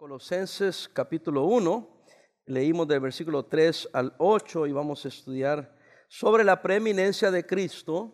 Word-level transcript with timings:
Colosenses 0.00 0.88
capítulo 0.90 1.44
1, 1.44 1.86
leímos 2.46 2.88
del 2.88 3.00
versículo 3.00 3.44
3 3.44 3.90
al 3.92 4.14
8 4.16 4.66
y 4.66 4.72
vamos 4.72 5.04
a 5.04 5.08
estudiar 5.08 5.76
sobre 6.08 6.42
la 6.42 6.62
preeminencia 6.62 7.30
de 7.30 7.44
Cristo 7.44 8.10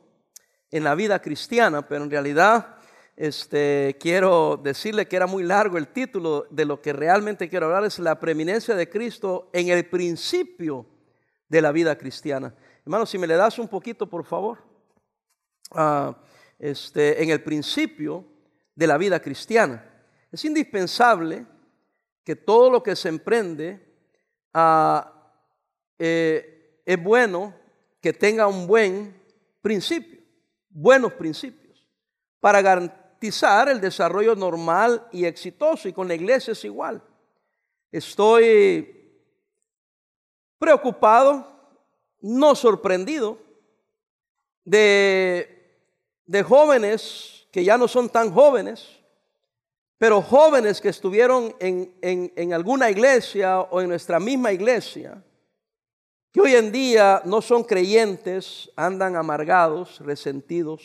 en 0.73 0.83
la 0.83 0.97
vida 0.97 1.23
cristiana, 1.23 1.87
pero 1.87 2.03
en 2.03 2.11
realidad 2.11 2.79
este, 3.15 3.97
quiero 4.01 4.57
decirle 4.57 5.07
que 5.07 5.15
era 5.15 5.29
muy 5.29 5.45
largo 5.45 5.79
el 5.79 5.87
título 5.87 6.49
de 6.51 6.65
lo 6.65 6.83
que 6.83 6.93
realmente 6.93 7.49
quiero 7.49 7.67
hablar, 7.67 7.85
es 7.85 8.01
la 8.01 8.19
preeminencia 8.19 8.75
de 8.75 8.91
Cristo 8.91 9.49
en 9.53 9.69
el 9.69 9.89
principio 9.89 10.87
de 11.49 11.63
la 11.63 11.71
vida 11.71 11.97
cristiana. 11.97 12.53
Hermano, 12.85 13.07
si 13.07 13.17
me 13.17 13.29
le 13.29 13.37
das 13.37 13.61
un 13.61 13.69
poquito, 13.69 14.11
por 14.11 14.25
favor. 14.25 14.59
Ah, 15.71 16.17
este, 16.59 17.23
en 17.23 17.31
el 17.31 17.45
principio 17.45 18.25
de 18.75 18.89
la 18.89 18.99
vida 18.99 19.21
cristiana. 19.21 19.89
Es 20.33 20.45
indispensable 20.45 21.47
que 22.27 22.37
todo 22.37 22.69
lo 22.69 22.83
que 22.83 22.95
se 22.95 23.09
emprende 23.09 23.81
ah, 24.53 25.33
eh, 25.99 26.83
es 26.85 27.03
bueno 27.03 27.55
que 28.03 28.13
tenga 28.13 28.47
un 28.47 28.67
buen 28.67 29.19
principio, 29.63 30.21
buenos 30.69 31.15
principios, 31.15 31.87
para 32.41 32.61
garantizar 32.61 33.71
el 33.71 33.81
desarrollo 33.81 34.35
normal 34.35 35.09
y 35.13 35.25
exitoso. 35.25 35.89
Y 35.89 35.95
con 35.95 36.07
la 36.07 36.15
iglesia 36.15 36.53
es 36.53 36.65
igual. 36.65 37.03
Estoy 37.91 39.23
preocupado, 40.59 41.47
no 42.21 42.55
sorprendido, 42.55 43.39
de 44.65 45.57
de 46.27 46.43
jóvenes 46.43 47.47
que 47.53 47.65
ya 47.65 47.79
no 47.79 47.89
son 47.89 48.11
tan 48.11 48.33
jóvenes, 48.33 48.96
pero 49.99 50.21
jóvenes 50.21 50.81
que 50.81 50.91
estuvieron 50.91 51.55
en, 51.59 52.53
alguna 52.53 52.91
iglesia 52.91 53.61
o 53.61 53.81
en 53.81 53.89
nuestra 53.89 54.21
misma 54.21 54.53
iglesia, 54.53 55.23
que 56.31 56.41
hoy 56.41 56.55
en 56.55 56.71
día 56.71 57.23
no 57.25 57.41
son 57.41 57.65
creyentes, 57.65 58.71
andan 58.77 59.17
amargados, 59.17 60.01
resentidos, 60.01 60.83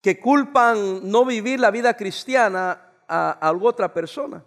que 0.00 0.18
culpan 0.18 1.10
no 1.10 1.26
vivir 1.26 1.60
la 1.60 1.70
vida 1.70 1.94
cristiana 1.94 2.94
a, 3.06 3.32
alguna 3.32 3.70
otra 3.70 3.92
persona, 3.92 4.42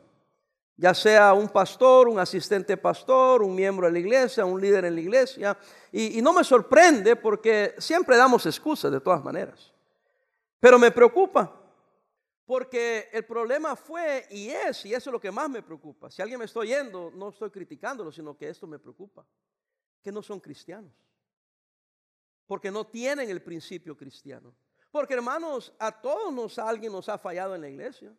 ya 0.76 0.96
sea 0.96 1.34
un 1.34 1.50
pastor, 1.50 2.08
un 2.08 2.18
asistente 2.18 2.76
pastor, 2.76 3.44
un 3.44 3.54
miembro 3.54 3.86
de 3.86 3.94
la 3.94 4.00
iglesia, 4.00 4.46
un 4.46 4.60
líder 4.60 4.86
en 4.86 4.96
la 4.96 5.02
iglesia, 5.02 5.58
y, 5.92 6.20
no 6.24 6.34
me 6.34 6.44
sorprende 6.44 7.16
porque 7.16 7.76
siempre 7.78 8.18
damos 8.18 8.48
excusas 8.48 8.92
de 8.92 9.00
todas 9.00 9.24
maneras. 9.24 9.72
Pero 10.60 10.80
me 10.80 10.90
preocupa 10.90 11.61
porque 12.52 13.08
el 13.14 13.24
problema 13.24 13.78
fue 13.78 14.28
y 14.30 14.50
es, 14.50 14.86
y 14.86 14.94
eso 14.94 15.10
es 15.10 15.14
lo 15.14 15.22
que 15.22 15.32
más 15.32 15.50
me 15.50 15.64
preocupa. 15.64 16.12
Si 16.12 16.22
alguien 16.22 16.38
me 16.38 16.44
está 16.44 16.60
oyendo, 16.60 17.10
no 17.16 17.30
estoy 17.30 17.50
criticándolo, 17.50 18.12
sino 18.12 18.36
que 18.36 18.50
esto 18.50 18.68
me 18.68 18.78
preocupa. 18.78 19.26
Que 20.04 20.12
no 20.12 20.22
son 20.22 20.42
cristianos. 20.42 20.92
Porque 22.46 22.70
no 22.70 22.86
tienen 22.86 23.30
el 23.30 23.42
principio 23.42 23.96
cristiano. 23.96 24.54
Porque 24.92 25.14
hermanos, 25.14 25.74
a 25.80 26.02
todos 26.02 26.34
nos 26.34 26.60
alguien 26.60 26.92
nos 26.92 27.08
ha 27.08 27.18
fallado 27.18 27.56
en 27.56 27.62
la 27.62 27.70
iglesia. 27.70 28.14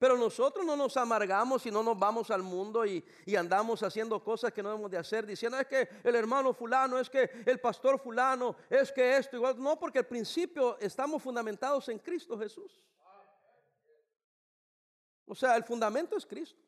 Pero 0.00 0.16
nosotros 0.16 0.64
no 0.64 0.76
nos 0.76 0.96
amargamos 0.96 1.66
y 1.66 1.70
no 1.70 1.82
nos 1.82 1.98
vamos 1.98 2.30
al 2.30 2.42
mundo 2.42 2.86
y, 2.86 3.04
andamos 3.36 3.82
haciendo 3.82 4.24
cosas 4.24 4.50
que 4.50 4.62
no 4.62 4.70
debemos 4.70 4.90
de 4.90 4.96
hacer, 4.96 5.26
diciendo 5.26 5.60
es 5.60 5.66
que 5.66 5.86
el 6.02 6.14
hermano 6.16 6.54
fulano, 6.54 6.98
es 6.98 7.10
que 7.10 7.30
el 7.44 7.60
pastor 7.60 8.00
fulano, 8.00 8.56
es 8.70 8.90
que 8.90 9.18
esto, 9.18 9.36
igual. 9.36 9.62
No, 9.62 9.78
porque 9.78 9.98
al 9.98 10.06
principio 10.06 10.78
estamos 10.78 11.22
fundamentados 11.22 11.86
en 11.90 11.98
Cristo 11.98 12.38
Jesús. 12.38 12.82
O 15.26 15.34
sea, 15.34 15.54
el 15.54 15.64
fundamento 15.64 16.16
es 16.16 16.24
Cristo. 16.24 16.62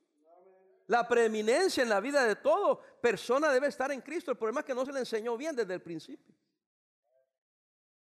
La 0.88 1.08
preeminencia 1.08 1.82
en 1.82 1.88
la 1.88 2.00
vida 2.00 2.26
de 2.26 2.36
todo 2.36 2.82
persona 3.00 3.50
debe 3.50 3.68
estar 3.68 3.90
en 3.92 4.02
Cristo. 4.02 4.30
El 4.30 4.36
problema 4.36 4.60
es 4.60 4.66
que 4.66 4.74
no 4.74 4.84
se 4.84 4.92
le 4.92 4.98
enseñó 4.98 5.38
bien 5.38 5.56
desde 5.56 5.72
el 5.72 5.80
principio. 5.80 6.34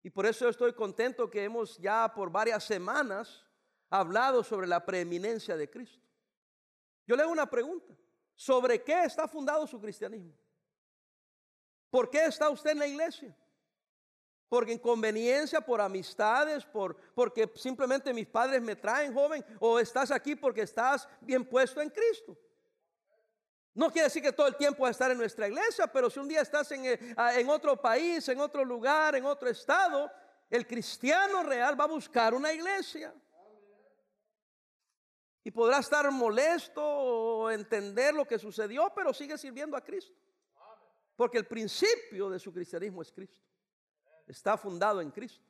Y 0.02 0.08
por 0.08 0.24
eso 0.24 0.48
estoy 0.48 0.72
contento 0.72 1.28
que 1.28 1.44
hemos 1.44 1.76
ya 1.76 2.10
por 2.14 2.30
varias 2.30 2.64
semanas 2.64 3.44
hablado 3.92 4.42
sobre 4.42 4.66
la 4.66 4.84
preeminencia 4.84 5.56
de 5.56 5.68
Cristo. 5.68 6.02
Yo 7.06 7.14
le 7.14 7.22
hago 7.22 7.30
una 7.30 7.48
pregunta. 7.48 7.94
¿Sobre 8.34 8.82
qué 8.82 9.04
está 9.04 9.28
fundado 9.28 9.66
su 9.66 9.78
cristianismo? 9.78 10.32
¿Por 11.90 12.08
qué 12.08 12.24
está 12.24 12.48
usted 12.48 12.70
en 12.70 12.78
la 12.78 12.86
iglesia? 12.86 13.36
¿Por 14.48 14.68
inconveniencia, 14.68 15.60
por 15.60 15.80
amistades, 15.80 16.64
por, 16.64 16.96
porque 17.14 17.52
simplemente 17.54 18.14
mis 18.14 18.26
padres 18.26 18.62
me 18.62 18.74
traen 18.74 19.12
joven? 19.12 19.44
¿O 19.60 19.78
estás 19.78 20.10
aquí 20.10 20.34
porque 20.34 20.62
estás 20.62 21.06
bien 21.20 21.44
puesto 21.44 21.82
en 21.82 21.90
Cristo? 21.90 22.36
No 23.74 23.90
quiere 23.90 24.08
decir 24.08 24.22
que 24.22 24.32
todo 24.32 24.46
el 24.46 24.56
tiempo 24.56 24.82
vas 24.82 24.88
a 24.88 24.92
estar 24.92 25.10
en 25.10 25.18
nuestra 25.18 25.48
iglesia, 25.48 25.86
pero 25.86 26.08
si 26.08 26.18
un 26.18 26.28
día 26.28 26.40
estás 26.40 26.70
en, 26.72 26.86
eh, 26.86 27.14
en 27.36 27.48
otro 27.50 27.80
país, 27.80 28.26
en 28.28 28.40
otro 28.40 28.64
lugar, 28.64 29.14
en 29.14 29.26
otro 29.26 29.48
estado, 29.50 30.10
el 30.48 30.66
cristiano 30.66 31.42
real 31.42 31.78
va 31.78 31.84
a 31.84 31.88
buscar 31.88 32.32
una 32.32 32.52
iglesia. 32.52 33.14
Y 35.44 35.50
podrá 35.50 35.78
estar 35.78 36.10
molesto 36.10 36.82
o 36.84 37.50
entender 37.50 38.14
lo 38.14 38.26
que 38.26 38.38
sucedió, 38.38 38.92
pero 38.94 39.12
sigue 39.12 39.36
sirviendo 39.36 39.76
a 39.76 39.80
Cristo. 39.80 40.14
Porque 41.16 41.38
el 41.38 41.46
principio 41.46 42.30
de 42.30 42.38
su 42.38 42.52
cristianismo 42.52 43.02
es 43.02 43.10
Cristo. 43.10 43.40
Está 44.26 44.56
fundado 44.56 45.00
en 45.00 45.10
Cristo. 45.10 45.44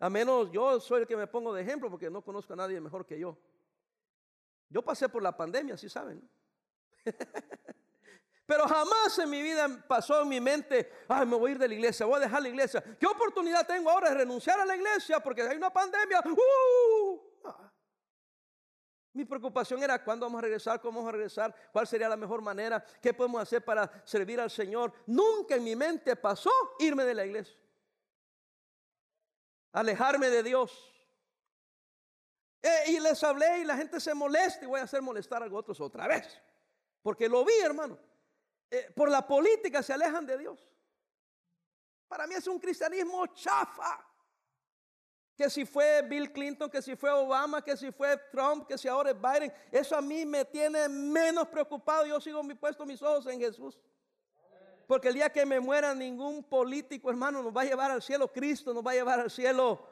A 0.00 0.08
menos 0.08 0.50
yo 0.50 0.80
soy 0.80 1.02
el 1.02 1.06
que 1.06 1.16
me 1.16 1.26
pongo 1.26 1.52
de 1.52 1.62
ejemplo 1.62 1.90
porque 1.90 2.08
no 2.10 2.22
conozco 2.22 2.52
a 2.52 2.56
nadie 2.56 2.80
mejor 2.80 3.04
que 3.04 3.18
yo. 3.18 3.36
Yo 4.70 4.82
pasé 4.82 5.08
por 5.08 5.22
la 5.22 5.36
pandemia, 5.36 5.76
si 5.76 5.88
saben. 5.88 6.28
Pero 8.46 8.66
jamás 8.66 9.18
en 9.18 9.28
mi 9.28 9.42
vida 9.42 9.68
pasó 9.86 10.22
en 10.22 10.28
mi 10.28 10.40
mente, 10.40 10.90
ay, 11.06 11.26
me 11.26 11.36
voy 11.36 11.50
a 11.50 11.52
ir 11.52 11.58
de 11.58 11.68
la 11.68 11.74
iglesia, 11.74 12.06
voy 12.06 12.16
a 12.16 12.20
dejar 12.20 12.40
la 12.40 12.48
iglesia. 12.48 12.82
¿Qué 12.98 13.06
oportunidad 13.06 13.66
tengo 13.66 13.90
ahora 13.90 14.08
de 14.08 14.14
renunciar 14.14 14.58
a 14.58 14.64
la 14.64 14.74
iglesia 14.74 15.20
porque 15.20 15.42
hay 15.42 15.56
una 15.56 15.70
pandemia? 15.70 16.20
¡Uh! 16.24 17.07
Mi 19.12 19.24
preocupación 19.24 19.82
era 19.82 20.02
cuándo 20.04 20.26
vamos 20.26 20.38
a 20.38 20.42
regresar, 20.42 20.80
cómo 20.80 20.98
vamos 21.00 21.08
a 21.08 21.12
regresar, 21.12 21.54
cuál 21.72 21.86
sería 21.86 22.08
la 22.08 22.16
mejor 22.16 22.42
manera, 22.42 22.84
qué 23.00 23.14
podemos 23.14 23.40
hacer 23.40 23.64
para 23.64 23.90
servir 24.04 24.40
al 24.40 24.50
Señor. 24.50 24.92
Nunca 25.06 25.56
en 25.56 25.64
mi 25.64 25.74
mente 25.74 26.14
pasó 26.16 26.50
irme 26.78 27.04
de 27.04 27.14
la 27.14 27.24
iglesia, 27.24 27.58
alejarme 29.72 30.28
de 30.28 30.42
Dios. 30.42 30.94
Eh, 32.60 32.90
y 32.90 33.00
les 33.00 33.22
hablé 33.22 33.60
y 33.60 33.64
la 33.64 33.76
gente 33.76 34.00
se 34.00 34.12
molesta 34.14 34.64
y 34.64 34.68
voy 34.68 34.80
a 34.80 34.84
hacer 34.84 35.00
molestar 35.00 35.42
a 35.42 35.46
otros 35.46 35.80
otra 35.80 36.06
vez. 36.06 36.40
Porque 37.02 37.28
lo 37.28 37.44
vi, 37.44 37.54
hermano. 37.62 37.98
Eh, 38.70 38.92
por 38.94 39.08
la 39.08 39.26
política 39.26 39.82
se 39.82 39.92
alejan 39.92 40.26
de 40.26 40.38
Dios. 40.38 40.68
Para 42.08 42.26
mí 42.26 42.34
es 42.34 42.46
un 42.46 42.58
cristianismo 42.58 43.26
chafa 43.28 44.07
que 45.38 45.48
si 45.48 45.64
fue 45.64 46.02
Bill 46.02 46.32
Clinton, 46.32 46.68
que 46.68 46.82
si 46.82 46.96
fue 46.96 47.12
Obama, 47.12 47.62
que 47.62 47.76
si 47.76 47.92
fue 47.92 48.16
Trump, 48.32 48.66
que 48.66 48.76
si 48.76 48.88
ahora 48.88 49.12
es 49.12 49.16
Biden, 49.16 49.52
eso 49.70 49.94
a 49.94 50.00
mí 50.02 50.26
me 50.26 50.44
tiene 50.44 50.88
menos 50.88 51.46
preocupado. 51.46 52.04
Yo 52.04 52.20
sigo 52.20 52.42
mi 52.42 52.54
puesto 52.54 52.84
mis 52.84 53.00
ojos 53.00 53.24
en 53.28 53.38
Jesús. 53.38 53.78
Porque 54.88 55.06
el 55.06 55.14
día 55.14 55.30
que 55.30 55.46
me 55.46 55.60
muera 55.60 55.94
ningún 55.94 56.42
político, 56.42 57.08
hermano, 57.08 57.40
nos 57.40 57.56
va 57.56 57.60
a 57.60 57.66
llevar 57.66 57.92
al 57.92 58.02
cielo. 58.02 58.26
Cristo 58.32 58.74
nos 58.74 58.84
va 58.84 58.90
a 58.90 58.94
llevar 58.94 59.20
al 59.20 59.30
cielo. 59.30 59.86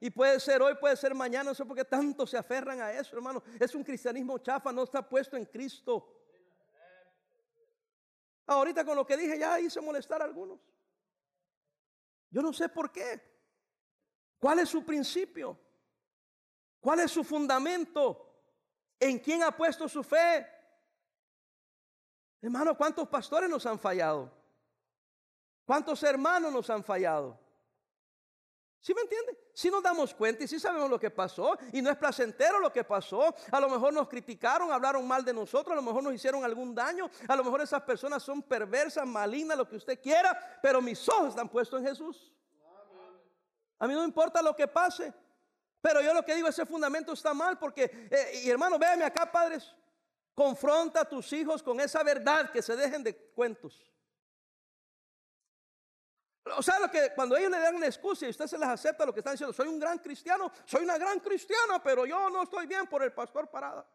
Y 0.00 0.08
puede 0.08 0.40
ser 0.40 0.62
hoy, 0.62 0.74
puede 0.76 0.96
ser 0.96 1.14
mañana. 1.14 1.50
No 1.50 1.54
sé 1.54 1.66
por 1.66 1.76
qué 1.76 1.84
tanto 1.84 2.26
se 2.26 2.38
aferran 2.38 2.80
a 2.80 2.90
eso, 2.90 3.14
hermano. 3.14 3.42
Es 3.58 3.74
un 3.74 3.84
cristianismo 3.84 4.38
chafa, 4.38 4.72
no 4.72 4.84
está 4.84 5.06
puesto 5.06 5.36
en 5.36 5.44
Cristo. 5.44 6.10
Ahorita 8.46 8.82
con 8.82 8.96
lo 8.96 9.06
que 9.06 9.18
dije 9.18 9.38
ya 9.38 9.60
hice 9.60 9.78
molestar 9.82 10.22
a 10.22 10.24
algunos. 10.24 10.58
Yo 12.30 12.40
no 12.40 12.54
sé 12.54 12.70
por 12.70 12.90
qué. 12.90 13.29
¿Cuál 14.40 14.60
es 14.60 14.70
su 14.70 14.84
principio? 14.84 15.56
¿Cuál 16.80 17.00
es 17.00 17.10
su 17.12 17.22
fundamento? 17.22 18.26
¿En 18.98 19.18
quién 19.18 19.42
ha 19.42 19.54
puesto 19.54 19.86
su 19.86 20.02
fe? 20.02 20.46
Hermano, 22.40 22.76
¿cuántos 22.76 23.06
pastores 23.06 23.50
nos 23.50 23.66
han 23.66 23.78
fallado? 23.78 24.32
¿Cuántos 25.66 26.02
hermanos 26.02 26.50
nos 26.50 26.70
han 26.70 26.82
fallado? 26.82 27.38
¿Sí 28.80 28.94
me 28.94 29.02
entiende? 29.02 29.38
Si 29.52 29.70
nos 29.70 29.82
damos 29.82 30.14
cuenta 30.14 30.42
y 30.42 30.48
si 30.48 30.58
sabemos 30.58 30.88
lo 30.88 30.98
que 30.98 31.10
pasó 31.10 31.58
y 31.70 31.82
no 31.82 31.90
es 31.90 31.98
placentero 31.98 32.58
lo 32.58 32.72
que 32.72 32.82
pasó, 32.82 33.34
a 33.50 33.60
lo 33.60 33.68
mejor 33.68 33.92
nos 33.92 34.08
criticaron, 34.08 34.72
hablaron 34.72 35.06
mal 35.06 35.22
de 35.22 35.34
nosotros, 35.34 35.72
a 35.72 35.76
lo 35.76 35.82
mejor 35.82 36.02
nos 36.02 36.14
hicieron 36.14 36.42
algún 36.44 36.74
daño, 36.74 37.10
a 37.28 37.36
lo 37.36 37.44
mejor 37.44 37.60
esas 37.60 37.82
personas 37.82 38.22
son 38.22 38.42
perversas, 38.42 39.06
malignas, 39.06 39.58
lo 39.58 39.68
que 39.68 39.76
usted 39.76 40.00
quiera, 40.00 40.58
pero 40.62 40.80
mis 40.80 41.06
ojos 41.10 41.28
están 41.28 41.50
puestos 41.50 41.78
en 41.80 41.88
Jesús. 41.88 42.32
A 43.80 43.88
mí 43.88 43.94
no 43.94 44.04
importa 44.04 44.40
lo 44.42 44.54
que 44.54 44.68
pase. 44.68 45.12
Pero 45.80 46.02
yo 46.02 46.12
lo 46.12 46.22
que 46.22 46.34
digo, 46.34 46.48
ese 46.48 46.66
fundamento 46.66 47.14
está 47.14 47.32
mal 47.32 47.58
porque, 47.58 48.08
eh, 48.10 48.42
y 48.44 48.50
hermano, 48.50 48.78
véame 48.78 49.04
acá, 49.04 49.30
padres, 49.30 49.74
confronta 50.34 51.00
a 51.00 51.04
tus 51.08 51.32
hijos 51.32 51.62
con 51.62 51.80
esa 51.80 52.02
verdad, 52.02 52.50
que 52.50 52.60
se 52.60 52.76
dejen 52.76 53.02
de 53.02 53.16
cuentos. 53.16 53.90
O 56.56 56.62
sea, 56.62 56.78
lo 56.78 56.90
que 56.90 57.12
cuando 57.14 57.36
ellos 57.36 57.50
le 57.50 57.58
dan 57.58 57.74
una 57.74 57.86
excusa 57.86 58.26
y 58.26 58.30
usted 58.30 58.46
se 58.46 58.58
les 58.58 58.68
acepta 58.68 59.06
lo 59.06 59.14
que 59.14 59.20
están 59.20 59.34
diciendo, 59.34 59.52
soy 59.54 59.68
un 59.68 59.78
gran 59.78 59.98
cristiano, 59.98 60.52
soy 60.66 60.84
una 60.84 60.98
gran 60.98 61.20
cristiana, 61.20 61.82
pero 61.82 62.04
yo 62.04 62.28
no 62.28 62.42
estoy 62.42 62.66
bien 62.66 62.86
por 62.86 63.02
el 63.02 63.12
pastor 63.12 63.48
Parada. 63.48 63.86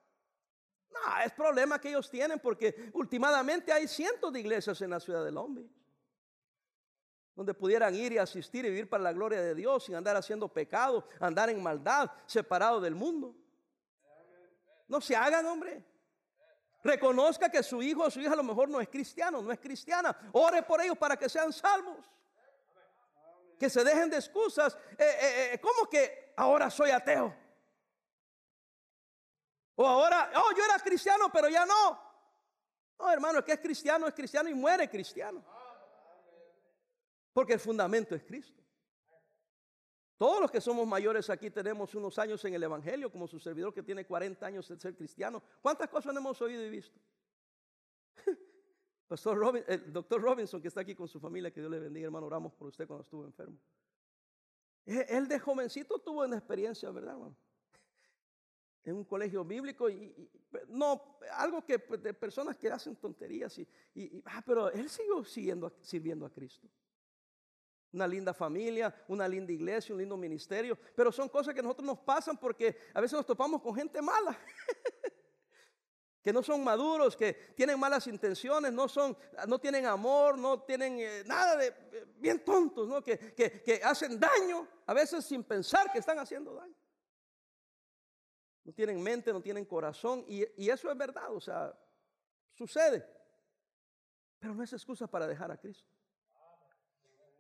No, 0.90 1.22
es 1.24 1.34
problema 1.34 1.80
que 1.80 1.90
ellos 1.90 2.10
tienen 2.10 2.40
porque 2.40 2.90
últimamente 2.94 3.72
hay 3.72 3.88
cientos 3.88 4.32
de 4.34 4.40
iglesias 4.40 4.82
en 4.82 4.90
la 4.92 5.00
ciudad 5.00 5.24
de 5.24 5.32
Long 5.32 5.60
donde 7.36 7.54
pudieran 7.54 7.94
ir 7.94 8.14
y 8.14 8.18
asistir 8.18 8.66
y 8.66 8.70
vivir 8.70 8.90
para 8.90 9.04
la 9.04 9.12
gloria 9.12 9.42
de 9.42 9.54
Dios 9.54 9.84
sin 9.84 9.96
andar 9.96 10.16
haciendo 10.16 10.48
pecado, 10.48 11.08
andar 11.20 11.50
en 11.50 11.62
maldad, 11.62 12.10
separado 12.26 12.80
del 12.80 12.96
mundo. 12.96 13.36
No 14.88 15.02
se 15.02 15.16
hagan, 15.16 15.46
hombre. 15.46 15.84
Reconozca 16.84 17.50
que 17.50 17.62
su 17.62 17.82
hijo 17.82 18.04
o 18.04 18.12
su 18.12 18.22
hija 18.22 18.34
a 18.34 18.38
lo 18.38 18.44
mejor 18.44 18.70
no 18.70 18.80
es 18.80 18.88
cristiano, 18.88 19.42
no 19.42 19.52
es 19.52 19.60
cristiana. 19.60 20.16
Ore 20.32 20.64
por 20.64 20.80
ellos 20.82 20.98
para 20.98 21.18
que 21.18 21.28
sean 21.28 21.52
salvos. 21.52 22.10
Que 23.60 23.70
se 23.70 23.84
dejen 23.84 24.10
de 24.10 24.18
excusas. 24.18 24.78
Eh, 24.92 25.04
eh, 25.04 25.50
eh, 25.54 25.60
¿Cómo 25.60 25.90
que 25.90 26.34
ahora 26.38 26.70
soy 26.70 26.92
ateo? 26.92 27.36
O 29.76 29.86
ahora, 29.86 30.32
oh, 30.36 30.56
yo 30.56 30.64
era 30.64 30.80
cristiano, 30.80 31.30
pero 31.34 31.50
ya 31.50 31.66
no. 31.66 32.00
No, 32.98 33.12
hermano, 33.12 33.40
el 33.40 33.44
que 33.44 33.54
es 33.54 33.60
cristiano 33.60 34.08
es 34.08 34.14
cristiano 34.14 34.48
y 34.48 34.54
muere 34.54 34.90
cristiano. 34.90 35.44
Porque 37.36 37.52
el 37.52 37.60
fundamento 37.60 38.16
es 38.16 38.24
Cristo. 38.24 38.64
Todos 40.18 40.40
los 40.40 40.50
que 40.50 40.62
somos 40.62 40.88
mayores 40.88 41.30
aquí 41.30 41.52
tenemos 41.52 41.94
unos 41.94 42.18
años 42.18 42.46
en 42.46 42.54
el 42.54 42.64
Evangelio, 42.64 43.12
como 43.12 43.28
su 43.28 43.42
servidor 43.42 43.74
que 43.74 43.84
tiene 43.84 44.06
40 44.06 44.46
años 44.46 44.66
de 44.70 44.80
ser 44.80 44.96
cristiano. 44.96 45.44
¿Cuántas 45.62 45.90
cosas 45.90 46.16
hemos 46.16 46.42
oído 46.42 46.64
y 46.64 46.70
visto? 46.70 46.98
Pastor 49.10 49.38
Robin, 49.38 49.66
el 49.68 49.92
doctor 49.92 50.22
Robinson, 50.22 50.62
que 50.62 50.70
está 50.70 50.80
aquí 50.80 50.96
con 50.96 51.10
su 51.10 51.20
familia, 51.20 51.52
que 51.52 51.60
Dios 51.60 51.70
le 51.70 51.82
bendiga, 51.82 52.06
hermano, 52.06 52.26
oramos 52.28 52.54
por 52.54 52.70
usted 52.70 52.88
cuando 52.88 53.04
estuvo 53.04 53.26
enfermo. 53.26 53.60
Él 54.86 55.28
de 55.28 55.38
jovencito 55.38 56.00
tuvo 56.00 56.24
una 56.24 56.38
experiencia, 56.38 56.90
¿verdad, 56.90 57.16
hermano? 57.16 57.36
En 58.86 58.96
un 58.96 59.04
colegio 59.04 59.44
bíblico 59.44 59.90
y, 59.90 60.16
no, 60.70 61.18
algo 61.34 61.66
que 61.66 61.80
pues, 61.80 62.02
de 62.02 62.14
personas 62.14 62.56
que 62.56 62.72
hacen 62.72 62.96
tonterías 62.96 63.60
y, 63.60 63.68
y 63.94 64.22
ah, 64.24 64.42
pero 64.46 64.72
él 64.72 64.90
siguió 64.90 65.22
siguiendo, 65.26 65.76
sirviendo 65.82 66.26
a 66.26 66.30
Cristo 66.30 66.70
una 67.96 68.06
linda 68.06 68.34
familia, 68.34 68.94
una 69.08 69.26
linda 69.28 69.54
iglesia, 69.54 69.96
un 69.96 70.00
lindo 70.00 70.18
ministerio, 70.18 70.78
pero 70.96 71.12
son 71.14 71.30
cosas 71.30 71.54
que 71.54 71.62
a 71.62 71.64
nosotros 71.64 71.86
nos 71.86 72.00
pasan 72.00 72.38
porque 72.38 72.78
a 72.94 73.00
veces 73.00 73.14
nos 73.14 73.26
topamos 73.26 73.62
con 73.62 73.74
gente 73.74 74.02
mala. 74.02 74.38
que 76.22 76.34
no 76.34 76.44
son 76.44 76.64
maduros, 76.64 77.16
que 77.16 77.34
tienen 77.56 77.80
malas 77.80 78.08
intenciones, 78.08 78.74
no 78.74 78.90
son, 78.90 79.18
no 79.48 79.60
tienen 79.60 79.86
amor, 79.86 80.38
no 80.38 80.62
tienen 80.64 81.00
eh, 81.00 81.24
nada 81.26 81.56
de 81.56 81.68
eh, 81.68 82.06
bien 82.18 82.44
tontos, 82.44 82.88
¿no? 82.88 83.02
Que, 83.02 83.34
que, 83.34 83.82
hacen 83.84 84.20
daño, 84.20 84.68
a 84.88 84.94
veces 84.94 85.24
sin 85.24 85.44
pensar 85.44 85.92
que 85.92 86.00
están 86.00 86.20
haciendo 86.20 86.54
daño. 86.54 86.76
No 88.66 88.74
tienen 88.74 89.02
mente, 89.02 89.32
no 89.32 89.42
tienen 89.42 89.64
corazón, 89.64 90.26
y, 90.28 90.44
y 90.62 90.70
eso 90.70 90.92
es 90.92 90.98
verdad, 90.98 91.32
o 91.32 91.40
sea, 91.40 91.74
sucede. 92.54 93.08
Pero 94.40 94.54
no 94.54 94.64
es 94.64 94.74
excusa 94.74 95.08
para 95.08 95.28
dejar 95.28 95.52
a 95.52 95.58
Cristo. 95.58 95.95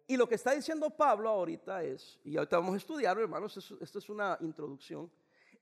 Y 0.07 0.17
lo 0.17 0.27
que 0.27 0.35
está 0.35 0.51
diciendo 0.51 0.89
Pablo 0.89 1.29
ahorita 1.29 1.83
es, 1.83 2.19
y 2.23 2.37
ahorita 2.37 2.57
vamos 2.57 2.75
a 2.75 2.77
estudiar, 2.77 3.17
hermanos, 3.17 3.57
esto 3.81 3.99
es 3.99 4.09
una 4.09 4.37
introducción. 4.41 5.11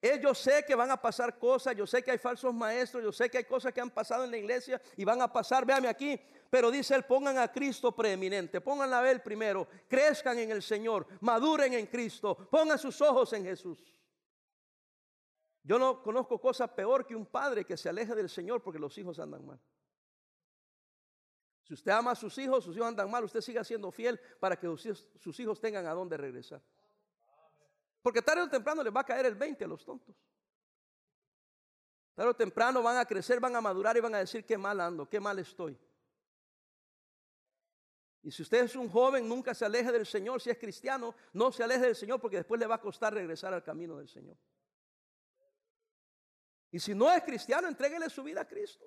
Es, 0.01 0.19
yo 0.19 0.35
sé 0.35 0.65
que 0.67 0.75
van 0.75 0.91
a 0.91 1.01
pasar 1.01 1.39
cosas, 1.39 1.77
yo 1.77 1.87
sé 1.87 2.03
que 2.03 2.11
hay 2.11 2.17
falsos 2.17 2.53
maestros, 2.53 3.01
yo 3.01 3.13
sé 3.13 3.29
que 3.29 3.37
hay 3.37 3.45
cosas 3.45 3.71
que 3.71 3.79
han 3.79 3.89
pasado 3.89 4.25
en 4.25 4.31
la 4.31 4.37
iglesia 4.37 4.81
y 4.97 5.05
van 5.05 5.21
a 5.21 5.31
pasar, 5.31 5.65
véame 5.65 5.87
aquí, 5.87 6.19
pero 6.49 6.69
dice 6.69 6.93
él, 6.93 7.03
pongan 7.03 7.37
a 7.37 7.49
Cristo 7.49 7.93
preeminente, 7.93 8.59
pongan 8.59 8.93
a 8.93 8.99
ver 8.99 9.23
primero, 9.23 9.65
crezcan 9.87 10.37
en 10.39 10.51
el 10.51 10.61
Señor, 10.61 11.07
maduren 11.21 11.73
en 11.73 11.85
Cristo, 11.87 12.35
pongan 12.51 12.77
sus 12.77 12.99
ojos 12.99 13.31
en 13.31 13.45
Jesús. 13.45 13.79
Yo 15.63 15.79
no 15.79 16.03
conozco 16.03 16.39
cosa 16.41 16.67
peor 16.67 17.07
que 17.07 17.15
un 17.15 17.25
padre 17.25 17.63
que 17.63 17.77
se 17.77 17.87
aleje 17.87 18.13
del 18.13 18.29
Señor 18.29 18.61
porque 18.61 18.79
los 18.79 18.97
hijos 18.97 19.19
andan 19.19 19.45
mal. 19.45 19.59
Si 21.63 21.73
usted 21.73 21.91
ama 21.91 22.11
a 22.11 22.15
sus 22.15 22.37
hijos, 22.37 22.63
sus 22.63 22.75
hijos 22.75 22.87
andan 22.87 23.09
mal, 23.09 23.23
usted 23.23 23.41
siga 23.41 23.63
siendo 23.63 23.89
fiel 23.91 24.19
para 24.39 24.59
que 24.59 24.67
sus 24.67 25.39
hijos, 25.39 25.59
tengan 25.61 25.87
a 25.87 25.93
dónde 25.93 26.17
regresar. 26.17 26.61
Porque 28.01 28.21
tarde 28.21 28.41
o 28.41 28.49
temprano 28.49 28.83
les 28.83 28.93
va 28.93 29.01
a 29.01 29.05
caer 29.05 29.25
el 29.25 29.35
20 29.35 29.63
a 29.63 29.67
los 29.67 29.85
tontos. 29.85 30.13
Tarde 32.13 32.31
o 32.31 32.35
temprano 32.35 32.83
van 32.83 32.97
a 32.97 33.05
crecer, 33.05 33.39
van 33.39 33.55
a 33.55 33.61
madurar 33.61 33.95
y 33.95 34.01
van 34.01 34.13
a 34.15 34.19
decir 34.19 34.45
qué 34.45 34.57
mal 34.57 34.79
ando, 34.81 35.09
qué 35.09 35.21
mal 35.21 35.39
estoy. 35.39 35.79
Y 38.23 38.31
si 38.31 38.41
usted 38.41 38.65
es 38.65 38.75
un 38.75 38.89
joven, 38.89 39.27
nunca 39.27 39.53
se 39.53 39.65
aleje 39.65 39.91
del 39.91 40.05
Señor. 40.05 40.41
Si 40.41 40.49
es 40.49 40.57
cristiano, 40.57 41.15
no 41.31 41.51
se 41.51 41.63
aleje 41.63 41.85
del 41.85 41.95
Señor 41.95 42.19
porque 42.19 42.37
después 42.37 42.59
le 42.59 42.67
va 42.67 42.75
a 42.75 42.81
costar 42.81 43.13
regresar 43.13 43.53
al 43.53 43.63
camino 43.63 43.97
del 43.97 44.09
Señor. 44.09 44.37
Y 46.71 46.79
si 46.79 46.93
no 46.93 47.11
es 47.11 47.23
cristiano, 47.23 47.67
entréguele 47.67 48.09
su 48.09 48.23
vida 48.23 48.41
a 48.41 48.47
Cristo. 48.47 48.85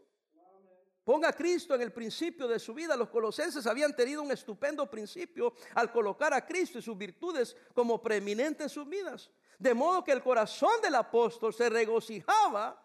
Ponga 1.06 1.28
a 1.28 1.32
Cristo 1.32 1.72
en 1.76 1.82
el 1.82 1.92
principio 1.92 2.48
de 2.48 2.58
su 2.58 2.74
vida. 2.74 2.96
Los 2.96 3.10
colosenses 3.10 3.64
habían 3.68 3.94
tenido 3.94 4.24
un 4.24 4.32
estupendo 4.32 4.90
principio 4.90 5.54
al 5.76 5.92
colocar 5.92 6.34
a 6.34 6.44
Cristo 6.44 6.80
y 6.80 6.82
sus 6.82 6.98
virtudes 6.98 7.56
como 7.74 8.02
preeminentes 8.02 8.64
en 8.64 8.68
sus 8.68 8.88
vidas. 8.88 9.30
De 9.56 9.72
modo 9.72 10.02
que 10.02 10.10
el 10.10 10.20
corazón 10.20 10.82
del 10.82 10.96
apóstol 10.96 11.54
se 11.54 11.70
regocijaba 11.70 12.82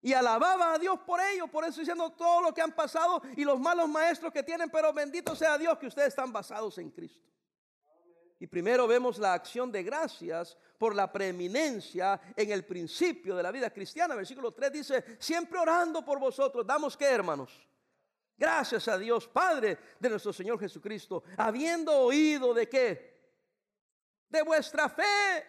y 0.00 0.14
alababa 0.14 0.72
a 0.72 0.78
Dios 0.78 0.98
por 1.00 1.20
ello. 1.20 1.46
Por 1.48 1.66
eso 1.66 1.80
diciendo 1.80 2.08
todo 2.12 2.40
lo 2.40 2.54
que 2.54 2.62
han 2.62 2.72
pasado 2.72 3.20
y 3.36 3.44
los 3.44 3.60
malos 3.60 3.90
maestros 3.90 4.32
que 4.32 4.42
tienen, 4.42 4.70
pero 4.70 4.94
bendito 4.94 5.36
sea 5.36 5.58
Dios 5.58 5.76
que 5.76 5.88
ustedes 5.88 6.08
están 6.08 6.32
basados 6.32 6.78
en 6.78 6.90
Cristo. 6.90 7.28
Y 8.38 8.46
primero 8.46 8.86
vemos 8.86 9.18
la 9.18 9.32
acción 9.32 9.70
de 9.70 9.82
gracias 9.82 10.56
por 10.76 10.94
la 10.94 11.10
preeminencia 11.10 12.20
en 12.36 12.50
el 12.50 12.64
principio 12.64 13.36
de 13.36 13.42
la 13.42 13.52
vida 13.52 13.70
cristiana. 13.70 14.14
Versículo 14.14 14.52
3 14.52 14.72
dice, 14.72 15.04
siempre 15.18 15.58
orando 15.58 16.04
por 16.04 16.18
vosotros, 16.18 16.66
damos 16.66 16.96
que 16.96 17.06
hermanos. 17.06 17.66
Gracias 18.36 18.88
a 18.88 18.98
Dios, 18.98 19.28
Padre 19.28 19.78
de 20.00 20.10
nuestro 20.10 20.32
Señor 20.32 20.58
Jesucristo, 20.58 21.22
habiendo 21.36 21.96
oído 21.96 22.52
de 22.52 22.68
qué? 22.68 23.14
De 24.28 24.42
vuestra 24.42 24.88
fe 24.88 25.46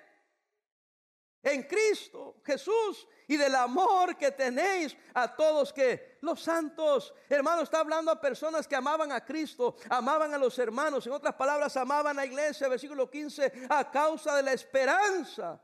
en 1.42 1.64
Cristo 1.64 2.42
Jesús 2.46 3.08
y 3.28 3.38
del 3.38 3.56
amor 3.56 4.16
que 4.18 4.32
tenéis 4.32 4.96
a 5.14 5.36
todos 5.36 5.74
que 5.74 6.18
los 6.22 6.42
santos, 6.42 7.14
hermano, 7.30 7.64
está 7.64 7.80
hablando 7.80 8.12
a 8.12 8.22
personas 8.22 8.68
que 8.68 8.76
amaban 8.76 9.12
a 9.12 9.24
Cristo, 9.24 9.76
amaban 9.90 10.34
a 10.34 10.38
los 10.38 10.58
hermanos, 10.60 11.06
en 11.08 11.14
otras 11.14 11.36
palabras, 11.36 11.76
amaban 11.78 12.18
a 12.18 12.22
la 12.22 12.26
iglesia, 12.26 12.68
versículo 12.68 13.10
15, 13.10 13.68
a 13.70 13.90
causa 13.90 14.36
de 14.36 14.44
la 14.44 14.54
esperanza 14.54 15.62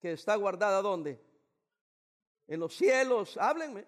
que 0.00 0.12
está 0.12 0.36
guardada 0.36 0.82
¿dónde? 0.82 1.22
En 2.46 2.60
los 2.60 2.76
cielos, 2.76 3.36
háblenme, 3.38 3.86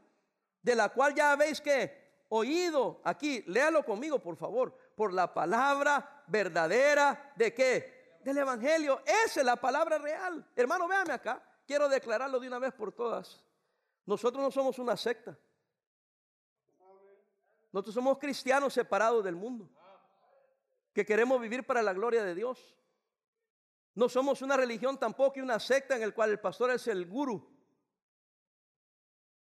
de 0.62 0.74
la 0.74 0.88
cual 0.88 1.14
ya 1.14 1.32
habéis 1.32 1.60
que 1.60 2.24
oído 2.30 3.00
aquí, 3.04 3.44
léalo 3.46 3.84
conmigo, 3.84 4.18
por 4.18 4.36
favor, 4.36 4.76
por 4.96 5.12
la 5.12 5.32
palabra 5.32 6.24
verdadera 6.26 7.32
de 7.36 7.52
qué? 7.54 8.18
Del 8.24 8.38
evangelio, 8.38 9.02
esa 9.04 9.40
es 9.40 9.46
la 9.46 9.56
palabra 9.56 9.98
real. 9.98 10.44
Hermano, 10.56 10.88
véame 10.88 11.12
acá 11.12 11.40
quiero 11.66 11.88
declararlo 11.88 12.40
de 12.40 12.48
una 12.48 12.58
vez 12.58 12.72
por 12.72 12.92
todas. 12.92 13.42
Nosotros 14.06 14.42
no 14.42 14.50
somos 14.50 14.78
una 14.78 14.96
secta. 14.96 15.38
Nosotros 17.72 17.94
somos 17.94 18.18
cristianos 18.18 18.72
separados 18.72 19.22
del 19.24 19.36
mundo. 19.36 19.68
Que 20.94 21.04
queremos 21.04 21.40
vivir 21.40 21.66
para 21.66 21.82
la 21.82 21.92
gloria 21.92 22.24
de 22.24 22.34
Dios. 22.34 22.76
No 23.94 24.08
somos 24.08 24.42
una 24.42 24.56
religión 24.56 24.98
tampoco 24.98 25.38
y 25.38 25.42
una 25.42 25.58
secta 25.58 25.96
en 25.96 26.02
el 26.02 26.14
cual 26.14 26.30
el 26.30 26.40
pastor 26.40 26.70
es 26.70 26.86
el 26.86 27.06
gurú. 27.06 27.46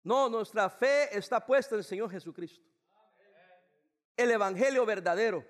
No, 0.04 0.28
nuestra 0.28 0.68
fe 0.68 1.16
está 1.16 1.44
puesta 1.44 1.74
en 1.74 1.80
el 1.80 1.84
Señor 1.84 2.10
Jesucristo. 2.10 2.64
El 4.16 4.30
Evangelio 4.30 4.84
verdadero. 4.84 5.44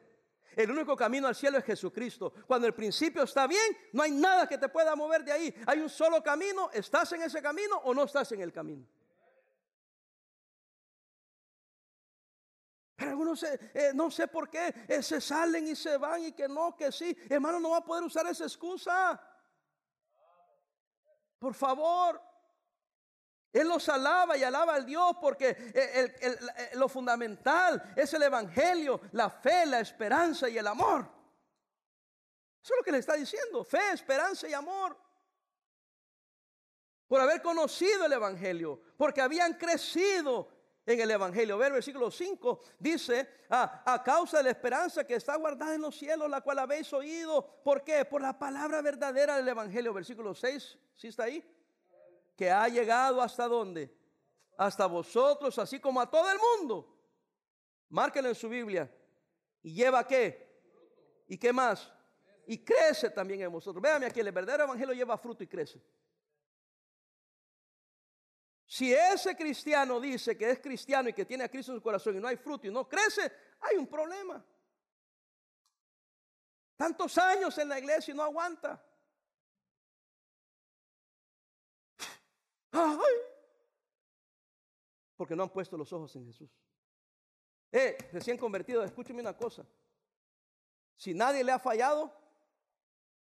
El 0.57 0.71
único 0.71 0.97
camino 0.97 1.29
al 1.29 1.35
cielo 1.35 1.59
es 1.59 1.65
Jesucristo. 1.65 2.33
Cuando 2.47 2.67
el 2.67 2.75
principio 2.75 3.23
está 3.23 3.47
bien, 3.47 3.77
no 3.93 4.03
hay 4.03 4.11
nada 4.11 4.47
que 4.47 4.59
te 4.59 4.69
pueda 4.69 4.95
mover 4.95 5.25
de 5.25 5.33
ahí. 5.33 5.55
Hay 5.67 5.81
un 5.81 5.89
solo 5.89 6.23
camino. 6.23 6.71
¿Estás 6.73 7.13
en 7.13 7.23
ese 7.23 7.41
camino 7.43 7.77
o 7.85 7.95
no 7.95 8.05
estás 8.05 8.31
en 8.33 8.41
el 8.41 8.53
camino? 8.53 8.87
Pero 12.97 13.11
algunos 13.11 13.43
eh, 13.43 13.93
no 13.95 14.11
sé 14.11 14.29
por 14.29 14.49
qué 14.49 14.73
eh, 14.87 15.03
se 15.03 15.21
salen 15.21 15.67
y 15.67 15.75
se 15.75 15.97
van 15.97 16.25
y 16.25 16.33
que 16.33 16.49
no, 16.49 16.77
que 16.77 16.93
sí. 16.93 17.17
Hermano, 17.29 17.59
no 17.59 17.71
va 17.71 17.79
a 17.79 17.85
poder 17.85 18.05
usar 18.05 18.27
esa 18.27 18.45
excusa. 18.45 19.21
Por 21.39 21.55
favor. 21.55 22.32
Él 23.53 23.69
los 23.69 23.89
alaba 23.89 24.37
y 24.37 24.45
alaba 24.45 24.75
al 24.75 24.87
Dios 24.87 25.17
porque 25.21 26.71
lo 26.75 26.89
fundamental 26.89 27.93
es 27.95 28.13
el 28.15 28.23
Evangelio, 28.23 29.01
la 29.13 29.29
fe, 29.29 29.67
la 29.67 29.81
esperanza 29.81 30.49
y 30.49 30.57
el 30.57 30.67
amor. 30.67 31.07
Eso 32.63 32.75
es 32.75 32.79
lo 32.79 32.85
que 32.85 32.93
le 32.93 32.99
está 32.99 33.15
diciendo, 33.15 33.65
fe, 33.65 33.93
esperanza 33.93 34.49
y 34.49 34.55
amor. 34.55 34.97
Por 37.07 37.21
haber 37.21 37.43
conocido 37.43 38.07
el 38.07 38.13
Evangelio, 38.13 38.81
porque 38.97 39.21
habían 39.21 39.55
crecido 39.55 40.49
en 40.87 41.01
el 41.01 41.11
Evangelio. 41.11 41.59
Ver 41.59 41.73
versículo 41.73 42.11
5 42.11 42.63
dice, 42.79 43.29
a 43.51 44.03
causa 44.03 44.39
de 44.39 44.45
la 44.45 44.51
esperanza 44.51 45.05
que 45.05 45.17
está 45.17 45.37
guardada 45.37 45.75
en 45.75 45.83
los 45.83 45.95
cielos, 45.99 46.31
la 46.31 46.41
cual 46.41 46.61
habéis 46.61 46.91
oído. 46.95 47.61
¿Por 47.63 47.85
qué? 47.85 48.07
Por 48.07 48.23
la 48.23 48.39
palabra 48.39 48.81
verdadera 48.81 49.37
del 49.37 49.49
Evangelio. 49.49 49.93
Versículo 49.93 50.35
6, 50.35 50.79
¿sí 50.97 51.09
está 51.09 51.25
ahí? 51.25 51.45
Que 52.37 52.51
ha 52.51 52.69
llegado 52.69 53.21
hasta 53.21 53.47
dónde? 53.47 53.95
Hasta 54.57 54.87
vosotros, 54.87 55.59
así 55.59 55.81
como 55.81 56.01
a 56.01 56.11
todo 56.11 56.31
el 56.31 56.39
mundo. 56.39 56.97
Márquenlo 57.89 58.29
en 58.31 58.35
su 58.35 58.49
Biblia. 58.49 58.91
¿Y 59.63 59.75
lleva 59.75 60.07
qué? 60.07 60.53
¿Y 61.29 61.39
qué 61.39 61.53
más? 61.53 61.93
Y 62.47 62.65
crece 62.65 63.11
también 63.11 63.43
en 63.43 63.53
vosotros. 63.53 63.83
Véame 63.83 64.07
aquí, 64.07 64.21
el 64.21 64.33
verdadero 64.33 64.65
Evangelio 64.65 64.95
lleva 64.95 65.17
fruto 65.17 65.45
y 65.45 65.47
crece. 65.47 65.81
Si 68.67 68.93
ese 68.93 69.37
cristiano 69.37 70.01
dice 70.01 70.37
que 70.37 70.51
es 70.51 70.59
cristiano 70.59 71.11
y 71.11 71.13
que 71.13 71.27
tiene 71.27 71.45
a 71.45 71.49
Cristo 71.51 71.73
en 71.73 71.79
su 71.79 71.83
corazón 71.83 72.17
y 72.17 72.21
no 72.21 72.29
hay 72.29 72.37
fruto 72.37 72.67
y 72.67 72.71
no 72.71 72.89
crece, 72.89 73.31
hay 73.61 73.77
un 73.77 73.87
problema. 73.87 74.43
Tantos 76.77 77.19
años 77.19 77.57
en 77.59 77.69
la 77.69 77.79
iglesia 77.79 78.13
y 78.13 78.17
no 78.17 78.23
aguanta. 78.23 78.83
Porque 85.17 85.37
no 85.37 85.43
han 85.45 85.51
puesto 85.51 85.77
los 85.77 85.93
ojos 85.93 86.15
en 86.17 86.27
Jesús. 86.27 86.51
Eh, 87.71 87.97
recién 88.13 88.37
convertido, 88.37 88.83
escúcheme 88.83 89.21
una 89.21 89.37
cosa. 89.37 89.67
Si 90.97 91.15
nadie 91.15 91.45
le 91.45 91.53
ha 91.53 91.59
fallado, 91.59 92.13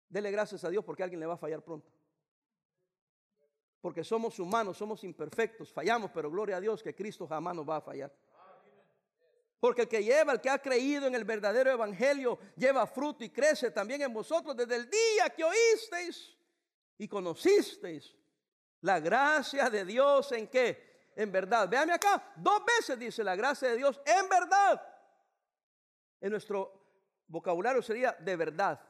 dele 0.08 0.30
gracias 0.30 0.64
a 0.64 0.70
Dios 0.70 0.84
porque 0.84 1.02
alguien 1.02 1.20
le 1.20 1.26
va 1.26 1.34
a 1.34 1.38
fallar 1.38 1.62
pronto 1.62 1.92
porque 3.82 4.04
somos 4.04 4.38
humanos, 4.38 4.78
somos 4.78 5.02
imperfectos, 5.02 5.72
fallamos, 5.72 6.12
pero 6.14 6.30
gloria 6.30 6.56
a 6.56 6.60
Dios 6.60 6.82
que 6.84 6.94
Cristo 6.94 7.26
jamás 7.26 7.54
nos 7.56 7.68
va 7.68 7.78
a 7.78 7.80
fallar. 7.80 8.14
Porque 9.58 9.82
el 9.82 9.88
que 9.88 10.04
lleva, 10.04 10.32
el 10.32 10.40
que 10.40 10.48
ha 10.48 10.60
creído 10.60 11.08
en 11.08 11.16
el 11.16 11.24
verdadero 11.24 11.68
evangelio, 11.72 12.38
lleva 12.56 12.86
fruto 12.86 13.24
y 13.24 13.30
crece 13.30 13.72
también 13.72 14.00
en 14.02 14.12
vosotros 14.12 14.56
desde 14.56 14.76
el 14.76 14.88
día 14.88 15.30
que 15.30 15.42
oísteis 15.42 16.36
y 16.96 17.08
conocisteis 17.08 18.16
la 18.82 19.00
gracia 19.00 19.70
de 19.70 19.84
Dios 19.84 20.30
en 20.32 20.48
qué? 20.48 21.10
En 21.16 21.32
verdad. 21.32 21.68
Véame 21.68 21.92
acá, 21.92 22.32
dos 22.36 22.62
veces 22.64 22.98
dice 22.98 23.24
la 23.24 23.34
gracia 23.34 23.68
de 23.68 23.76
Dios 23.76 24.00
en 24.04 24.28
verdad. 24.28 24.82
En 26.20 26.30
nuestro 26.30 26.80
vocabulario 27.26 27.80
sería 27.80 28.12
de 28.12 28.36
verdad. 28.36 28.80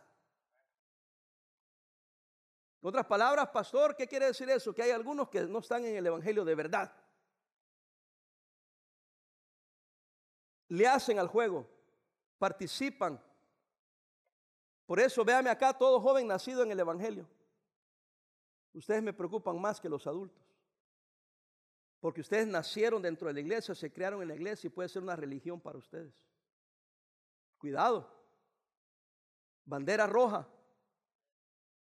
En 2.81 2.89
otras 2.89 3.07
palabras, 3.07 3.49
pastor, 3.51 3.95
¿qué 3.95 4.09
quiere 4.09 4.27
decir 4.27 4.49
eso? 4.51 4.75
Que 4.75 4.83
hay 4.83 4.91
algunos 4.91 5.29
que 5.29 5.43
no 5.43 5.61
están 5.61 5.85
en 5.85 5.97
el 5.97 6.07
Evangelio 6.07 6.45
de 6.45 6.55
verdad. 6.55 6.93
Le 10.69 10.87
hacen 10.87 11.19
al 11.19 11.29
juego, 11.29 11.69
participan. 12.39 13.23
Por 14.87 14.99
eso, 14.99 15.25
véame 15.25 15.51
acá, 15.51 15.77
todo 15.77 16.01
joven 16.01 16.27
nacido 16.27 16.63
en 16.63 16.73
el 16.73 16.81
Evangelio. 16.81 17.29
Ustedes 18.75 19.03
me 19.03 19.13
preocupan 19.13 19.61
más 19.61 19.81
que 19.81 19.89
los 19.89 20.07
adultos. 20.07 20.43
Porque 22.01 22.21
ustedes 22.21 22.47
nacieron 22.47 23.01
dentro 23.01 23.29
de 23.29 23.35
la 23.35 23.41
iglesia, 23.41 23.75
se 23.75 23.93
crearon 23.93 24.23
en 24.23 24.29
la 24.29 24.35
iglesia 24.35 24.67
y 24.67 24.71
puede 24.71 24.89
ser 24.89 25.03
una 25.03 25.15
religión 25.15 25.61
para 25.61 25.79
ustedes. 25.79 26.13
Cuidado. 27.59 28.11
Bandera 29.65 30.07
roja. 30.07 30.49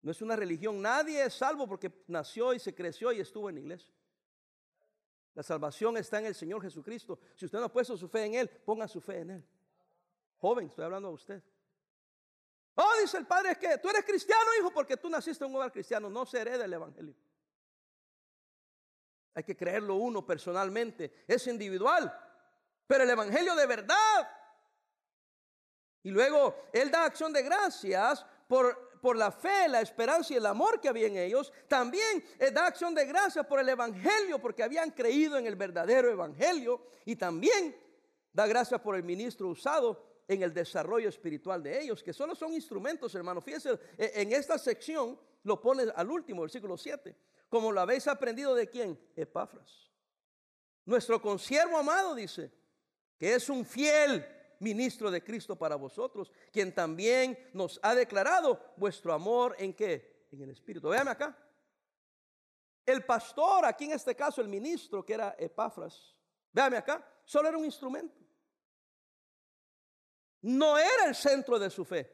No 0.03 0.11
es 0.11 0.21
una 0.21 0.37
religión. 0.37 0.83
Nadie 0.83 1.25
es 1.25 1.33
salvo 1.33 1.67
porque 1.67 1.91
nació 2.07 2.53
y 2.53 2.59
se 2.59 2.75
creció 2.75 3.13
y 3.13 3.21
estuvo 3.21 3.49
en 3.49 3.55
la 3.55 3.61
iglesia. 3.63 3.95
La 5.35 5.43
salvación 5.43 5.97
está 5.97 6.19
en 6.19 6.27
el 6.27 6.35
Señor 6.35 6.61
Jesucristo. 6.61 7.19
Si 7.35 7.47
usted 7.47 7.59
no 7.59 7.65
ha 7.65 7.73
puesto 7.73 7.97
su 7.97 8.09
fe 8.09 8.27
en 8.27 8.35
Él, 8.35 8.49
ponga 8.49 8.87
su 8.87 9.01
fe 9.01 9.21
en 9.21 9.31
Él. 9.31 9.45
Joven, 10.37 10.67
estoy 10.67 10.85
hablando 10.85 11.09
a 11.09 11.13
usted. 11.13 11.43
Oh, 12.77 12.93
dice 13.01 13.19
el 13.19 13.27
Padre, 13.27 13.53
es 13.53 13.59
que 13.59 13.79
tú 13.79 13.89
eres 13.89 14.05
cristiano, 14.05 14.45
hijo, 14.59 14.71
porque 14.73 14.97
tú 14.97 15.09
naciste 15.09 15.45
en 15.45 15.51
un 15.51 15.57
hogar 15.57 15.73
cristiano. 15.73 16.11
No 16.11 16.27
se 16.27 16.41
hereda 16.41 16.65
el 16.65 16.73
Evangelio. 16.73 17.15
Hay 19.35 19.45
que 19.45 19.57
creerlo 19.57 19.97
uno 19.97 20.25
personalmente. 20.25 21.25
Es 21.27 21.47
individual. 21.47 22.13
Pero 22.87 23.05
el 23.05 23.11
Evangelio 23.11 23.55
de 23.55 23.67
verdad. 23.67 24.31
Y 26.03 26.11
luego 26.11 26.69
Él 26.73 26.91
da 26.91 27.05
acción 27.05 27.33
de 27.33 27.43
gracias 27.43 28.27
por 28.49 28.95
por 29.05 29.19
la 29.19 29.31
fe, 29.31 29.69
la 29.69 29.83
esperanza 29.83 30.33
y 30.33 30.37
el 30.39 30.47
amor 30.47 30.81
que 30.81 30.89
había 30.89 31.07
en 31.07 31.19
ellos, 31.19 31.53
también 31.69 32.25
eh, 32.39 32.51
da 32.51 32.67
acción 32.67 32.95
de 32.95 33.05
gracias 33.05 33.45
por 33.47 33.61
el 33.61 33.69
Evangelio, 33.69 34.41
porque 34.41 34.63
habían 34.63 34.93
creído 34.93 35.37
en 35.37 35.47
el 35.47 35.57
verdadero 35.57 36.11
Evangelio, 36.11 36.87
y 37.05 37.15
también 37.15 37.77
da 38.33 38.47
gracias 38.47 38.81
por 38.81 38.97
el 38.97 39.03
ministro 39.03 39.49
usado 39.49 40.14
en 40.27 40.43
el 40.43 40.55
desarrollo 40.55 41.09
espiritual 41.09 41.63
de 41.63 41.83
ellos, 41.83 42.03
que 42.03 42.13
solo 42.13 42.35
son 42.35 42.55
instrumentos, 42.55 43.15
hermano. 43.15 43.41
Fíjense, 43.41 43.79
eh, 43.99 44.13
en 44.15 44.33
esta 44.33 44.59
sección 44.59 45.19
lo 45.43 45.61
pone 45.61 45.85
al 45.95 46.11
último, 46.11 46.43
versículo 46.43 46.77
7. 46.77 47.15
Como 47.49 47.71
lo 47.71 47.81
habéis 47.81 48.09
aprendido 48.09 48.55
de 48.55 48.69
quién? 48.69 48.99
Epafras. 49.15 49.91
Nuestro 50.87 51.21
consiervo 51.21 51.79
amado 51.79 52.15
dice 52.15 52.51
que 53.19 53.35
es 53.35 53.49
un 53.49 53.65
fiel 53.65 54.27
ministro 54.61 55.11
de 55.11 55.23
Cristo 55.23 55.57
para 55.57 55.77
vosotros, 55.77 56.33
quien 56.51 56.75
también 56.75 57.39
nos 57.53 57.79
ha 57.83 57.95
declarado 57.95 58.61
vuestro 58.77 59.13
amor 59.13 59.55
en 59.59 59.75
qué? 59.75 60.27
En 60.33 60.41
el 60.43 60.51
Espíritu. 60.51 60.89
Véame 60.89 61.11
acá. 61.11 61.37
El 62.87 63.05
pastor, 63.05 63.65
aquí 63.65 63.85
en 63.85 63.93
este 63.93 64.15
caso 64.15 64.41
el 64.41 64.49
ministro, 64.49 65.05
que 65.05 65.15
era 65.15 65.35
Epafras, 65.39 66.15
véame 66.53 66.77
acá, 66.77 67.07
solo 67.25 67.49
era 67.49 67.57
un 67.57 67.65
instrumento. 67.65 68.24
No 70.45 70.77
era 70.77 71.07
el 71.07 71.15
centro 71.15 71.59
de 71.59 71.71
su 71.71 71.87
fe. 71.87 72.11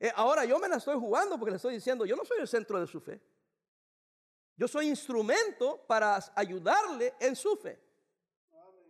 Eh, 0.00 0.10
ahora 0.16 0.44
yo 0.44 0.58
me 0.58 0.68
la 0.68 0.76
estoy 0.76 0.98
jugando 0.98 1.38
porque 1.38 1.52
le 1.52 1.56
estoy 1.58 1.74
diciendo, 1.74 2.04
yo 2.04 2.16
no 2.16 2.24
soy 2.24 2.38
el 2.40 2.48
centro 2.48 2.80
de 2.80 2.88
su 2.88 3.00
fe. 3.00 3.20
Yo 4.56 4.66
soy 4.66 4.88
instrumento 4.88 5.84
para 5.86 6.18
ayudarle 6.34 7.14
en 7.20 7.36
su 7.36 7.56
fe. 7.56 7.78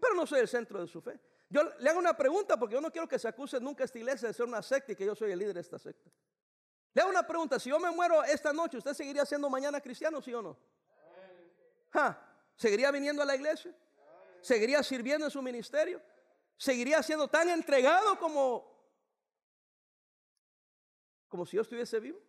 Pero 0.00 0.14
no 0.14 0.26
soy 0.26 0.40
el 0.40 0.49
centro 0.49 0.81
de 0.81 0.88
su 0.88 1.02
fe. 1.02 1.21
Yo 1.50 1.62
le 1.81 1.90
hago 1.90 1.99
una 1.99 2.17
pregunta 2.17 2.59
porque 2.59 2.76
yo 2.76 2.81
no 2.81 2.90
quiero 2.90 3.07
que 3.07 3.19
se 3.19 3.29
acuse 3.29 3.61
nunca 3.61 3.85
esta 3.85 3.99
iglesia 3.99 4.29
de 4.29 4.35
ser 4.35 4.47
una 4.47 4.62
secta 4.62 4.93
y 4.93 4.97
que 4.97 5.05
yo 5.05 5.14
soy 5.14 5.31
el 5.33 5.38
líder 5.38 5.52
de 5.52 5.61
esta 5.61 5.79
secta. 5.79 6.11
Le 6.95 7.02
hago 7.02 7.11
una 7.11 7.26
pregunta, 7.26 7.59
si 7.59 7.69
yo 7.69 7.79
me 7.79 7.90
muero 7.90 8.25
esta 8.25 8.55
noche, 8.55 8.79
¿usted 8.79 8.95
seguiría 8.95 9.26
siendo 9.26 9.50
mañana 9.50 9.83
cristiano, 9.83 10.23
sí 10.23 10.33
o 10.33 10.40
no? 10.40 10.57
¿Seguiría 12.57 12.90
viniendo 12.90 13.21
a 13.21 13.26
la 13.26 13.37
iglesia? 13.37 13.75
¿Seguiría 14.40 14.83
sirviendo 14.83 15.26
en 15.26 15.31
su 15.31 15.43
ministerio? 15.43 16.00
¿Seguiría 16.61 17.02
siendo 17.02 17.26
tan 17.26 17.49
entregado 17.49 18.19
como, 18.19 18.71
como 21.26 21.47
si 21.47 21.57
yo 21.57 21.62
estuviese 21.62 21.99
vivo? 21.99 22.21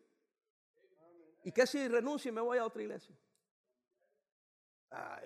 ¿Y 1.44 1.52
qué 1.52 1.68
si 1.68 1.86
renuncio 1.90 2.30
y 2.30 2.32
me 2.32 2.40
voy 2.40 2.58
a 2.58 2.66
otra 2.66 2.82
iglesia? 2.82 3.14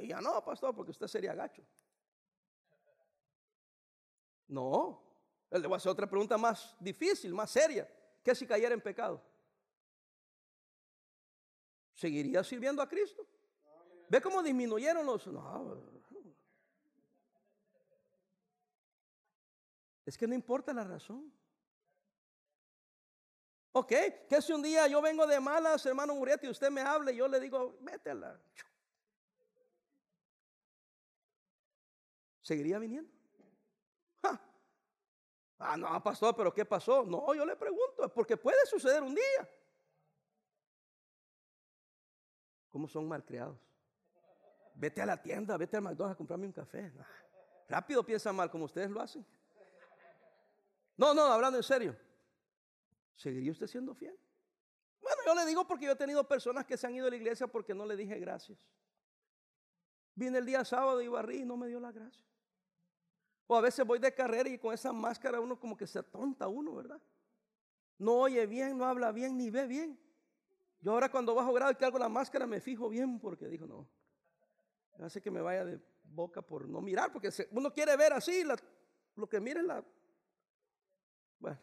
Ya 0.01 0.19
no, 0.21 0.43
pastor, 0.43 0.75
porque 0.75 0.89
usted 0.89 1.05
sería 1.05 1.35
gacho. 1.35 1.63
No. 4.47 5.03
Le 5.51 5.67
voy 5.67 5.75
a 5.75 5.77
hacer 5.77 5.91
otra 5.91 6.09
pregunta 6.09 6.35
más 6.39 6.75
difícil, 6.79 7.31
más 7.31 7.51
seria. 7.51 7.87
¿Qué 8.23 8.33
si 8.33 8.47
cayera 8.47 8.73
en 8.73 8.81
pecado? 8.81 9.21
¿Seguiría 11.93 12.43
sirviendo 12.43 12.81
a 12.81 12.89
Cristo? 12.89 13.23
¿Ve 14.09 14.19
cómo 14.19 14.41
disminuyeron 14.41 15.05
los.? 15.05 15.27
No. 15.27 15.94
Es 20.05 20.17
que 20.17 20.27
no 20.27 20.35
importa 20.35 20.73
la 20.73 20.83
razón. 20.83 21.33
Ok, 23.71 23.91
que 24.29 24.41
si 24.41 24.53
un 24.53 24.61
día 24.61 24.87
yo 24.87 25.01
vengo 25.01 25.27
de 25.27 25.39
malas, 25.39 25.85
hermano 25.85 26.15
Murieta, 26.15 26.45
y 26.45 26.49
usted 26.49 26.69
me 26.69 26.81
habla 26.81 27.11
y 27.11 27.17
yo 27.17 27.27
le 27.27 27.39
digo, 27.39 27.77
métela. 27.81 28.39
¿Seguiría 32.41 32.79
viniendo? 32.79 33.11
Ah, 35.57 35.77
no, 35.77 36.03
pastor, 36.03 36.35
pero 36.35 36.53
¿qué 36.53 36.65
pasó? 36.65 37.03
No, 37.03 37.33
yo 37.33 37.45
le 37.45 37.55
pregunto, 37.55 38.13
porque 38.13 38.37
puede 38.37 38.65
suceder 38.65 39.01
un 39.01 39.15
día. 39.15 39.49
¿Cómo 42.69 42.87
son 42.87 43.07
malcriados? 43.07 43.57
Vete 44.75 45.01
a 45.01 45.05
la 45.05 45.21
tienda, 45.21 45.55
vete 45.55 45.77
al 45.77 45.83
McDonald's 45.83 46.15
a 46.15 46.17
comprarme 46.17 46.45
un 46.45 46.51
café. 46.51 46.91
rápido 47.69 48.05
piensa 48.05 48.33
mal, 48.33 48.51
como 48.51 48.65
ustedes 48.65 48.91
lo 48.91 49.01
hacen. 49.01 49.25
No, 50.97 51.13
no, 51.13 51.23
hablando 51.23 51.57
en 51.57 51.63
serio. 51.63 51.95
¿Seguiría 53.15 53.51
usted 53.51 53.67
siendo 53.67 53.93
fiel? 53.93 54.17
Bueno, 55.01 55.21
yo 55.25 55.35
le 55.35 55.45
digo 55.45 55.67
porque 55.67 55.85
yo 55.85 55.91
he 55.91 55.95
tenido 55.95 56.27
personas 56.27 56.65
que 56.65 56.77
se 56.77 56.87
han 56.87 56.95
ido 56.95 57.07
a 57.07 57.09
la 57.09 57.15
iglesia 57.15 57.47
porque 57.47 57.73
no 57.73 57.85
le 57.85 57.95
dije 57.95 58.19
gracias. 58.19 58.57
Vine 60.15 60.37
el 60.37 60.45
día 60.45 60.63
sábado 60.65 61.01
y 61.01 61.07
barrí 61.07 61.41
y 61.41 61.45
no 61.45 61.57
me 61.57 61.67
dio 61.67 61.79
la 61.79 61.91
gracia. 61.91 62.23
O 63.47 63.55
a 63.55 63.61
veces 63.61 63.85
voy 63.85 63.99
de 63.99 64.13
carrera 64.13 64.49
y 64.49 64.57
con 64.57 64.73
esa 64.73 64.91
máscara 64.91 65.39
uno 65.39 65.59
como 65.59 65.77
que 65.77 65.85
se 65.85 66.01
tonta 66.01 66.47
uno, 66.47 66.73
¿verdad? 66.75 67.01
No 67.97 68.13
oye 68.15 68.45
bien, 68.47 68.77
no 68.77 68.85
habla 68.85 69.11
bien, 69.11 69.37
ni 69.37 69.49
ve 69.49 69.67
bien. 69.67 69.99
Yo 70.79 70.91
ahora 70.91 71.09
cuando 71.09 71.35
bajo 71.35 71.53
grado 71.53 71.71
y 71.71 71.75
cargo 71.75 71.99
la 71.99 72.09
máscara 72.09 72.47
me 72.47 72.59
fijo 72.59 72.89
bien 72.89 73.19
porque 73.19 73.47
dijo, 73.47 73.65
no, 73.65 73.87
hace 74.99 75.21
que 75.21 75.31
me 75.31 75.41
vaya 75.41 75.65
de 75.65 75.79
boca 76.03 76.41
por 76.41 76.67
no 76.67 76.81
mirar, 76.81 77.11
porque 77.11 77.29
uno 77.51 77.71
quiere 77.71 77.95
ver 77.95 78.13
así, 78.13 78.43
lo 79.15 79.27
que 79.27 79.39
mire 79.39 79.61
la... 79.63 79.83
Bueno. 81.39 81.59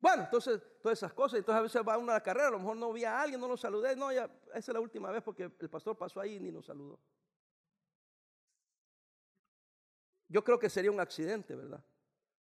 Bueno, 0.00 0.24
entonces, 0.24 0.60
todas 0.82 0.98
esas 0.98 1.12
cosas, 1.12 1.38
entonces 1.38 1.58
a 1.58 1.62
veces 1.62 1.82
va 1.86 1.96
uno 1.96 2.10
a 2.10 2.16
la 2.16 2.22
carrera, 2.22 2.48
a 2.48 2.50
lo 2.50 2.58
mejor 2.58 2.76
no 2.76 2.92
vi 2.92 3.04
a 3.04 3.20
alguien, 3.20 3.40
no 3.40 3.46
lo 3.46 3.56
saludé, 3.56 3.94
no, 3.94 4.12
ya, 4.12 4.24
esa 4.48 4.58
es 4.58 4.68
la 4.68 4.80
última 4.80 5.12
vez 5.12 5.22
porque 5.22 5.44
el 5.44 5.70
pastor 5.70 5.96
pasó 5.96 6.20
ahí 6.20 6.34
y 6.34 6.40
ni 6.40 6.50
nos 6.50 6.66
saludó. 6.66 6.98
Yo 10.28 10.42
creo 10.42 10.58
que 10.58 10.68
sería 10.68 10.90
un 10.90 10.98
accidente, 10.98 11.54
¿verdad? 11.54 11.84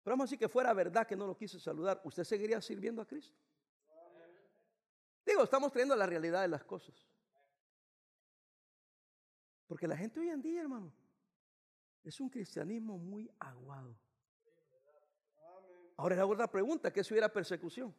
Pero 0.04 0.14
vamos 0.14 0.26
a 0.26 0.28
decir 0.28 0.40
que 0.40 0.50
fuera 0.50 0.72
verdad 0.74 1.08
que 1.08 1.16
no 1.16 1.26
lo 1.26 1.36
quise 1.36 1.60
saludar, 1.60 2.00
¿usted 2.04 2.24
seguiría 2.24 2.62
sirviendo 2.62 3.02
a 3.02 3.08
Cristo? 3.08 3.36
Digo, 5.26 5.44
estamos 5.44 5.72
trayendo 5.72 5.96
la 5.96 6.06
realidad 6.06 6.42
de 6.42 6.48
las 6.48 6.64
cosas. 6.64 6.96
Porque 9.68 9.88
la 9.88 9.98
gente 9.98 10.20
hoy 10.20 10.30
en 10.30 10.42
día, 10.42 10.62
hermano, 10.62 10.94
es 12.04 12.20
un 12.22 12.30
cristianismo 12.30 12.98
muy 12.98 13.30
aguado. 13.40 13.98
Ahora 15.98 16.16
la 16.16 16.26
otra 16.26 16.50
pregunta, 16.50 16.94
¿qué 16.94 17.04
si 17.04 17.14
hubiera 17.14 17.32
persecución? 17.32 17.94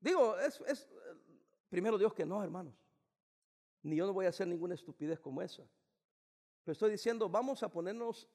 Digo, 0.00 0.36
es, 0.38 0.60
es 0.66 0.88
primero 1.68 1.96
Dios 1.96 2.12
que 2.12 2.26
no, 2.26 2.42
hermanos. 2.42 2.74
Ni 3.82 3.96
yo 3.96 4.06
no 4.06 4.12
voy 4.12 4.26
a 4.26 4.30
hacer 4.30 4.48
ninguna 4.48 4.74
estupidez 4.74 5.20
como 5.20 5.42
esa. 5.42 5.62
Pero 6.64 6.72
estoy 6.72 6.90
diciendo, 6.90 7.28
vamos 7.28 7.62
a 7.62 7.68
ponernos 7.70 8.28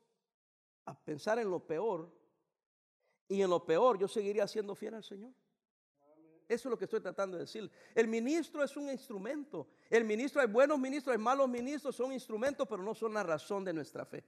a 0.86 0.98
pensar 0.98 1.38
en 1.40 1.50
lo 1.50 1.60
peor. 1.60 2.10
Y 3.28 3.42
en 3.42 3.50
lo 3.50 3.66
peor 3.66 3.98
yo 3.98 4.08
seguiría 4.08 4.48
siendo 4.48 4.76
fiel 4.76 4.94
al 4.94 5.04
Señor. 5.04 5.34
Eso 6.52 6.68
es 6.68 6.72
lo 6.72 6.78
que 6.78 6.84
estoy 6.84 7.00
tratando 7.00 7.38
de 7.38 7.44
decir. 7.44 7.72
El 7.96 8.10
ministro 8.10 8.62
es 8.62 8.76
un 8.76 8.90
instrumento. 8.90 9.70
El 9.90 10.04
ministro, 10.04 10.42
hay 10.42 10.48
buenos 10.48 10.78
ministros, 10.78 11.14
hay 11.14 11.18
malos 11.18 11.48
ministros, 11.48 11.96
son 11.96 12.12
instrumentos, 12.12 12.68
pero 12.68 12.84
no 12.84 12.94
son 12.94 13.14
la 13.14 13.24
razón 13.24 13.64
de 13.64 13.72
nuestra 13.72 14.06
fe. 14.06 14.22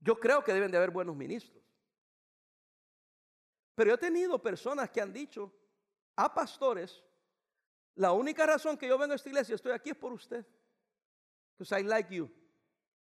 Yo 0.00 0.18
creo 0.18 0.42
que 0.42 0.52
deben 0.52 0.72
de 0.72 0.76
haber 0.76 0.90
buenos 0.90 1.14
ministros. 1.14 1.62
Pero 3.76 3.90
yo 3.90 3.94
he 3.94 3.98
tenido 3.98 4.42
personas 4.42 4.90
que 4.90 5.00
han 5.00 5.12
dicho 5.12 5.54
a 6.16 6.34
pastores, 6.34 7.00
la 7.94 8.10
única 8.10 8.44
razón 8.44 8.76
que 8.76 8.88
yo 8.88 8.98
vengo 8.98 9.12
a 9.12 9.16
esta 9.16 9.28
iglesia, 9.28 9.54
estoy 9.54 9.70
aquí 9.70 9.90
es 9.90 9.96
por 9.96 10.12
usted. 10.12 10.44
Because 11.56 11.80
I 11.80 11.84
like 11.84 12.12
you. 12.12 12.28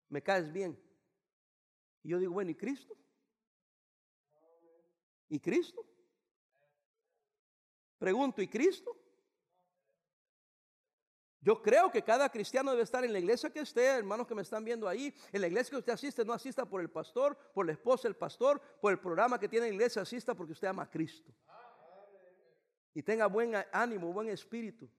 Me 0.09 0.21
caes 0.21 0.51
bien. 0.51 0.77
Y 2.03 2.09
yo 2.09 2.19
digo, 2.19 2.33
bueno, 2.33 2.51
¿y 2.51 2.55
Cristo? 2.55 2.93
¿Y 5.29 5.39
Cristo? 5.39 5.92
Pregunto, 8.03 8.41
¿y 8.41 8.49
Cristo? 8.49 8.93
Yo 11.39 11.61
creo 11.61 11.89
que 11.89 12.01
cada 12.01 12.27
cristiano 12.27 12.71
debe 12.71 12.83
estar 12.83 13.05
en 13.05 13.13
la 13.13 13.19
iglesia 13.19 13.49
que 13.49 13.61
esté, 13.61 13.85
hermanos 13.85 14.27
que 14.27 14.35
me 14.35 14.41
están 14.41 14.65
viendo 14.65 14.89
ahí, 14.89 15.15
en 15.31 15.39
la 15.39 15.47
iglesia 15.47 15.71
que 15.71 15.77
usted 15.77 15.93
asiste, 15.93 16.25
no 16.25 16.33
asista 16.33 16.65
por 16.65 16.81
el 16.81 16.89
pastor, 16.89 17.37
por 17.53 17.65
la 17.65 17.71
esposa 17.71 18.09
del 18.09 18.17
pastor, 18.17 18.59
por 18.81 18.91
el 18.91 18.99
programa 18.99 19.39
que 19.39 19.47
tiene 19.47 19.67
la 19.67 19.73
iglesia, 19.73 20.01
asista 20.01 20.35
porque 20.35 20.51
usted 20.51 20.67
ama 20.67 20.83
a 20.83 20.89
Cristo. 20.89 21.31
Y 22.93 23.01
tenga 23.03 23.25
buen 23.27 23.53
ánimo, 23.71 24.11
buen 24.11 24.27
espíritu. 24.27 24.89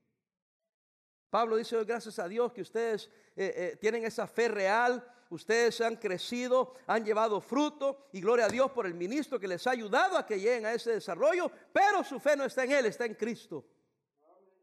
Pablo 1.29 1.57
dice 1.57 1.85
gracias 1.85 2.19
a 2.19 2.27
Dios 2.27 2.55
que 2.55 2.63
ustedes 2.63 3.11
eh, 3.37 3.53
eh, 3.55 3.77
tienen 3.79 4.07
esa 4.07 4.27
fe 4.27 4.49
real, 4.49 5.07
ustedes 5.35 5.81
han 5.81 5.97
crecido, 5.97 6.75
han 6.87 7.05
llevado 7.05 7.41
fruto 7.41 8.09
y 8.13 8.21
gloria 8.21 8.47
a 8.47 8.49
Dios 8.49 8.71
por 8.71 8.87
el 8.87 8.95
ministro 8.95 9.39
que 9.39 9.49
les 9.49 9.67
ha 9.67 9.73
ayudado 9.73 10.17
a 10.17 10.27
que 10.27 10.39
lleguen 10.39 10.67
a 10.67 10.73
ese 10.73 10.93
desarrollo, 10.93 11.51
pero 11.73 12.03
su 12.05 12.19
fe 12.21 12.37
no 12.37 12.45
está 12.45 12.65
en 12.65 12.73
Él, 12.73 12.87
está 12.87 13.05
en 13.05 13.15
Cristo. 13.15 13.65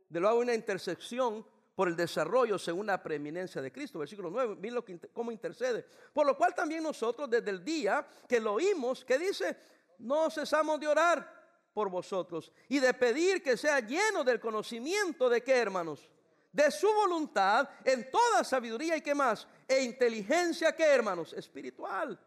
De 0.09 0.19
luego 0.19 0.39
una 0.39 0.53
intersección 0.53 1.45
por 1.75 1.87
el 1.87 1.95
desarrollo 1.95 2.59
según 2.59 2.87
la 2.87 3.01
preeminencia 3.01 3.61
de 3.61 3.71
Cristo. 3.71 3.99
Versículo 3.99 4.29
9, 4.29 4.55
miren 4.59 4.99
cómo 5.13 5.31
intercede. 5.31 5.85
Por 6.13 6.25
lo 6.25 6.37
cual 6.37 6.53
también 6.53 6.83
nosotros 6.83 7.29
desde 7.29 7.49
el 7.49 7.63
día 7.63 8.05
que 8.27 8.39
lo 8.39 8.53
oímos, 8.53 9.05
que 9.05 9.17
dice, 9.17 9.57
no 9.99 10.29
cesamos 10.29 10.79
de 10.79 10.87
orar 10.87 11.41
por 11.73 11.89
vosotros 11.89 12.51
y 12.67 12.79
de 12.79 12.93
pedir 12.93 13.41
que 13.41 13.55
sea 13.57 13.79
lleno 13.79 14.23
del 14.23 14.39
conocimiento 14.39 15.29
de 15.29 15.41
qué 15.41 15.57
hermanos 15.57 16.09
de 16.51 16.69
su 16.71 16.87
voluntad 16.93 17.69
en 17.85 18.09
toda 18.11 18.43
sabiduría 18.43 18.97
y 18.97 19.01
qué 19.01 19.15
más, 19.15 19.47
e 19.67 19.81
inteligencia 19.83 20.75
que 20.75 20.83
hermanos, 20.83 21.33
espiritual. 21.33 22.19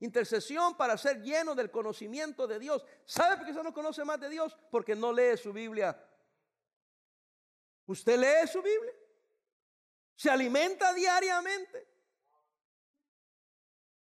Intercesión 0.00 0.76
para 0.76 0.98
ser 0.98 1.22
lleno 1.22 1.54
del 1.54 1.70
conocimiento 1.70 2.46
de 2.46 2.58
Dios. 2.58 2.84
¿Sabe 3.06 3.36
por 3.36 3.46
qué 3.46 3.52
usted 3.52 3.62
no 3.62 3.72
conoce 3.72 4.04
más 4.04 4.20
de 4.20 4.28
Dios? 4.28 4.56
Porque 4.70 4.94
no 4.94 5.12
lee 5.12 5.36
su 5.36 5.52
Biblia. 5.52 5.98
¿Usted 7.86 8.18
lee 8.18 8.46
su 8.46 8.60
Biblia? 8.60 8.92
¿Se 10.14 10.28
alimenta 10.28 10.92
diariamente? 10.92 11.88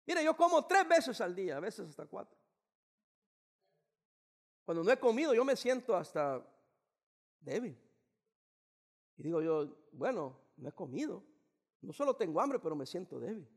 Mire, 0.05 0.23
yo 0.23 0.35
como 0.35 0.65
tres 0.65 0.87
veces 0.87 1.19
al 1.19 1.35
día, 1.35 1.57
a 1.57 1.59
veces 1.59 1.89
hasta 1.89 2.05
cuatro. 2.05 2.37
Cuando 4.63 4.83
no 4.83 4.91
he 4.91 4.97
comido, 4.97 5.33
yo 5.33 5.43
me 5.43 5.55
siento 5.55 5.95
hasta 5.95 6.41
débil. 7.39 7.77
Y 9.17 9.23
digo 9.23 9.41
yo, 9.41 9.75
bueno, 9.91 10.37
no 10.57 10.69
he 10.69 10.71
comido. 10.71 11.23
No 11.81 11.93
solo 11.93 12.15
tengo 12.15 12.39
hambre, 12.39 12.59
pero 12.59 12.75
me 12.75 12.85
siento 12.85 13.19
débil. 13.19 13.47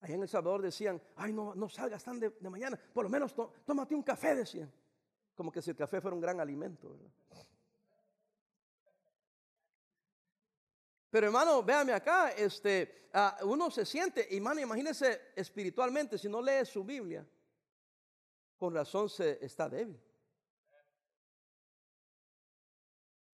Allá 0.00 0.14
en 0.14 0.22
El 0.22 0.28
Salvador 0.28 0.62
decían, 0.62 1.00
ay, 1.16 1.32
no, 1.32 1.54
no 1.54 1.68
salgas 1.68 2.04
tan 2.04 2.20
de, 2.20 2.30
mañana, 2.48 2.78
por 2.92 3.04
lo 3.04 3.10
menos 3.10 3.34
tómate 3.64 3.94
un 3.94 4.02
café, 4.02 4.34
decían. 4.34 4.72
Como 5.34 5.50
que 5.50 5.60
si 5.60 5.70
el 5.70 5.76
café 5.76 6.00
fuera 6.00 6.14
un 6.14 6.20
gran 6.20 6.40
alimento. 6.40 6.96
Pero 11.10 11.26
hermano, 11.26 11.62
véame 11.62 11.92
acá, 11.92 12.30
este, 12.30 13.08
ah, 13.12 13.38
uno 13.42 13.70
se 13.70 13.84
siente, 13.86 14.34
hermano, 14.34 14.60
imagínese 14.60 15.32
espiritualmente, 15.34 16.18
si 16.18 16.28
no 16.28 16.42
lee 16.42 16.64
su 16.64 16.84
Biblia, 16.84 17.26
con 18.56 18.74
razón 18.74 19.08
se 19.08 19.44
está 19.44 19.68
débil. 19.68 20.00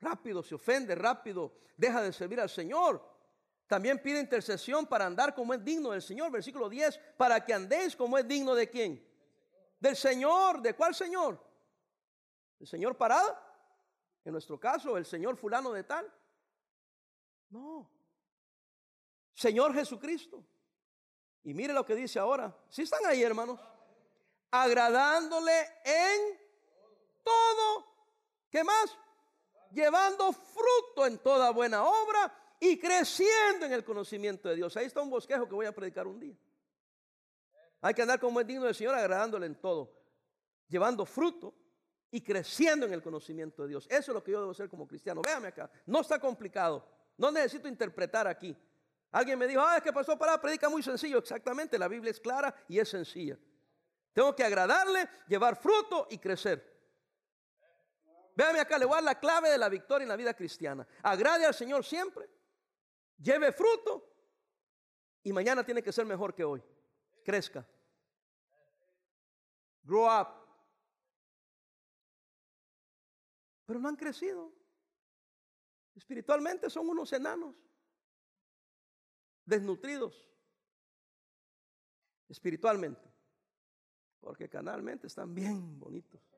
Rápido 0.02 0.42
se 0.42 0.56
ofende, 0.56 0.94
rápido 0.94 1.54
deja 1.76 2.02
de 2.02 2.12
servir 2.12 2.40
al 2.40 2.50
Señor. 2.50 3.10
También 3.66 4.02
pide 4.02 4.20
intercesión 4.20 4.86
para 4.86 5.06
andar 5.06 5.34
como 5.34 5.54
es 5.54 5.64
digno 5.64 5.92
del 5.92 6.02
Señor. 6.02 6.30
Versículo 6.30 6.68
10, 6.68 6.98
para 7.16 7.42
que 7.42 7.54
andéis 7.54 7.96
como 7.96 8.18
es 8.18 8.28
digno 8.28 8.54
de 8.54 8.68
quién? 8.68 9.02
Del 9.80 9.96
Señor. 9.96 10.60
¿De 10.60 10.74
cuál 10.74 10.94
Señor? 10.94 11.42
¿El 12.60 12.66
Señor 12.66 12.96
parado? 12.96 13.38
En 14.24 14.32
nuestro 14.32 14.60
caso, 14.60 14.96
el 14.98 15.06
Señor 15.06 15.36
fulano 15.36 15.72
de 15.72 15.84
tal. 15.84 16.12
No. 17.48 17.90
Señor 19.32 19.72
Jesucristo. 19.72 20.44
Y 21.44 21.54
mire 21.54 21.72
lo 21.72 21.86
que 21.86 21.94
dice 21.94 22.18
ahora. 22.18 22.54
Si 22.68 22.82
están 22.82 23.04
ahí, 23.06 23.22
hermanos. 23.22 23.58
Agradándole 24.50 25.60
en 25.84 26.38
todo. 27.24 27.86
¿Qué 28.50 28.62
más? 28.62 28.98
Llevando 29.72 30.32
fruto 30.32 31.06
en 31.06 31.18
toda 31.18 31.50
buena 31.50 31.84
obra 31.84 32.32
y 32.60 32.78
creciendo 32.78 33.66
en 33.66 33.72
el 33.72 33.84
conocimiento 33.84 34.48
de 34.48 34.56
Dios. 34.56 34.76
Ahí 34.76 34.86
está 34.86 35.02
un 35.02 35.10
bosquejo 35.10 35.48
que 35.48 35.54
voy 35.54 35.66
a 35.66 35.74
predicar 35.74 36.06
un 36.06 36.20
día. 36.20 36.36
Hay 37.80 37.94
que 37.94 38.02
andar 38.02 38.20
como 38.20 38.40
es 38.40 38.46
digno 38.46 38.64
del 38.64 38.74
Señor, 38.74 38.94
agradándole 38.94 39.46
en 39.46 39.56
todo, 39.56 39.92
llevando 40.68 41.04
fruto 41.04 41.52
y 42.10 42.20
creciendo 42.20 42.86
en 42.86 42.92
el 42.92 43.02
conocimiento 43.02 43.62
de 43.62 43.68
Dios. 43.68 43.86
Eso 43.90 44.12
es 44.12 44.14
lo 44.14 44.22
que 44.22 44.30
yo 44.30 44.38
debo 44.38 44.52
hacer 44.52 44.68
como 44.68 44.86
cristiano. 44.86 45.22
Véame 45.22 45.48
acá, 45.48 45.68
no 45.86 46.00
está 46.00 46.20
complicado, 46.20 46.86
no 47.16 47.32
necesito 47.32 47.66
interpretar 47.66 48.28
aquí. 48.28 48.56
Alguien 49.10 49.38
me 49.38 49.48
dijo, 49.48 49.60
ah, 49.60 49.78
es 49.78 49.82
que 49.82 49.92
pasó 49.92 50.16
para 50.16 50.40
predica 50.40 50.68
muy 50.68 50.82
sencillo. 50.82 51.18
Exactamente, 51.18 51.78
la 51.78 51.88
Biblia 51.88 52.12
es 52.12 52.20
clara 52.20 52.54
y 52.68 52.78
es 52.78 52.88
sencilla. 52.88 53.36
Tengo 54.12 54.34
que 54.36 54.44
agradarle, 54.44 55.08
llevar 55.26 55.56
fruto 55.56 56.06
y 56.10 56.18
crecer. 56.18 56.71
Véame 58.34 58.60
acá, 58.60 58.78
le 58.78 58.86
voy 58.86 58.94
a 58.94 58.96
dar 58.96 59.04
la 59.04 59.20
clave 59.20 59.50
de 59.50 59.58
la 59.58 59.68
victoria 59.68 60.04
en 60.04 60.08
la 60.08 60.16
vida 60.16 60.34
cristiana. 60.34 60.86
Agrade 61.02 61.44
al 61.44 61.54
Señor 61.54 61.84
siempre, 61.84 62.28
lleve 63.18 63.52
fruto 63.52 64.08
y 65.22 65.32
mañana 65.32 65.64
tiene 65.64 65.82
que 65.82 65.92
ser 65.92 66.06
mejor 66.06 66.34
que 66.34 66.44
hoy. 66.44 66.62
Crezca. 67.24 67.66
Grow 69.82 70.06
up. 70.06 70.28
Pero 73.66 73.78
no 73.78 73.88
han 73.88 73.96
crecido. 73.96 74.52
Espiritualmente 75.94 76.70
son 76.70 76.88
unos 76.88 77.12
enanos, 77.12 77.54
desnutridos. 79.44 80.28
Espiritualmente. 82.28 83.12
Porque 84.20 84.48
canalmente 84.48 85.06
están 85.06 85.34
bien 85.34 85.78
bonitos. 85.78 86.31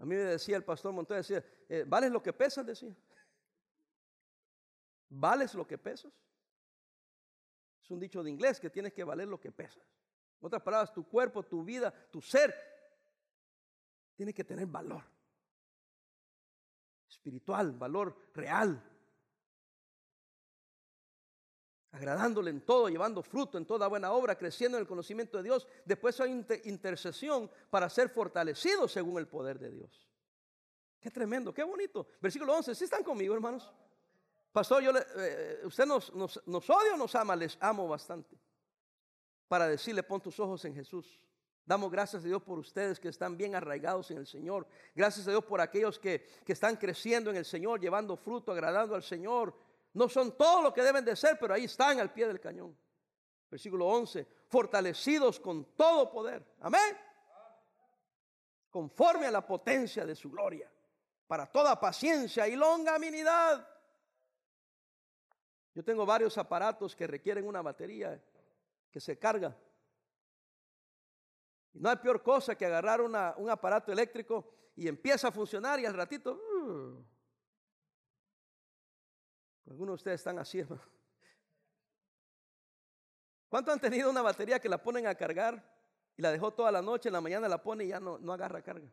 A 0.00 0.04
mí 0.06 0.14
me 0.16 0.22
decía 0.22 0.56
el 0.56 0.64
pastor 0.64 0.92
Montoya, 0.94 1.18
decía, 1.18 1.44
eh, 1.68 1.84
¿vales 1.86 2.10
lo 2.10 2.22
que 2.22 2.32
pesas? 2.32 2.64
Decía. 2.64 2.96
¿Vales 5.10 5.54
lo 5.54 5.66
que 5.66 5.76
pesas? 5.76 6.10
Es 7.82 7.90
un 7.90 8.00
dicho 8.00 8.22
de 8.22 8.30
inglés 8.30 8.58
que 8.58 8.70
tienes 8.70 8.94
que 8.94 9.04
valer 9.04 9.28
lo 9.28 9.38
que 9.38 9.52
pesas. 9.52 9.84
En 10.40 10.46
otras 10.46 10.62
palabras, 10.62 10.90
tu 10.90 11.06
cuerpo, 11.06 11.42
tu 11.42 11.62
vida, 11.62 11.92
tu 12.10 12.22
ser 12.22 12.54
tiene 14.16 14.32
que 14.32 14.42
tener 14.42 14.66
valor 14.66 15.04
espiritual, 17.06 17.72
valor 17.72 18.30
real. 18.32 18.82
Agradándole 21.92 22.50
en 22.50 22.60
todo, 22.60 22.88
llevando 22.88 23.22
fruto 23.22 23.58
en 23.58 23.66
toda 23.66 23.88
buena 23.88 24.12
obra, 24.12 24.36
creciendo 24.36 24.78
en 24.78 24.82
el 24.82 24.88
conocimiento 24.88 25.38
de 25.38 25.44
Dios. 25.44 25.66
Después 25.84 26.20
hay 26.20 26.46
intercesión 26.64 27.50
para 27.68 27.90
ser 27.90 28.08
fortalecido 28.08 28.86
según 28.86 29.18
el 29.18 29.26
poder 29.26 29.58
de 29.58 29.70
Dios. 29.70 30.08
Qué 31.00 31.10
tremendo, 31.10 31.52
qué 31.52 31.64
bonito. 31.64 32.06
Versículo 32.20 32.54
11, 32.56 32.74
¿sí 32.74 32.84
están 32.84 33.02
conmigo, 33.02 33.34
hermanos? 33.34 33.72
Pastor, 34.52 34.82
yo 34.82 34.92
eh, 35.16 35.62
¿usted 35.64 35.86
nos 35.86 36.10
odia 36.70 36.94
o 36.94 36.96
nos 36.96 37.14
ama? 37.14 37.34
Les 37.34 37.56
amo 37.60 37.88
bastante. 37.88 38.38
Para 39.48 39.66
decirle, 39.66 40.02
pon 40.04 40.20
tus 40.20 40.38
ojos 40.38 40.64
en 40.64 40.74
Jesús. 40.74 41.20
Damos 41.64 41.90
gracias 41.90 42.24
a 42.24 42.26
Dios 42.26 42.42
por 42.42 42.58
ustedes 42.58 42.98
que 42.98 43.08
están 43.08 43.36
bien 43.36 43.54
arraigados 43.54 44.10
en 44.10 44.18
el 44.18 44.26
Señor. 44.26 44.66
Gracias 44.94 45.26
a 45.26 45.30
Dios 45.30 45.44
por 45.44 45.60
aquellos 45.60 45.98
que, 45.98 46.26
que 46.44 46.52
están 46.52 46.76
creciendo 46.76 47.30
en 47.30 47.36
el 47.36 47.44
Señor, 47.44 47.80
llevando 47.80 48.16
fruto, 48.16 48.52
agradando 48.52 48.94
al 48.94 49.02
Señor. 49.02 49.54
No 49.92 50.08
son 50.08 50.36
todo 50.36 50.62
lo 50.62 50.72
que 50.72 50.82
deben 50.82 51.04
de 51.04 51.16
ser, 51.16 51.38
pero 51.38 51.54
ahí 51.54 51.64
están 51.64 51.98
al 52.00 52.12
pie 52.12 52.26
del 52.26 52.40
cañón. 52.40 52.76
Versículo 53.50 53.86
11, 53.86 54.26
fortalecidos 54.48 55.40
con 55.40 55.76
todo 55.76 56.10
poder. 56.10 56.54
Amén. 56.60 56.96
Conforme 58.70 59.26
a 59.26 59.30
la 59.30 59.44
potencia 59.44 60.06
de 60.06 60.14
su 60.14 60.30
gloria, 60.30 60.70
para 61.26 61.46
toda 61.46 61.78
paciencia 61.78 62.46
y 62.46 62.54
longanimidad. 62.54 63.66
Yo 65.74 65.84
tengo 65.84 66.06
varios 66.06 66.38
aparatos 66.38 66.94
que 66.94 67.06
requieren 67.06 67.46
una 67.46 67.62
batería 67.62 68.22
que 68.90 69.00
se 69.00 69.18
carga 69.18 69.56
no 71.74 71.88
hay 71.88 71.96
peor 71.96 72.22
cosa 72.22 72.56
que 72.56 72.66
agarrar 72.66 73.00
un 73.00 73.50
aparato 73.50 73.92
eléctrico 73.92 74.52
y 74.76 74.88
empieza 74.88 75.28
a 75.28 75.32
funcionar 75.32 75.78
y 75.80 75.86
al 75.86 75.94
ratito... 75.94 76.32
Uh, 76.32 77.09
algunos 79.70 79.92
de 79.92 79.94
ustedes 79.94 80.20
están 80.20 80.38
así, 80.38 80.58
hermano. 80.58 80.82
¿Cuánto 83.48 83.70
han 83.72 83.80
tenido 83.80 84.10
una 84.10 84.20
batería 84.20 84.58
que 84.58 84.68
la 84.68 84.82
ponen 84.82 85.06
a 85.06 85.14
cargar 85.14 85.64
y 86.16 86.22
la 86.22 86.32
dejó 86.32 86.52
toda 86.52 86.72
la 86.72 86.82
noche, 86.82 87.08
en 87.08 87.12
la 87.12 87.20
mañana 87.20 87.48
la 87.48 87.62
pone 87.62 87.84
y 87.84 87.88
ya 87.88 88.00
no, 88.00 88.32
agarra 88.32 88.62
carga? 88.62 88.92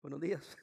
Buenos 0.00 0.20
días. 0.20 0.56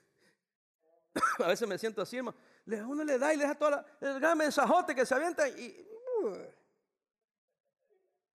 a 1.40 1.48
veces 1.48 1.68
me 1.68 1.78
siento 1.78 2.02
así, 2.02 2.18
hermano. 2.18 2.38
Uno 2.66 3.04
le 3.04 3.18
da 3.20 3.34
y 3.34 3.38
le 3.38 3.44
deja 3.44 3.56
toda 3.56 3.72
la, 3.72 3.86
el 4.00 4.20
gran 4.20 4.38
mensajote 4.38 4.96
que 4.96 5.06
se 5.06 5.14
avienta 5.14 5.48
y... 5.50 5.88
Uh, 6.22 6.38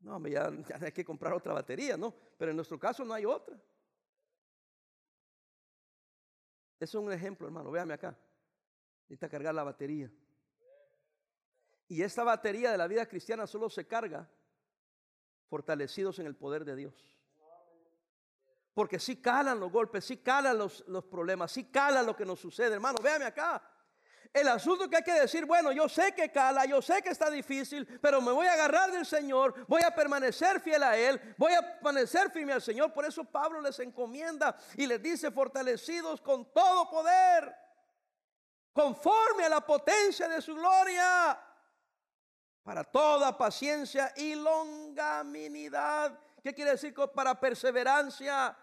no, 0.01 0.27
ya 0.29 0.53
hay 0.81 0.93
que 0.93 1.05
comprar 1.05 1.33
otra 1.33 1.55
batería, 1.55 1.97
¿no? 1.97 2.15
Pero 2.37 2.51
en 2.51 2.57
nuestro 2.57 2.79
caso 2.79 3.05
no 3.05 3.15
hay 3.15 3.25
otra. 3.25 3.59
Es 6.85 6.95
un 6.95 7.13
ejemplo, 7.13 7.47
hermano. 7.47 7.71
Véame 7.71 7.95
acá. 7.95 8.17
Necesita 9.03 9.29
cargar 9.29 9.55
la 9.55 9.65
batería. 9.65 10.11
Y 11.89 12.03
esta 12.03 12.23
batería 12.23 12.71
de 12.71 12.79
la 12.79 12.87
vida 12.87 13.07
cristiana 13.07 13.47
solo 13.47 13.71
se 13.71 13.87
carga 13.87 14.29
fortalecidos 15.49 16.19
en 16.19 16.27
el 16.27 16.37
poder 16.37 16.65
de 16.65 16.77
Dios. 16.77 17.09
Porque 18.75 18.99
si 19.01 19.21
calan 19.21 19.59
los 19.59 19.73
golpes, 19.73 20.05
si 20.05 20.19
calan 20.19 20.59
los, 20.59 20.85
los 20.87 21.05
problemas, 21.07 21.51
si 21.51 21.65
calan 21.71 22.07
lo 22.07 22.15
que 22.15 22.25
nos 22.25 22.39
sucede, 22.39 22.75
hermano. 22.75 22.99
Véame 23.03 23.25
acá. 23.25 23.63
El 24.33 24.47
asunto 24.49 24.89
que 24.89 24.97
hay 24.97 25.03
que 25.03 25.21
decir, 25.21 25.47
bueno, 25.47 25.73
yo 25.73 25.89
sé 25.89 26.13
que 26.13 26.31
cala, 26.31 26.65
yo 26.67 26.83
sé 26.83 27.03
que 27.03 27.09
está 27.09 27.31
difícil, 27.31 27.87
pero 28.01 28.21
me 28.21 28.31
voy 28.31 28.47
a 28.47 28.53
agarrar 28.53 28.93
del 28.93 29.07
Señor, 29.07 29.67
voy 29.67 29.83
a 29.83 29.95
permanecer 29.95 30.61
fiel 30.61 30.83
a 30.83 30.97
Él, 30.97 31.21
voy 31.39 31.53
a 31.55 31.63
permanecer 31.63 32.31
firme 32.31 32.53
al 32.53 32.63
Señor. 32.63 32.93
Por 32.93 33.05
eso 33.07 33.25
Pablo 33.25 33.61
les 33.61 33.79
encomienda 33.79 34.57
y 34.77 34.87
les 34.87 35.03
dice, 35.03 35.31
fortalecidos 35.31 36.21
con 36.21 36.53
todo 36.53 36.91
poder, 36.91 37.55
conforme 38.73 39.45
a 39.45 39.49
la 39.49 39.61
potencia 39.61 40.29
de 40.29 40.43
su 40.43 40.55
gloria, 40.55 41.41
para 42.63 42.85
toda 42.85 43.37
paciencia 43.37 44.13
y 44.15 44.35
longaminidad. 44.35 46.19
¿Qué 46.43 46.55
quiere 46.55 46.73
decir 46.73 46.95
para 47.15 47.41
perseverancia? 47.41 48.55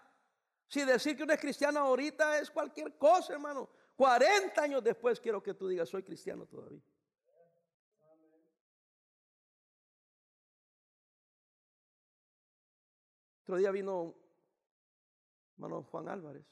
Si 0.68 0.84
decir 0.84 1.16
que 1.16 1.24
uno 1.24 1.32
es 1.32 1.40
cristiano 1.40 1.80
ahorita 1.80 2.38
es 2.38 2.50
cualquier 2.50 2.96
cosa, 2.96 3.32
hermano. 3.32 3.68
40 3.96 4.62
años 4.62 4.84
después 4.84 5.18
quiero 5.18 5.42
que 5.42 5.54
tú 5.54 5.68
digas, 5.68 5.88
soy 5.88 6.02
cristiano 6.02 6.46
todavía. 6.46 6.82
Otro 13.42 13.56
día 13.56 13.70
vino 13.70 14.14
hermano 15.54 15.84
Juan 15.84 16.08
Álvarez 16.08 16.44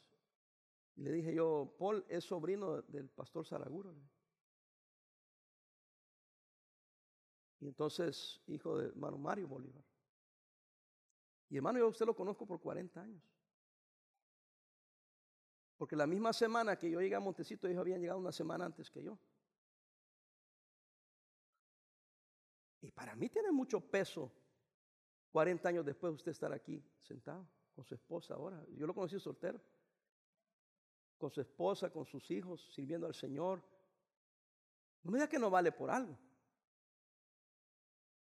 y 0.97 1.03
le 1.03 1.13
dije 1.13 1.35
yo, 1.35 1.75
Paul 1.79 2.05
es 2.09 2.25
sobrino 2.25 2.83
del 2.83 3.09
pastor 3.09 3.45
Saraguro. 3.45 3.95
Y 7.61 7.67
entonces, 7.67 8.41
hijo 8.47 8.79
de 8.79 8.89
hermano 8.89 9.19
Mario 9.19 9.49
Bolívar. 9.49 9.83
Y 11.51 11.57
hermano, 11.57 11.79
yo 11.79 11.89
usted 11.89 12.07
lo 12.07 12.15
conozco 12.15 12.47
por 12.47 12.61
40 12.61 13.01
años. 13.01 13.34
Porque 15.77 15.97
la 15.97 16.07
misma 16.07 16.33
semana 16.33 16.77
que 16.77 16.91
yo 16.91 17.01
llegué 17.01 17.15
a 17.15 17.21
Montecito, 17.21 17.67
ellos 17.67 17.81
habían 17.81 18.01
llegado 18.01 18.19
una 18.19 18.33
semana 18.33 18.65
antes 18.65 18.91
que 18.91 19.03
yo. 19.03 19.19
Y 22.81 22.91
para 22.91 23.17
mí 23.17 23.29
tiene 23.29 23.51
mucho 23.51 23.81
peso 23.81 24.31
40 25.33 25.69
años 25.69 25.85
después 25.85 26.13
de 26.13 26.15
usted 26.17 26.31
estar 26.31 26.53
aquí 26.53 26.83
sentado 27.01 27.49
con 27.75 27.85
su 27.85 27.95
esposa 27.95 28.35
ahora. 28.35 28.63
Yo 28.77 28.87
lo 28.87 28.95
conocí 28.95 29.19
soltero. 29.19 29.61
Con 31.19 31.31
su 31.31 31.41
esposa, 31.41 31.91
con 31.91 32.05
sus 32.05 32.31
hijos, 32.31 32.73
sirviendo 32.73 33.07
al 33.07 33.15
Señor. 33.15 33.63
No 35.03 35.11
me 35.11 35.19
diga 35.19 35.29
que 35.29 35.39
no 35.39 35.51
vale 35.51 35.73
por 35.73 35.91
algo. 35.91 36.17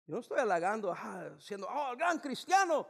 Yo 0.07 0.15
no 0.15 0.21
estoy 0.21 0.39
halagando, 0.39 0.95
siendo, 1.39 1.67
oh, 1.69 1.91
el 1.93 1.97
gran 1.97 2.19
cristiano. 2.19 2.87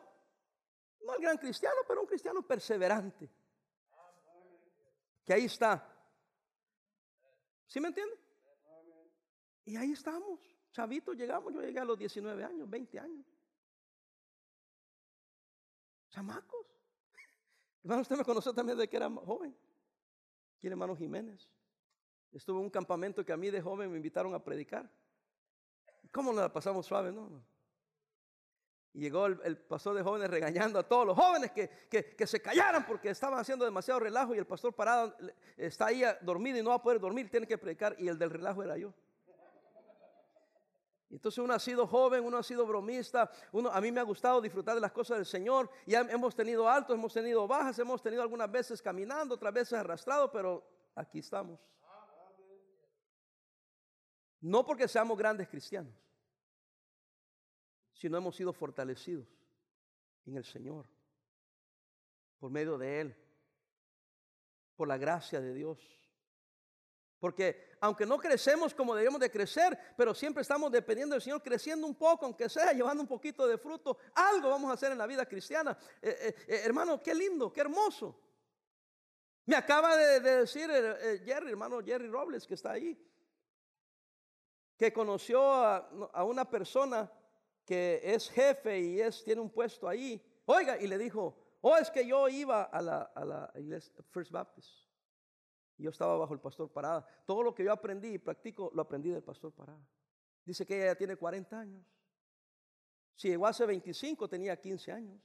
No 1.04 1.14
el 1.14 1.22
gran 1.22 1.38
cristiano, 1.38 1.76
pero 1.88 2.02
un 2.02 2.06
cristiano 2.06 2.42
perseverante 2.42 3.30
que 5.26 5.34
ahí 5.34 5.44
está. 5.44 5.84
¿Sí 7.66 7.80
me 7.80 7.88
entiende? 7.88 8.14
Y 9.64 9.76
ahí 9.76 9.90
estamos, 9.90 10.40
chavitos, 10.70 11.16
llegamos, 11.16 11.52
yo 11.52 11.60
llegué 11.60 11.80
a 11.80 11.84
los 11.84 11.98
19 11.98 12.44
años, 12.44 12.70
20 12.70 13.00
años. 13.00 13.26
Chamacos. 16.08 16.66
Hermano, 17.82 18.02
usted 18.02 18.16
me 18.16 18.24
conoció 18.24 18.54
también 18.54 18.78
de 18.78 18.88
que 18.88 18.96
era 18.96 19.10
joven. 19.10 19.56
¿Quién 20.60 20.72
hermano 20.72 20.96
Jiménez? 20.96 21.50
Estuve 22.32 22.58
en 22.58 22.64
un 22.64 22.70
campamento 22.70 23.24
que 23.24 23.32
a 23.32 23.36
mí 23.36 23.50
de 23.50 23.60
joven 23.60 23.90
me 23.90 23.96
invitaron 23.96 24.32
a 24.34 24.42
predicar. 24.42 24.88
¿Cómo 26.12 26.32
nos 26.32 26.42
la 26.42 26.52
pasamos 26.52 26.86
suave, 26.86 27.10
no? 27.10 27.44
Y 28.96 29.00
llegó 29.00 29.26
el, 29.26 29.58
pastor 29.58 29.94
de 29.94 30.02
jóvenes 30.02 30.30
regañando 30.30 30.78
a 30.78 30.82
todos 30.82 31.06
los 31.06 31.14
jóvenes 31.14 31.52
que, 31.52 31.68
que, 31.90 32.26
se 32.26 32.40
callaran 32.40 32.86
porque 32.86 33.10
estaban 33.10 33.38
haciendo 33.38 33.66
demasiado 33.66 34.00
relajo 34.00 34.34
y 34.34 34.38
el 34.38 34.46
pastor 34.46 34.72
parado 34.72 35.14
está 35.54 35.88
ahí 35.88 36.02
dormido 36.22 36.58
y 36.58 36.62
no 36.62 36.70
va 36.70 36.76
a 36.76 36.82
poder 36.82 36.98
dormir, 36.98 37.30
tiene 37.30 37.46
que 37.46 37.58
predicar 37.58 37.94
y 37.98 38.08
el 38.08 38.18
del 38.18 38.30
relajo 38.30 38.62
era 38.62 38.78
yo. 38.78 38.94
Entonces 41.10 41.36
uno 41.36 41.52
ha 41.52 41.58
sido 41.58 41.86
joven, 41.86 42.24
uno 42.24 42.38
ha 42.38 42.42
sido 42.42 42.66
bromista, 42.66 43.30
uno, 43.52 43.68
a 43.68 43.82
mí 43.82 43.92
me 43.92 44.00
ha 44.00 44.02
gustado 44.02 44.40
disfrutar 44.40 44.74
de 44.74 44.80
las 44.80 44.92
cosas 44.92 45.18
del 45.18 45.26
Señor. 45.26 45.68
Y 45.84 45.94
hemos 45.94 46.34
tenido 46.34 46.66
altos, 46.66 46.96
hemos 46.96 47.12
tenido 47.12 47.46
bajas, 47.46 47.78
hemos 47.78 48.00
tenido 48.00 48.22
algunas 48.22 48.50
veces 48.50 48.80
caminando, 48.80 49.34
otras 49.34 49.52
veces 49.52 49.74
arrastrado, 49.74 50.32
pero 50.32 50.66
aquí 50.94 51.18
estamos. 51.18 51.60
No 54.40 54.64
porque 54.64 54.88
seamos 54.88 55.18
grandes 55.18 55.48
cristianos, 55.48 55.92
si 57.96 58.10
no 58.10 58.18
hemos 58.18 58.36
sido 58.36 58.52
fortalecidos 58.52 59.26
en 60.26 60.36
el 60.36 60.44
Señor, 60.44 60.86
por 62.38 62.50
medio 62.50 62.76
de 62.76 63.00
Él, 63.00 63.16
por 64.76 64.86
la 64.86 64.98
gracia 64.98 65.40
de 65.40 65.54
Dios. 65.54 65.78
Porque 67.18 67.76
aunque 67.80 68.04
no 68.04 68.18
crecemos 68.18 68.74
como 68.74 68.94
debemos 68.94 69.18
de 69.18 69.30
crecer, 69.30 69.78
pero 69.96 70.14
siempre 70.14 70.42
estamos 70.42 70.70
dependiendo 70.70 71.14
del 71.14 71.22
Señor, 71.22 71.42
creciendo 71.42 71.86
un 71.86 71.94
poco, 71.94 72.26
aunque 72.26 72.50
sea 72.50 72.72
llevando 72.74 73.02
un 73.02 73.08
poquito 73.08 73.46
de 73.46 73.56
fruto, 73.56 73.96
algo 74.14 74.50
vamos 74.50 74.70
a 74.70 74.74
hacer 74.74 74.92
en 74.92 74.98
la 74.98 75.06
vida 75.06 75.24
cristiana. 75.24 75.76
Eh, 76.02 76.16
eh, 76.20 76.34
eh, 76.46 76.60
hermano, 76.64 77.02
qué 77.02 77.14
lindo, 77.14 77.50
qué 77.50 77.62
hermoso. 77.62 78.20
Me 79.46 79.56
acaba 79.56 79.96
de, 79.96 80.20
decir 80.20 80.68
Jerry, 81.24 81.50
hermano 81.50 81.82
Jerry 81.82 82.08
Robles, 82.08 82.46
que 82.46 82.54
está 82.54 82.72
ahí, 82.72 83.00
que 84.76 84.92
conoció 84.92 85.40
a 85.40 86.24
una 86.24 86.50
persona 86.50 87.10
que 87.66 88.00
es 88.02 88.30
jefe 88.30 88.80
y 88.80 89.00
es, 89.00 89.22
tiene 89.24 89.40
un 89.40 89.50
puesto 89.50 89.88
ahí. 89.88 90.22
Oiga, 90.46 90.80
y 90.80 90.86
le 90.86 90.96
dijo, 90.96 91.36
oh, 91.60 91.76
es 91.76 91.90
que 91.90 92.06
yo 92.06 92.28
iba 92.28 92.62
a 92.62 92.80
la, 92.80 93.02
a 93.02 93.24
la 93.24 93.52
iglesia 93.56 93.92
First 94.10 94.30
Baptist. 94.30 94.86
Yo 95.76 95.90
estaba 95.90 96.16
bajo 96.16 96.32
el 96.32 96.40
pastor 96.40 96.70
Parada. 96.70 97.04
Todo 97.26 97.42
lo 97.42 97.54
que 97.54 97.64
yo 97.64 97.72
aprendí 97.72 98.14
y 98.14 98.18
practico, 98.18 98.70
lo 98.72 98.82
aprendí 98.82 99.10
del 99.10 99.22
pastor 99.22 99.52
Parada. 99.52 99.84
Dice 100.44 100.64
que 100.64 100.76
ella 100.76 100.92
ya 100.92 100.94
tiene 100.94 101.16
40 101.16 101.58
años. 101.58 101.84
Si 103.16 103.28
llegó 103.28 103.46
hace 103.46 103.66
25, 103.66 104.28
tenía 104.28 104.58
15 104.58 104.92
años. 104.92 105.20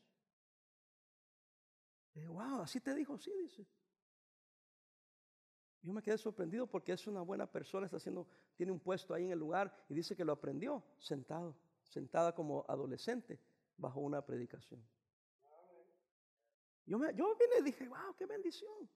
wow, 2.16 2.62
así 2.62 2.82
te 2.82 2.96
dijo, 2.96 3.18
sí, 3.18 3.32
dice. 3.38 3.66
Yo 5.84 5.94
me 5.94 6.02
quedé 6.02 6.18
sorprendido 6.18 6.68
porque 6.68 6.94
es 6.94 7.08
una 7.08 7.22
buena 7.22 7.50
persona, 7.52 7.86
está 7.86 7.98
haciendo, 7.98 8.28
tiene 8.56 8.72
un 8.72 8.80
puesto 8.80 9.14
ahí 9.14 9.26
en 9.26 9.32
el 9.32 9.40
lugar 9.40 9.74
y 9.90 9.94
dice 9.94 10.16
que 10.16 10.24
lo 10.24 10.32
aprendió 10.32 10.84
sentado, 11.00 11.56
sentada 11.92 12.34
como 12.34 12.66
adolescente 12.68 13.40
bajo 13.78 14.00
una 14.00 14.26
predicación. 14.26 14.82
Yo, 16.86 16.98
me, 16.98 17.14
yo 17.14 17.36
vine 17.36 17.58
y 17.60 17.64
dije, 17.64 17.88
wow, 17.88 18.16
qué 18.18 18.26
bendición. 18.26 18.90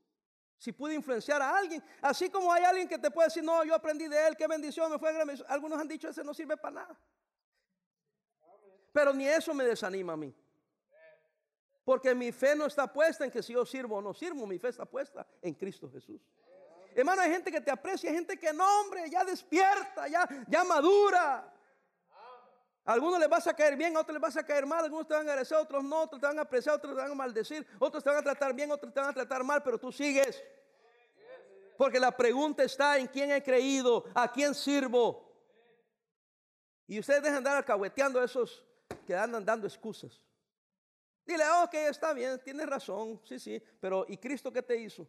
Si 0.57 0.71
pude 0.71 0.95
influenciar 0.95 1.41
a 1.41 1.57
alguien, 1.57 1.83
así 2.01 2.29
como 2.29 2.51
hay 2.51 2.63
alguien 2.63 2.87
que 2.87 2.97
te 2.97 3.11
puede 3.11 3.27
decir, 3.27 3.43
no, 3.43 3.63
yo 3.65 3.75
aprendí 3.75 4.07
de 4.07 4.27
él, 4.27 4.37
qué 4.37 4.47
bendición, 4.47 4.89
me 4.89 4.97
fue 4.97 5.11
Algunos 5.47 5.79
han 5.79 5.87
dicho, 5.87 6.07
ese 6.07 6.23
no 6.23 6.33
sirve 6.33 6.55
para 6.55 6.75
nada. 6.75 6.99
Pero 8.93 9.13
ni 9.13 9.27
eso 9.27 9.53
me 9.53 9.65
desanima 9.65 10.13
a 10.13 10.17
mí. 10.17 10.33
Porque 11.83 12.15
mi 12.15 12.31
fe 12.31 12.55
no 12.55 12.65
está 12.65 12.91
puesta 12.91 13.25
en 13.25 13.31
que 13.31 13.43
si 13.43 13.53
yo 13.53 13.65
sirvo 13.65 13.97
o 13.97 14.01
no 14.01 14.13
sirvo, 14.13 14.47
mi 14.47 14.57
fe 14.57 14.69
está 14.69 14.85
puesta 14.85 15.27
en 15.41 15.53
Cristo 15.53 15.91
Jesús. 15.91 16.21
Hermano, 16.95 17.21
hay 17.21 17.31
gente 17.31 17.51
que 17.51 17.59
te 17.59 17.69
aprecia, 17.69 18.09
hay 18.09 18.15
gente 18.15 18.39
que 18.39 18.53
no, 18.53 18.65
hombre, 18.81 19.09
ya 19.09 19.25
despierta, 19.25 20.07
ya, 20.07 20.27
ya 20.47 20.63
madura. 20.63 21.54
Algunos 22.85 23.19
les 23.19 23.27
vas 23.27 23.47
a 23.47 23.55
caer 23.55 23.75
bien, 23.75 23.97
a 23.97 24.01
otros 24.01 24.13
les 24.13 24.21
vas 24.21 24.37
a 24.37 24.45
caer 24.45 24.65
mal, 24.65 24.83
algunos 24.83 25.07
te 25.07 25.15
van 25.15 25.27
a 25.27 25.31
agradecer, 25.31 25.57
otros 25.57 25.83
no, 25.83 26.03
otros 26.03 26.21
te 26.21 26.27
van 26.27 26.37
a 26.37 26.43
apreciar, 26.43 26.75
otros 26.75 26.95
te 26.95 27.01
van 27.01 27.11
a 27.11 27.15
maldecir, 27.15 27.65
otros 27.79 28.03
te 28.03 28.09
van 28.09 28.19
a 28.19 28.21
tratar 28.21 28.53
bien, 28.53 28.71
otros 28.71 28.93
te 28.93 28.99
van 28.99 29.09
a 29.09 29.13
tratar 29.13 29.43
mal, 29.43 29.63
pero 29.63 29.79
tú 29.79 29.91
sigues. 29.91 30.43
Porque 31.77 31.99
la 31.99 32.15
pregunta 32.15 32.63
está 32.63 32.99
en 32.99 33.07
quién 33.07 33.31
he 33.31 33.41
creído, 33.41 34.05
a 34.13 34.31
quién 34.31 34.53
sirvo. 34.53 35.25
Y 36.87 36.99
ustedes 36.99 37.23
dejan 37.23 37.43
de 37.43 37.49
andar 37.49 37.57
alcahueteando 37.57 38.19
a 38.19 38.25
esos 38.25 38.63
que 39.07 39.15
andan 39.15 39.43
dando 39.43 39.65
excusas. 39.65 40.21
Dile, 41.25 41.43
ok, 41.63 41.73
está 41.73 42.13
bien, 42.13 42.39
tienes 42.43 42.67
razón, 42.67 43.19
sí, 43.25 43.39
sí, 43.39 43.61
pero 43.79 44.05
¿y 44.07 44.17
Cristo 44.17 44.53
qué 44.53 44.61
te 44.61 44.77
hizo? 44.77 45.07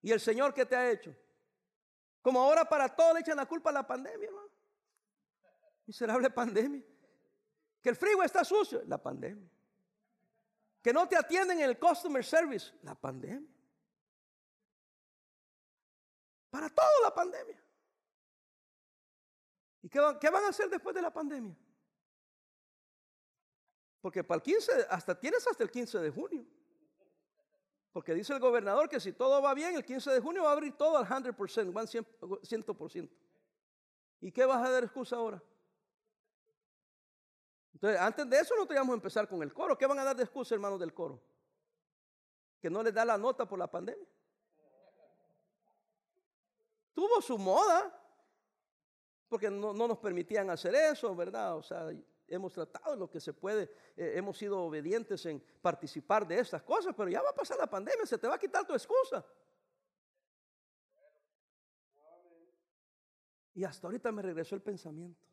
¿Y 0.00 0.10
el 0.10 0.18
Señor 0.18 0.54
qué 0.54 0.64
te 0.64 0.74
ha 0.74 0.90
hecho? 0.90 1.14
Como 2.22 2.40
ahora 2.40 2.64
para 2.64 2.88
todo 2.88 3.12
le 3.12 3.20
echan 3.20 3.36
la 3.36 3.44
culpa 3.44 3.68
a 3.68 3.74
la 3.74 3.86
pandemia, 3.86 4.28
hermano. 4.28 4.41
Miserable 5.86 6.30
pandemia. 6.30 6.82
Que 7.80 7.88
el 7.88 7.96
frío 7.96 8.22
está 8.22 8.44
sucio, 8.44 8.82
la 8.86 9.02
pandemia. 9.02 9.48
Que 10.80 10.92
no 10.92 11.08
te 11.08 11.16
atienden 11.16 11.58
en 11.58 11.70
el 11.70 11.78
customer 11.78 12.24
service, 12.24 12.72
la 12.82 12.94
pandemia. 12.94 13.50
Para 16.50 16.68
todo 16.68 17.02
la 17.02 17.14
pandemia. 17.14 17.62
¿Y 19.82 19.88
qué 19.88 19.98
van, 19.98 20.44
a 20.44 20.48
hacer 20.48 20.70
después 20.70 20.94
de 20.94 21.02
la 21.02 21.12
pandemia? 21.12 21.56
Porque 24.00 24.22
para 24.22 24.36
el 24.36 24.42
15, 24.42 24.86
hasta 24.88 25.18
tienes 25.18 25.46
hasta 25.46 25.64
el 25.64 25.70
15 25.70 25.98
de 25.98 26.10
junio. 26.10 26.46
Porque 27.92 28.14
dice 28.14 28.32
el 28.32 28.40
gobernador 28.40 28.88
que 28.88 29.00
si 29.00 29.12
todo 29.12 29.42
va 29.42 29.54
bien, 29.54 29.74
el 29.74 29.84
15 29.84 30.10
de 30.12 30.20
junio 30.20 30.44
va 30.44 30.50
a 30.50 30.52
abrir 30.52 30.76
todo 30.76 30.96
al 30.96 31.06
100%, 31.06 31.72
van 31.72 31.86
100%. 31.86 33.10
¿Y 34.20 34.30
qué 34.30 34.44
vas 34.44 34.66
a 34.66 34.70
dar 34.70 34.84
excusa 34.84 35.16
ahora? 35.16 35.42
Entonces, 37.74 38.00
antes 38.00 38.28
de 38.28 38.38
eso 38.38 38.54
no 38.56 38.66
teníamos 38.66 38.92
que 38.92 38.98
empezar 38.98 39.28
con 39.28 39.42
el 39.42 39.52
coro. 39.52 39.76
¿Qué 39.76 39.86
van 39.86 39.98
a 39.98 40.04
dar 40.04 40.16
de 40.16 40.22
excusa, 40.22 40.54
hermanos 40.54 40.78
del 40.78 40.92
coro? 40.92 41.22
Que 42.60 42.70
no 42.70 42.82
les 42.82 42.94
da 42.94 43.04
la 43.04 43.18
nota 43.18 43.46
por 43.46 43.58
la 43.58 43.70
pandemia. 43.70 44.06
Tuvo 46.92 47.20
su 47.20 47.38
moda, 47.38 47.98
porque 49.28 49.50
no, 49.50 49.72
no 49.72 49.88
nos 49.88 49.98
permitían 49.98 50.50
hacer 50.50 50.74
eso, 50.74 51.16
¿verdad? 51.16 51.56
O 51.56 51.62
sea, 51.62 51.88
hemos 52.28 52.52
tratado 52.52 52.96
lo 52.96 53.10
que 53.10 53.20
se 53.20 53.32
puede, 53.32 53.64
eh, 53.96 54.12
hemos 54.16 54.36
sido 54.36 54.62
obedientes 54.62 55.24
en 55.26 55.42
participar 55.60 56.26
de 56.26 56.38
estas 56.38 56.62
cosas, 56.62 56.94
pero 56.96 57.08
ya 57.08 57.22
va 57.22 57.30
a 57.30 57.34
pasar 57.34 57.58
la 57.58 57.66
pandemia, 57.66 58.06
se 58.06 58.18
te 58.18 58.28
va 58.28 58.34
a 58.34 58.38
quitar 58.38 58.66
tu 58.66 58.74
excusa. 58.74 59.24
Y 63.54 63.64
hasta 63.64 63.86
ahorita 63.86 64.10
me 64.12 64.22
regresó 64.22 64.54
el 64.54 64.62
pensamiento. 64.62 65.31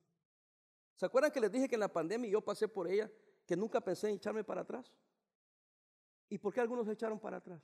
¿Se 0.99 1.05
acuerdan 1.05 1.31
que 1.31 1.39
les 1.39 1.49
dije 1.49 1.69
que 1.69 1.75
en 1.75 1.79
la 1.79 1.88
pandemia 1.88 2.29
yo 2.29 2.41
pasé 2.41 2.67
por 2.67 2.85
ella, 2.85 3.09
que 3.45 3.55
nunca 3.55 3.79
pensé 3.79 4.09
en 4.09 4.15
echarme 4.15 4.43
para 4.43 4.62
atrás? 4.62 4.93
¿Y 6.27 6.38
por 6.38 6.53
qué 6.53 6.59
algunos 6.59 6.85
se 6.88 6.91
echaron 6.91 7.17
para 7.17 7.38
atrás? 7.38 7.62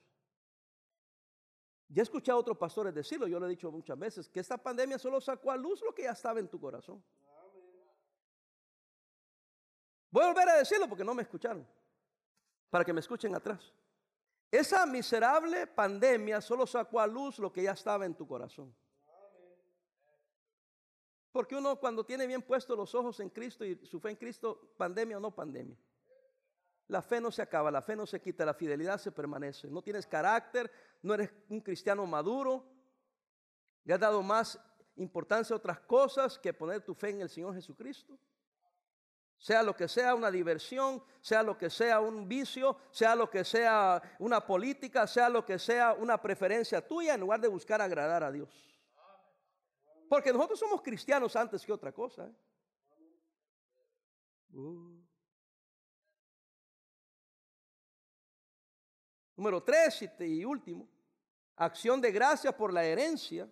Ya 1.89 2.01
he 2.01 2.03
escuchado 2.03 2.37
a 2.37 2.39
otros 2.39 2.57
pastores 2.57 2.93
decirlo, 2.93 3.27
yo 3.27 3.37
lo 3.37 3.47
he 3.47 3.49
dicho 3.49 3.69
muchas 3.69 3.99
veces, 3.99 4.29
que 4.29 4.39
esta 4.39 4.57
pandemia 4.57 4.97
solo 4.97 5.19
sacó 5.19 5.51
a 5.51 5.57
luz 5.57 5.81
lo 5.81 5.93
que 5.93 6.03
ya 6.03 6.11
estaba 6.11 6.39
en 6.39 6.47
tu 6.47 6.61
corazón. 6.61 7.03
Voy 10.11 10.23
a 10.23 10.27
volver 10.27 10.47
a 10.47 10.55
decirlo 10.55 10.87
porque 10.87 11.03
no 11.03 11.13
me 11.13 11.23
escucharon. 11.23 11.67
Para 12.69 12.85
que 12.85 12.93
me 12.93 13.01
escuchen 13.01 13.35
atrás. 13.35 13.73
Esa 14.49 14.85
miserable 14.85 15.67
pandemia 15.67 16.39
solo 16.39 16.65
sacó 16.65 17.01
a 17.01 17.07
luz 17.07 17.37
lo 17.39 17.51
que 17.51 17.63
ya 17.63 17.73
estaba 17.73 18.05
en 18.05 18.15
tu 18.15 18.25
corazón. 18.25 18.73
Porque 21.35 21.53
uno 21.53 21.75
cuando 21.75 22.05
tiene 22.05 22.25
bien 22.27 22.41
puestos 22.41 22.77
los 22.77 22.95
ojos 22.95 23.19
en 23.19 23.29
Cristo 23.29 23.65
y 23.65 23.75
su 23.85 23.99
fe 23.99 24.11
en 24.11 24.15
Cristo, 24.15 24.71
pandemia 24.77 25.17
o 25.17 25.19
no 25.19 25.35
pandemia. 25.35 25.75
La 26.87 27.01
fe 27.01 27.19
no 27.19 27.29
se 27.29 27.41
acaba, 27.41 27.69
la 27.69 27.81
fe 27.81 27.93
no 27.93 28.05
se 28.05 28.21
quita, 28.21 28.45
la 28.45 28.53
fidelidad 28.53 28.97
se 28.97 29.11
permanece. 29.11 29.67
No 29.67 29.81
tienes 29.81 30.07
carácter, 30.07 30.71
no 31.01 31.13
eres 31.13 31.29
un 31.49 31.59
cristiano 31.59 32.05
maduro. 32.05 32.63
Le 33.83 33.93
has 33.93 33.99
dado 33.99 34.23
más 34.23 34.57
importancia 34.95 35.53
a 35.53 35.57
otras 35.57 35.81
cosas 35.81 36.39
que 36.39 36.53
poner 36.53 36.79
tu 36.85 36.95
fe 36.95 37.09
en 37.09 37.19
el 37.19 37.29
Señor 37.29 37.53
Jesucristo 37.53 38.17
sea 39.37 39.61
lo 39.61 39.75
que 39.75 39.89
sea 39.89 40.15
una 40.15 40.31
diversión, 40.31 41.03
sea 41.19 41.43
lo 41.43 41.57
que 41.57 41.69
sea 41.69 41.99
un 41.99 42.29
vicio, 42.29 42.77
sea 42.91 43.13
lo 43.13 43.29
que 43.29 43.43
sea 43.43 44.01
una 44.19 44.39
política, 44.39 45.05
sea 45.05 45.27
lo 45.27 45.45
que 45.45 45.59
sea 45.59 45.93
una 45.95 46.21
preferencia 46.21 46.87
tuya 46.87 47.13
en 47.13 47.19
lugar 47.19 47.41
de 47.41 47.49
buscar 47.49 47.81
agradar 47.81 48.23
a 48.23 48.31
Dios. 48.31 48.74
Porque 50.09 50.31
nosotros 50.31 50.59
somos 50.59 50.81
cristianos 50.81 51.35
antes 51.35 51.65
que 51.65 51.73
otra 51.73 51.91
cosa. 51.91 52.27
¿eh? 52.27 52.33
Uh. 54.53 54.95
Número 59.35 59.61
tres 59.63 60.09
y 60.19 60.45
último, 60.45 60.87
acción 61.57 61.99
de 61.99 62.11
gracias 62.11 62.53
por 62.53 62.71
la 62.71 62.85
herencia. 62.85 63.49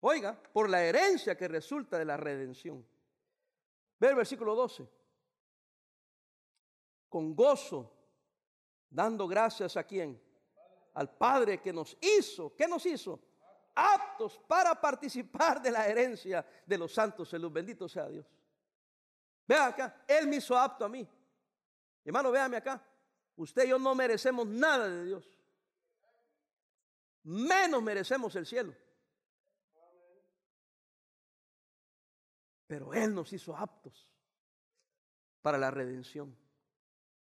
Oiga, 0.00 0.40
por 0.52 0.70
la 0.70 0.82
herencia 0.82 1.36
que 1.36 1.46
resulta 1.46 1.98
de 1.98 2.06
la 2.06 2.16
redención. 2.16 2.86
Ve 3.98 4.08
el 4.08 4.14
versículo 4.14 4.54
12. 4.54 4.88
Con 7.10 7.34
gozo, 7.34 7.92
dando 8.88 9.28
gracias 9.28 9.76
a 9.76 9.84
quién? 9.84 10.18
Al 10.94 11.14
Padre 11.16 11.60
que 11.60 11.72
nos 11.72 11.98
hizo. 12.00 12.54
¿Qué 12.56 12.66
nos 12.66 12.86
hizo? 12.86 13.20
Aptos 13.82 14.38
para 14.46 14.78
participar 14.78 15.62
de 15.62 15.70
la 15.70 15.86
herencia 15.86 16.44
de 16.66 16.76
los 16.78 16.92
santos 16.92 17.32
en 17.32 17.40
luz. 17.40 17.52
Bendito 17.52 17.88
sea 17.88 18.08
Dios. 18.08 18.26
Vea 19.46 19.66
acá, 19.66 20.04
Él 20.06 20.26
me 20.26 20.36
hizo 20.36 20.56
apto 20.56 20.84
a 20.84 20.88
mí. 20.88 21.08
Hermano, 22.04 22.30
véame 22.30 22.58
acá. 22.58 22.82
Usted 23.36 23.64
y 23.64 23.68
yo 23.68 23.78
no 23.78 23.94
merecemos 23.94 24.46
nada 24.46 24.86
de 24.86 25.04
Dios. 25.04 25.26
Menos 27.22 27.82
merecemos 27.82 28.36
el 28.36 28.44
cielo. 28.44 28.74
Pero 32.66 32.92
Él 32.92 33.14
nos 33.14 33.32
hizo 33.32 33.56
aptos 33.56 34.12
para 35.40 35.56
la 35.56 35.70
redención, 35.70 36.36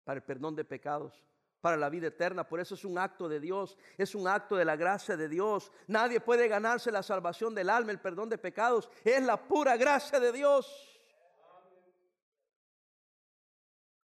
para 0.02 0.18
el 0.18 0.24
perdón 0.24 0.56
de 0.56 0.64
pecados, 0.64 1.24
para 1.60 1.76
la 1.76 1.88
vida 1.88 2.08
eterna. 2.08 2.48
Por 2.48 2.60
eso 2.60 2.74
es 2.74 2.84
un 2.84 2.98
acto 2.98 3.28
de 3.28 3.40
Dios, 3.40 3.76
es 3.96 4.14
un 4.14 4.28
acto 4.28 4.56
de 4.56 4.64
la 4.64 4.76
gracia 4.76 5.16
de 5.16 5.28
Dios. 5.28 5.70
Nadie 5.86 6.20
puede 6.20 6.48
ganarse 6.48 6.90
la 6.90 7.02
salvación 7.02 7.54
del 7.54 7.70
alma, 7.70 7.92
el 7.92 8.00
perdón 8.00 8.28
de 8.28 8.38
pecados. 8.38 8.88
Es 9.04 9.22
la 9.22 9.36
pura 9.36 9.76
gracia 9.76 10.20
de 10.20 10.32
Dios. 10.32 10.84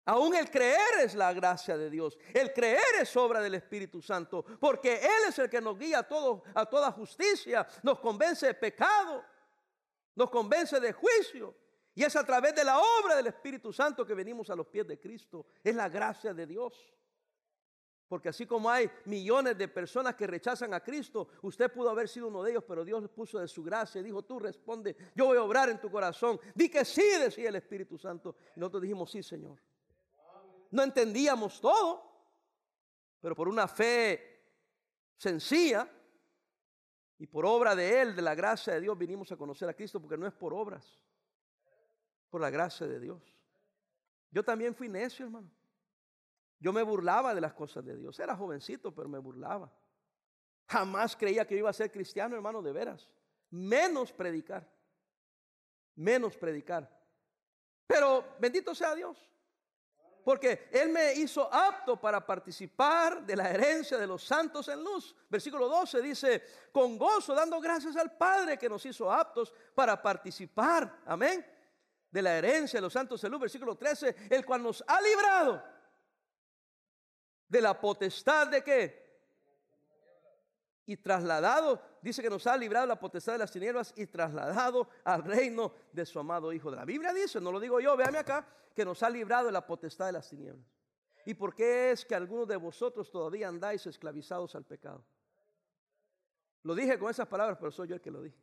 Aún 0.05 0.35
el 0.35 0.51
creer 0.51 0.99
es 1.01 1.15
la 1.15 1.31
gracia 1.31 1.77
de 1.77 1.89
Dios. 1.89 2.17
El 2.33 2.51
creer 2.51 2.81
es 2.99 3.15
obra 3.15 3.39
del 3.39 3.55
Espíritu 3.55 4.01
Santo. 4.01 4.43
Porque 4.59 4.95
Él 4.95 5.29
es 5.29 5.39
el 5.39 5.49
que 5.49 5.61
nos 5.61 5.79
guía 5.79 5.99
a, 5.99 6.59
a 6.61 6.65
toda 6.65 6.91
justicia. 6.91 7.65
Nos 7.83 7.99
convence 7.99 8.47
de 8.47 8.53
pecado 8.53 9.23
nos 10.15 10.29
convence 10.29 10.79
de 10.79 10.93
juicio. 10.93 11.55
Y 11.95 12.03
es 12.03 12.15
a 12.15 12.25
través 12.25 12.55
de 12.55 12.63
la 12.63 12.79
obra 12.79 13.15
del 13.15 13.27
Espíritu 13.27 13.71
Santo 13.71 14.05
que 14.05 14.15
venimos 14.15 14.49
a 14.49 14.55
los 14.55 14.67
pies 14.67 14.87
de 14.87 14.99
Cristo. 14.99 15.45
Es 15.63 15.75
la 15.75 15.89
gracia 15.89 16.33
de 16.33 16.47
Dios. 16.47 16.93
Porque 18.13 18.29
así 18.29 18.45
como 18.45 18.69
hay 18.69 18.87
millones 19.05 19.57
de 19.57 19.67
personas 19.67 20.13
que 20.13 20.27
rechazan 20.27 20.71
a 20.75 20.81
Cristo, 20.81 21.29
usted 21.41 21.73
pudo 21.73 21.89
haber 21.89 22.07
sido 22.07 22.27
uno 22.27 22.43
de 22.43 22.51
ellos, 22.51 22.63
pero 22.67 22.85
Dios 22.85 23.09
puso 23.09 23.39
de 23.39 23.47
su 23.47 23.63
gracia 23.63 24.01
y 24.01 24.03
dijo, 24.03 24.21
tú 24.21 24.37
responde, 24.37 24.95
yo 25.15 25.25
voy 25.25 25.37
a 25.37 25.41
obrar 25.41 25.69
en 25.69 25.81
tu 25.81 25.89
corazón. 25.89 26.39
Di 26.53 26.69
que 26.69 26.85
sí, 26.85 27.01
decía 27.19 27.49
el 27.49 27.55
Espíritu 27.55 27.97
Santo. 27.97 28.35
Y 28.55 28.59
nosotros 28.59 28.83
dijimos, 28.83 29.09
sí, 29.09 29.23
Señor. 29.23 29.59
No 30.69 30.83
entendíamos 30.83 31.59
todo, 31.59 32.03
pero 33.19 33.35
por 33.35 33.47
una 33.47 33.67
fe 33.67 34.43
sencilla, 35.17 35.89
y 37.17 37.25
por 37.25 37.47
obra 37.47 37.75
de 37.75 37.99
Él, 37.99 38.15
de 38.15 38.21
la 38.21 38.35
gracia 38.35 38.75
de 38.75 38.81
Dios, 38.81 38.95
vinimos 38.95 39.31
a 39.31 39.37
conocer 39.37 39.67
a 39.67 39.73
Cristo, 39.73 39.99
porque 39.99 40.19
no 40.19 40.27
es 40.27 40.33
por 40.33 40.53
obras, 40.53 41.01
por 42.29 42.41
la 42.41 42.51
gracia 42.51 42.85
de 42.85 42.99
Dios. 42.99 43.35
Yo 44.29 44.43
también 44.43 44.75
fui 44.75 44.87
necio, 44.87 45.25
hermano. 45.25 45.49
Yo 46.59 46.71
me 46.71 46.83
burlaba 46.83 47.35
de 47.35 47.41
las 47.41 47.53
cosas 47.53 47.83
de 47.83 47.97
Dios. 47.97 48.19
Era 48.19 48.35
jovencito, 48.35 48.93
pero 48.93 49.09
me 49.09 49.19
burlaba. 49.19 49.71
Jamás 50.67 51.15
creía 51.15 51.45
que 51.45 51.55
iba 51.55 51.69
a 51.69 51.73
ser 51.73 51.91
cristiano, 51.91 52.35
hermano, 52.35 52.61
de 52.61 52.71
veras. 52.71 53.09
Menos 53.49 54.11
predicar. 54.11 54.67
Menos 55.95 56.37
predicar. 56.37 56.89
Pero 57.85 58.35
bendito 58.39 58.73
sea 58.73 58.95
Dios. 58.95 59.29
Porque 60.23 60.69
Él 60.71 60.89
me 60.89 61.13
hizo 61.15 61.53
apto 61.53 61.99
para 61.99 62.25
participar 62.25 63.25
de 63.25 63.35
la 63.35 63.49
herencia 63.49 63.97
de 63.97 64.07
los 64.07 64.23
santos 64.23 64.69
en 64.69 64.81
luz. 64.81 65.13
Versículo 65.29 65.67
12 65.67 66.01
dice, 66.01 66.43
con 66.71 66.97
gozo, 66.97 67.35
dando 67.35 67.59
gracias 67.59 67.97
al 67.97 68.15
Padre 68.15 68.57
que 68.57 68.69
nos 68.69 68.85
hizo 68.85 69.11
aptos 69.11 69.53
para 69.75 70.01
participar. 70.01 71.01
Amén. 71.05 71.45
De 72.09 72.21
la 72.21 72.37
herencia 72.37 72.77
de 72.77 72.81
los 72.81 72.93
santos 72.93 73.21
en 73.23 73.31
luz. 73.31 73.41
Versículo 73.41 73.75
13, 73.75 74.15
el 74.29 74.45
cual 74.45 74.63
nos 74.63 74.81
ha 74.87 75.01
librado 75.01 75.61
de 77.53 77.61
la 77.61 77.79
potestad 77.79 78.47
de 78.47 78.63
qué? 78.63 79.03
Y 80.87 80.97
trasladado, 80.97 81.79
dice 82.01 82.21
que 82.23 82.29
nos 82.29 82.47
ha 82.47 82.57
librado 82.57 82.87
la 82.87 82.99
potestad 82.99 83.33
de 83.33 83.37
las 83.37 83.51
tinieblas 83.51 83.93
y 83.95 84.07
trasladado 84.07 84.89
al 85.03 85.23
reino 85.23 85.71
de 85.91 86.03
su 86.03 86.19
amado 86.19 86.51
Hijo. 86.51 86.71
La 86.71 86.83
Biblia 86.83 87.13
dice, 87.13 87.39
no 87.39 87.51
lo 87.51 87.59
digo 87.59 87.79
yo, 87.79 87.95
véame 87.95 88.17
acá, 88.17 88.45
que 88.75 88.83
nos 88.83 89.03
ha 89.03 89.09
librado 89.09 89.45
de 89.45 89.51
la 89.51 89.65
potestad 89.65 90.07
de 90.07 90.13
las 90.13 90.27
tinieblas. 90.27 90.65
¿Y 91.25 91.35
por 91.35 91.53
qué 91.53 91.91
es 91.91 92.03
que 92.03 92.15
algunos 92.15 92.47
de 92.47 92.57
vosotros 92.57 93.11
todavía 93.11 93.47
andáis 93.47 93.85
esclavizados 93.85 94.55
al 94.55 94.65
pecado? 94.65 95.05
Lo 96.63 96.73
dije 96.73 96.97
con 96.97 97.11
esas 97.11 97.27
palabras, 97.27 97.57
pero 97.59 97.71
soy 97.71 97.87
yo 97.87 97.95
el 97.95 98.01
que 98.01 98.09
lo 98.09 98.23
dije. 98.23 98.41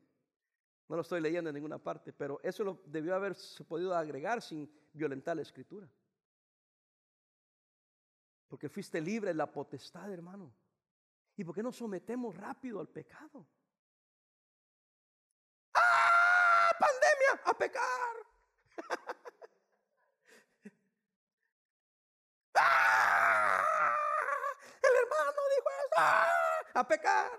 No 0.89 0.95
lo 0.95 1.03
estoy 1.03 1.21
leyendo 1.21 1.51
en 1.51 1.55
ninguna 1.55 1.79
parte, 1.79 2.13
pero 2.13 2.39
eso 2.45 2.63
lo 2.63 2.81
debió 2.87 3.17
haberse 3.17 3.65
podido 3.65 3.93
agregar 3.93 4.41
sin 4.41 4.73
violentar 4.93 5.35
la 5.35 5.43
escritura. 5.43 5.89
Porque 8.51 8.69
fuiste 8.69 9.01
libre 9.01 9.29
de 9.29 9.35
la 9.35 9.47
potestad, 9.47 10.13
hermano. 10.13 10.53
¿Y 11.37 11.45
por 11.45 11.55
qué 11.55 11.63
nos 11.63 11.77
sometemos 11.77 12.37
rápido 12.37 12.81
al 12.81 12.89
pecado? 12.89 13.47
¡Ah! 15.73 16.71
Pandemia, 16.81 17.43
a 17.45 17.55
pecar. 17.57 18.17
¡Ah! 22.57 23.95
El 24.83 24.97
hermano 24.97 25.41
dijo 25.57 25.71
eso, 25.71 25.95
¡Ah! 25.97 26.27
a 26.75 26.89
pecar. 26.89 27.31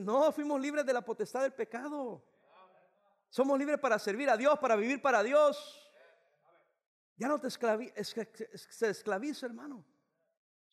No, 0.00 0.30
fuimos 0.30 0.60
libres 0.60 0.86
de 0.86 0.92
la 0.92 1.04
potestad 1.04 1.42
del 1.42 1.54
pecado. 1.54 2.24
Somos 3.30 3.58
libres 3.58 3.80
para 3.80 3.98
servir 3.98 4.30
a 4.30 4.36
Dios, 4.36 4.60
para 4.60 4.76
vivir 4.76 5.02
para 5.02 5.24
Dios. 5.24 5.90
Ya 7.16 7.26
no 7.26 7.40
te 7.40 7.50
se 7.50 8.88
esclaviza, 8.88 9.46
hermano. 9.46 9.84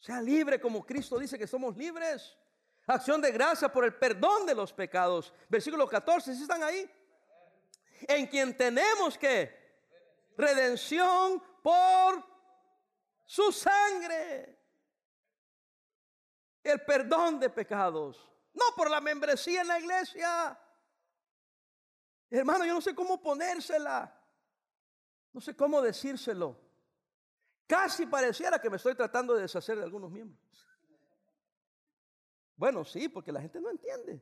Sea 0.01 0.19
libre 0.19 0.59
como 0.59 0.83
Cristo 0.83 1.19
dice 1.19 1.37
que 1.37 1.45
somos 1.45 1.77
libres. 1.77 2.35
Acción 2.87 3.21
de 3.21 3.31
gracia 3.31 3.71
por 3.71 3.85
el 3.85 3.93
perdón 3.93 4.47
de 4.47 4.55
los 4.55 4.73
pecados. 4.73 5.31
Versículo 5.47 5.87
14, 5.87 6.35
¿sí 6.35 6.41
están 6.41 6.63
ahí? 6.63 6.89
En 8.07 8.25
quien 8.25 8.57
tenemos 8.57 9.15
que 9.15 9.55
redención 10.35 11.41
por 11.61 12.25
su 13.25 13.51
sangre. 13.51 14.59
El 16.63 16.81
perdón 16.81 17.39
de 17.39 17.51
pecados. 17.51 18.27
No 18.53 18.65
por 18.75 18.89
la 18.89 19.01
membresía 19.01 19.61
en 19.61 19.67
la 19.67 19.79
iglesia. 19.79 20.59
Hermano, 22.31 22.65
yo 22.65 22.73
no 22.73 22.81
sé 22.81 22.95
cómo 22.95 23.21
ponérsela. 23.21 24.19
No 25.31 25.41
sé 25.41 25.55
cómo 25.55 25.79
decírselo. 25.79 26.59
Casi 27.71 28.05
pareciera 28.05 28.59
que 28.59 28.69
me 28.69 28.75
estoy 28.75 28.95
tratando 28.95 29.33
de 29.33 29.43
deshacer 29.43 29.77
de 29.77 29.85
algunos 29.85 30.11
miembros. 30.11 30.67
Bueno, 32.57 32.83
sí, 32.83 33.07
porque 33.07 33.31
la 33.31 33.39
gente 33.39 33.61
no 33.61 33.69
entiende. 33.69 34.21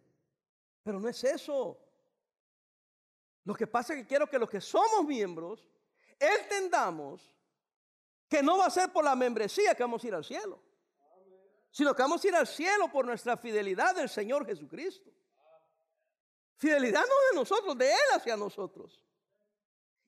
Pero 0.84 1.00
no 1.00 1.10
es 1.10 1.24
eso. 1.24 1.84
Lo 3.46 3.56
que 3.56 3.66
pasa 3.66 3.96
es 3.96 4.02
que 4.02 4.08
quiero 4.08 4.30
que 4.30 4.38
los 4.38 4.48
que 4.48 4.62
somos 4.62 5.04
miembros 5.04 5.68
entendamos 6.20 7.36
que 8.28 8.44
no 8.44 8.60
va 8.60 8.68
a 8.68 8.70
ser 8.70 8.94
por 8.94 9.04
la 9.04 9.16
membresía 9.16 9.74
que 9.74 9.82
vamos 9.82 10.04
a 10.04 10.08
ir 10.08 10.14
al 10.14 10.24
cielo, 10.24 10.62
sino 11.72 11.96
que 11.96 12.04
vamos 12.04 12.24
a 12.24 12.28
ir 12.28 12.36
al 12.36 12.46
cielo 12.46 12.92
por 12.92 13.04
nuestra 13.04 13.36
fidelidad 13.36 13.96
del 13.96 14.10
Señor 14.10 14.46
Jesucristo. 14.46 15.10
Fidelidad 16.56 17.02
no 17.02 17.16
de 17.32 17.36
nosotros, 17.36 17.76
de 17.76 17.90
Él 17.90 18.10
hacia 18.14 18.38
nosotros. 18.38 19.09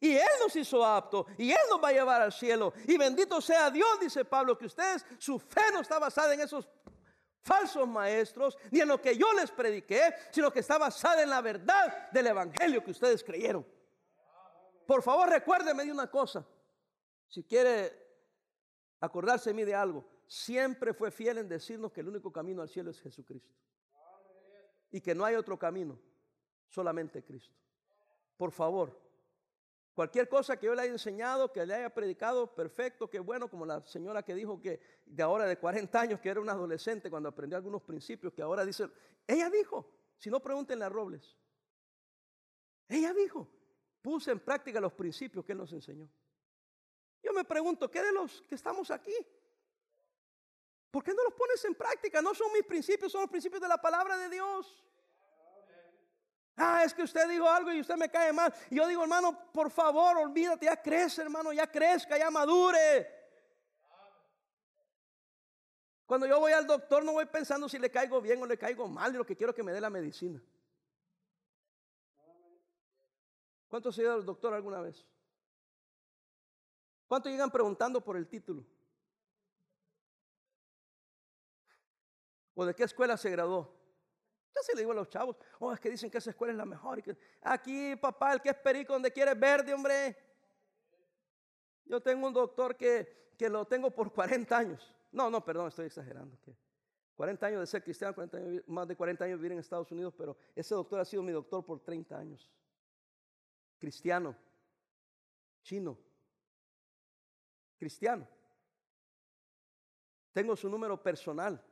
Y 0.02 0.16
Él 0.18 0.30
nos 0.40 0.56
hizo 0.56 0.84
apto. 0.84 1.28
Y 1.38 1.52
Él 1.52 1.60
nos 1.70 1.82
va 1.82 1.90
a 1.90 1.94
llevar 1.94 2.22
al 2.24 2.34
cielo. 2.34 2.74
Y 2.88 2.98
bendito 2.98 3.40
sea 3.40 3.70
Dios, 3.70 4.00
dice 4.00 4.26
Pablo, 4.26 4.58
que 4.58 4.66
ustedes, 4.66 5.06
su 5.20 5.40
fe 5.40 5.62
no 5.72 5.80
está 5.80 6.00
basada 6.00 6.34
en 6.34 6.42
esos 6.42 6.68
falsos 7.44 7.88
maestros, 7.88 8.58
ni 8.72 8.82
en 8.82 8.88
lo 8.88 9.00
que 9.00 9.16
yo 9.16 9.32
les 9.34 9.52
prediqué, 9.52 10.14
sino 10.32 10.52
que 10.52 10.60
está 10.60 10.80
basada 10.80 11.22
en 11.22 11.30
la 11.30 11.42
verdad 11.42 12.10
del 12.12 12.28
Evangelio 12.28 12.84
que 12.84 12.92
ustedes 12.92 13.24
creyeron. 13.24 13.66
Por 14.88 15.04
favor, 15.04 15.30
recuérdeme 15.30 15.86
de 15.86 15.92
una 15.92 16.10
cosa. 16.10 16.46
Si 17.28 17.44
quiere 17.44 17.94
acordarse 19.00 19.52
de 19.52 19.54
mí 19.54 19.64
de 19.64 19.76
algo, 19.76 20.04
siempre 20.26 20.94
fue 20.94 21.12
fiel 21.12 21.38
en 21.38 21.48
decirnos 21.48 21.92
que 21.92 22.02
el 22.02 22.10
único 22.10 22.32
camino 22.32 22.64
al 22.64 22.70
cielo 22.70 22.90
es 22.90 23.00
Jesucristo. 23.00 23.54
Y 24.92 25.00
que 25.00 25.14
no 25.14 25.24
hay 25.24 25.36
otro 25.36 25.60
camino, 25.60 26.00
solamente 26.68 27.24
Cristo. 27.24 27.56
Por 28.36 28.52
favor, 28.52 29.01
Cualquier 29.94 30.30
cosa 30.30 30.58
que 30.58 30.68
yo 30.68 30.76
le 30.76 30.84
haya 30.84 30.92
enseñado, 30.92 31.52
que 31.52 31.66
le 31.66 31.74
haya 31.74 31.94
predicado, 31.94 32.56
perfecto, 32.56 33.10
qué 33.10 33.20
bueno, 33.20 33.50
como 33.50 33.66
la 33.66 33.86
señora 33.86 34.24
que 34.24 34.34
dijo 34.34 34.62
que 34.62 34.80
de 35.06 35.22
ahora 35.22 35.46
de 35.46 35.58
40 35.58 36.00
años, 36.00 36.20
que 36.22 36.30
era 36.30 36.40
una 36.40 36.54
adolescente 36.54 37.10
cuando 37.10 37.28
aprendió 37.28 37.58
algunos 37.58 37.82
principios, 37.82 38.34
que 38.34 38.42
ahora 38.42 38.64
dice, 38.64 38.90
ella 39.28 39.50
dijo, 39.50 39.92
si 40.18 40.30
no 40.30 40.40
pregúntenle 40.40 40.86
a 40.86 40.90
Robles, 40.90 41.38
ella 42.88 43.14
dijo, 43.14 43.50
puse 44.02 44.32
en 44.32 44.40
práctica 44.40 44.80
los 44.80 44.94
principios 44.94 45.44
que 45.44 45.52
él 45.52 45.58
nos 45.58 45.74
enseñó. 45.74 46.10
Yo 47.22 47.34
me 47.34 47.44
pregunto, 47.44 47.92
¿qué 47.92 48.02
de 48.02 48.14
los 48.14 48.42
que 48.44 48.56
estamos 48.56 48.90
aquí? 48.92 49.16
¿Por 50.90 51.04
qué 51.04 51.14
no 51.14 51.24
los 51.24 51.34
pones 51.34 51.64
en 51.66 51.76
práctica? 51.76 52.22
No 52.22 52.34
son 52.34 52.52
mis 52.54 52.64
principios, 52.64 53.12
son 53.12 53.22
los 53.22 53.30
principios 53.30 53.62
de 53.62 53.68
la 53.68 53.82
palabra 53.82 54.18
de 54.18 54.30
Dios. 54.30 54.84
Ah, 56.58 56.84
es 56.84 56.94
que 56.94 57.04
usted 57.04 57.28
dijo 57.30 57.50
algo 57.50 57.72
y 57.72 57.82
usted 57.82 57.96
me 57.96 58.10
cae 58.10 58.34
mal. 58.34 58.54
Y 58.70 58.76
yo 58.76 58.88
digo, 58.88 59.04
hermano, 59.04 59.52
por 59.52 59.72
favor, 59.72 60.18
olvídate, 60.18 60.66
ya 60.66 60.82
crece, 60.82 61.22
hermano, 61.22 61.54
ya 61.54 61.66
crezca, 61.70 62.18
ya 62.18 62.30
madure. 62.30 63.22
Cuando 66.06 66.28
yo 66.28 66.40
voy 66.40 66.52
al 66.52 66.68
doctor 66.68 67.06
no 67.06 67.14
voy 67.14 67.26
pensando 67.26 67.70
si 67.70 67.80
le 67.80 67.90
caigo 67.90 68.20
bien 68.20 68.42
o 68.42 68.46
le 68.46 68.58
caigo 68.58 68.86
mal, 68.88 69.14
y 69.14 69.18
lo 69.18 69.26
que 69.26 69.36
quiero 69.36 69.52
es 69.52 69.56
que 69.56 69.64
me 69.64 69.72
dé 69.72 69.80
la 69.80 69.90
medicina. 69.90 70.42
¿Cuántos 73.70 73.96
se 73.96 74.02
ido 74.02 74.12
al 74.12 74.26
doctor 74.26 74.54
alguna 74.54 74.82
vez? 74.82 75.06
¿Cuántos 77.08 77.32
llegan 77.32 77.50
preguntando 77.50 78.04
por 78.04 78.18
el 78.18 78.28
título? 78.28 78.66
¿O 82.56 82.66
de 82.66 82.76
qué 82.76 82.84
escuela 82.84 83.16
se 83.16 83.30
graduó? 83.30 83.81
Ya 84.54 84.62
se 84.62 84.74
le 84.74 84.82
digo 84.82 84.92
a 84.92 84.96
los 84.96 85.10
chavos, 85.10 85.38
oh, 85.60 85.74
es 85.74 85.80
que 85.80 85.90
dicen 85.90 86.10
que 86.10 86.18
esa 86.18 86.30
escuela 86.32 86.52
es 86.52 86.58
la 86.58 86.66
mejor. 86.66 87.00
Y 87.00 87.04
que, 87.04 87.18
Aquí, 87.42 87.96
papá, 87.96 88.34
el 88.34 88.42
que 88.42 88.50
es 88.50 88.58
perico 88.58 88.94
donde 88.94 89.12
quiere 89.12 89.34
verde, 89.34 89.74
hombre. 89.74 90.18
Yo 91.86 92.02
tengo 92.02 92.28
un 92.28 92.34
doctor 92.34 92.76
que, 92.76 93.34
que 93.38 93.50
lo 93.50 93.66
tengo 93.66 93.92
por 93.92 94.14
40 94.14 94.58
años. 94.58 94.96
No, 95.12 95.30
no, 95.30 95.44
perdón, 95.44 95.68
estoy 95.68 95.88
exagerando. 95.88 96.38
Que 96.42 96.56
40 97.22 97.46
años 97.46 97.60
de 97.60 97.68
ser 97.68 97.84
cristiano, 97.84 98.16
más 98.66 98.88
de 98.88 98.96
40 98.96 99.26
años 99.26 99.38
de 99.38 99.44
vivir 99.44 99.52
en 99.52 99.60
Estados 99.60 99.92
Unidos, 99.92 100.12
pero 100.18 100.36
ese 100.56 100.74
doctor 100.74 101.00
ha 101.00 101.06
sido 101.06 101.22
mi 101.22 101.32
doctor 101.32 101.64
por 101.64 101.80
30 101.80 102.18
años. 102.18 102.50
Cristiano, 103.78 104.36
chino, 105.62 106.00
cristiano. 107.78 108.28
Tengo 110.32 110.56
su 110.56 110.68
número 110.68 111.02
personal. 111.02 111.64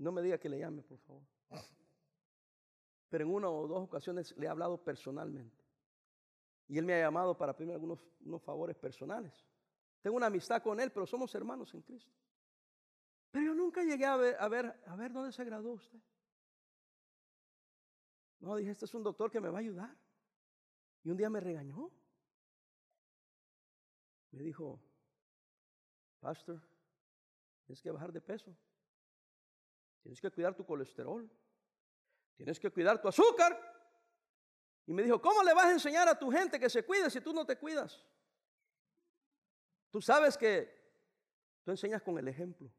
No 0.00 0.12
me 0.12 0.22
diga 0.22 0.38
que 0.38 0.48
le 0.48 0.58
llame, 0.58 0.82
por 0.82 0.98
favor. 1.00 1.22
Pero 3.10 3.24
en 3.24 3.34
una 3.34 3.50
o 3.50 3.66
dos 3.66 3.82
ocasiones 3.82 4.34
le 4.38 4.46
he 4.46 4.48
hablado 4.48 4.82
personalmente. 4.82 5.62
Y 6.68 6.78
él 6.78 6.86
me 6.86 6.94
ha 6.94 7.00
llamado 7.00 7.36
para 7.36 7.54
pedirme 7.54 7.74
algunos 7.74 8.00
unos 8.24 8.42
favores 8.42 8.78
personales. 8.78 9.44
Tengo 10.00 10.16
una 10.16 10.26
amistad 10.26 10.62
con 10.62 10.80
él, 10.80 10.90
pero 10.90 11.06
somos 11.06 11.34
hermanos 11.34 11.74
en 11.74 11.82
Cristo. 11.82 12.14
Pero 13.30 13.46
yo 13.46 13.54
nunca 13.54 13.82
llegué 13.82 14.06
a 14.06 14.16
ver, 14.16 14.36
a 14.38 14.48
ver, 14.48 14.82
a 14.86 14.96
ver 14.96 15.12
dónde 15.12 15.32
se 15.32 15.44
graduó 15.44 15.72
usted. 15.72 16.00
No, 18.38 18.56
dije, 18.56 18.70
este 18.70 18.86
es 18.86 18.94
un 18.94 19.02
doctor 19.02 19.30
que 19.30 19.40
me 19.40 19.50
va 19.50 19.58
a 19.58 19.60
ayudar. 19.60 19.94
Y 21.04 21.10
un 21.10 21.16
día 21.18 21.28
me 21.28 21.40
regañó. 21.40 21.90
Me 24.30 24.42
dijo, 24.42 24.80
Pastor, 26.20 26.62
tienes 27.66 27.82
que 27.82 27.90
bajar 27.90 28.12
de 28.12 28.22
peso. 28.22 28.56
Tienes 30.02 30.20
que 30.20 30.30
cuidar 30.30 30.54
tu 30.54 30.64
colesterol. 30.64 31.30
Tienes 32.36 32.58
que 32.58 32.70
cuidar 32.70 33.00
tu 33.00 33.08
azúcar. 33.08 33.58
Y 34.86 34.92
me 34.92 35.02
dijo, 35.02 35.20
¿cómo 35.20 35.42
le 35.42 35.54
vas 35.54 35.66
a 35.66 35.72
enseñar 35.72 36.08
a 36.08 36.18
tu 36.18 36.30
gente 36.30 36.58
que 36.58 36.70
se 36.70 36.84
cuide 36.84 37.10
si 37.10 37.20
tú 37.20 37.32
no 37.32 37.44
te 37.44 37.56
cuidas? 37.56 38.04
Tú 39.90 40.00
sabes 40.00 40.36
que 40.38 40.80
Tú 41.64 41.70
enseñas 41.70 42.02
con 42.02 42.18
el 42.18 42.28
ejemplo. 42.28 42.70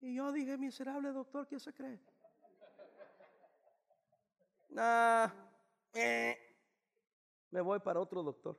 Y 0.00 0.16
yo 0.16 0.32
dije, 0.32 0.56
miserable 0.56 1.10
doctor, 1.10 1.46
¿quién 1.46 1.60
se 1.60 1.74
cree? 1.74 2.00
Nah, 4.68 5.28
eh, 5.92 6.38
me 7.50 7.60
voy 7.60 7.80
para 7.80 8.00
otro 8.00 8.22
doctor. 8.22 8.58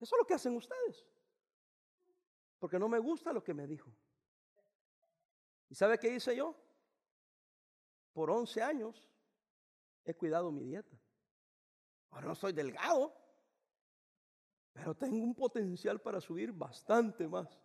Eso 0.00 0.14
es 0.14 0.18
lo 0.18 0.26
que 0.26 0.34
hacen 0.34 0.56
ustedes. 0.56 1.06
Porque 2.66 2.80
no 2.80 2.88
me 2.88 2.98
gusta 2.98 3.32
lo 3.32 3.44
que 3.44 3.54
me 3.54 3.64
dijo. 3.64 3.96
¿Y 5.68 5.76
sabe 5.76 6.00
qué 6.00 6.12
hice 6.12 6.34
yo? 6.34 6.52
Por 8.12 8.28
11 8.28 8.60
años 8.60 9.06
he 10.04 10.12
cuidado 10.14 10.50
mi 10.50 10.64
dieta. 10.64 11.00
Ahora 12.10 12.26
no 12.26 12.34
soy 12.34 12.52
delgado, 12.52 13.16
pero 14.72 14.96
tengo 14.96 15.18
un 15.18 15.32
potencial 15.32 16.00
para 16.00 16.20
subir 16.20 16.52
bastante 16.52 17.28
más. 17.28 17.56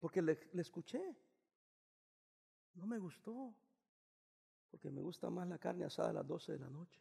Porque 0.00 0.20
le, 0.20 0.38
escuché. 0.52 1.16
No 2.74 2.86
me 2.86 2.98
gustó. 2.98 3.54
Porque 4.70 4.90
me 4.90 5.00
gusta 5.00 5.30
más 5.30 5.48
la 5.48 5.56
carne 5.56 5.86
asada 5.86 6.10
a 6.10 6.12
las 6.12 6.26
12 6.26 6.52
de 6.52 6.58
la 6.58 6.68
noche. 6.68 7.00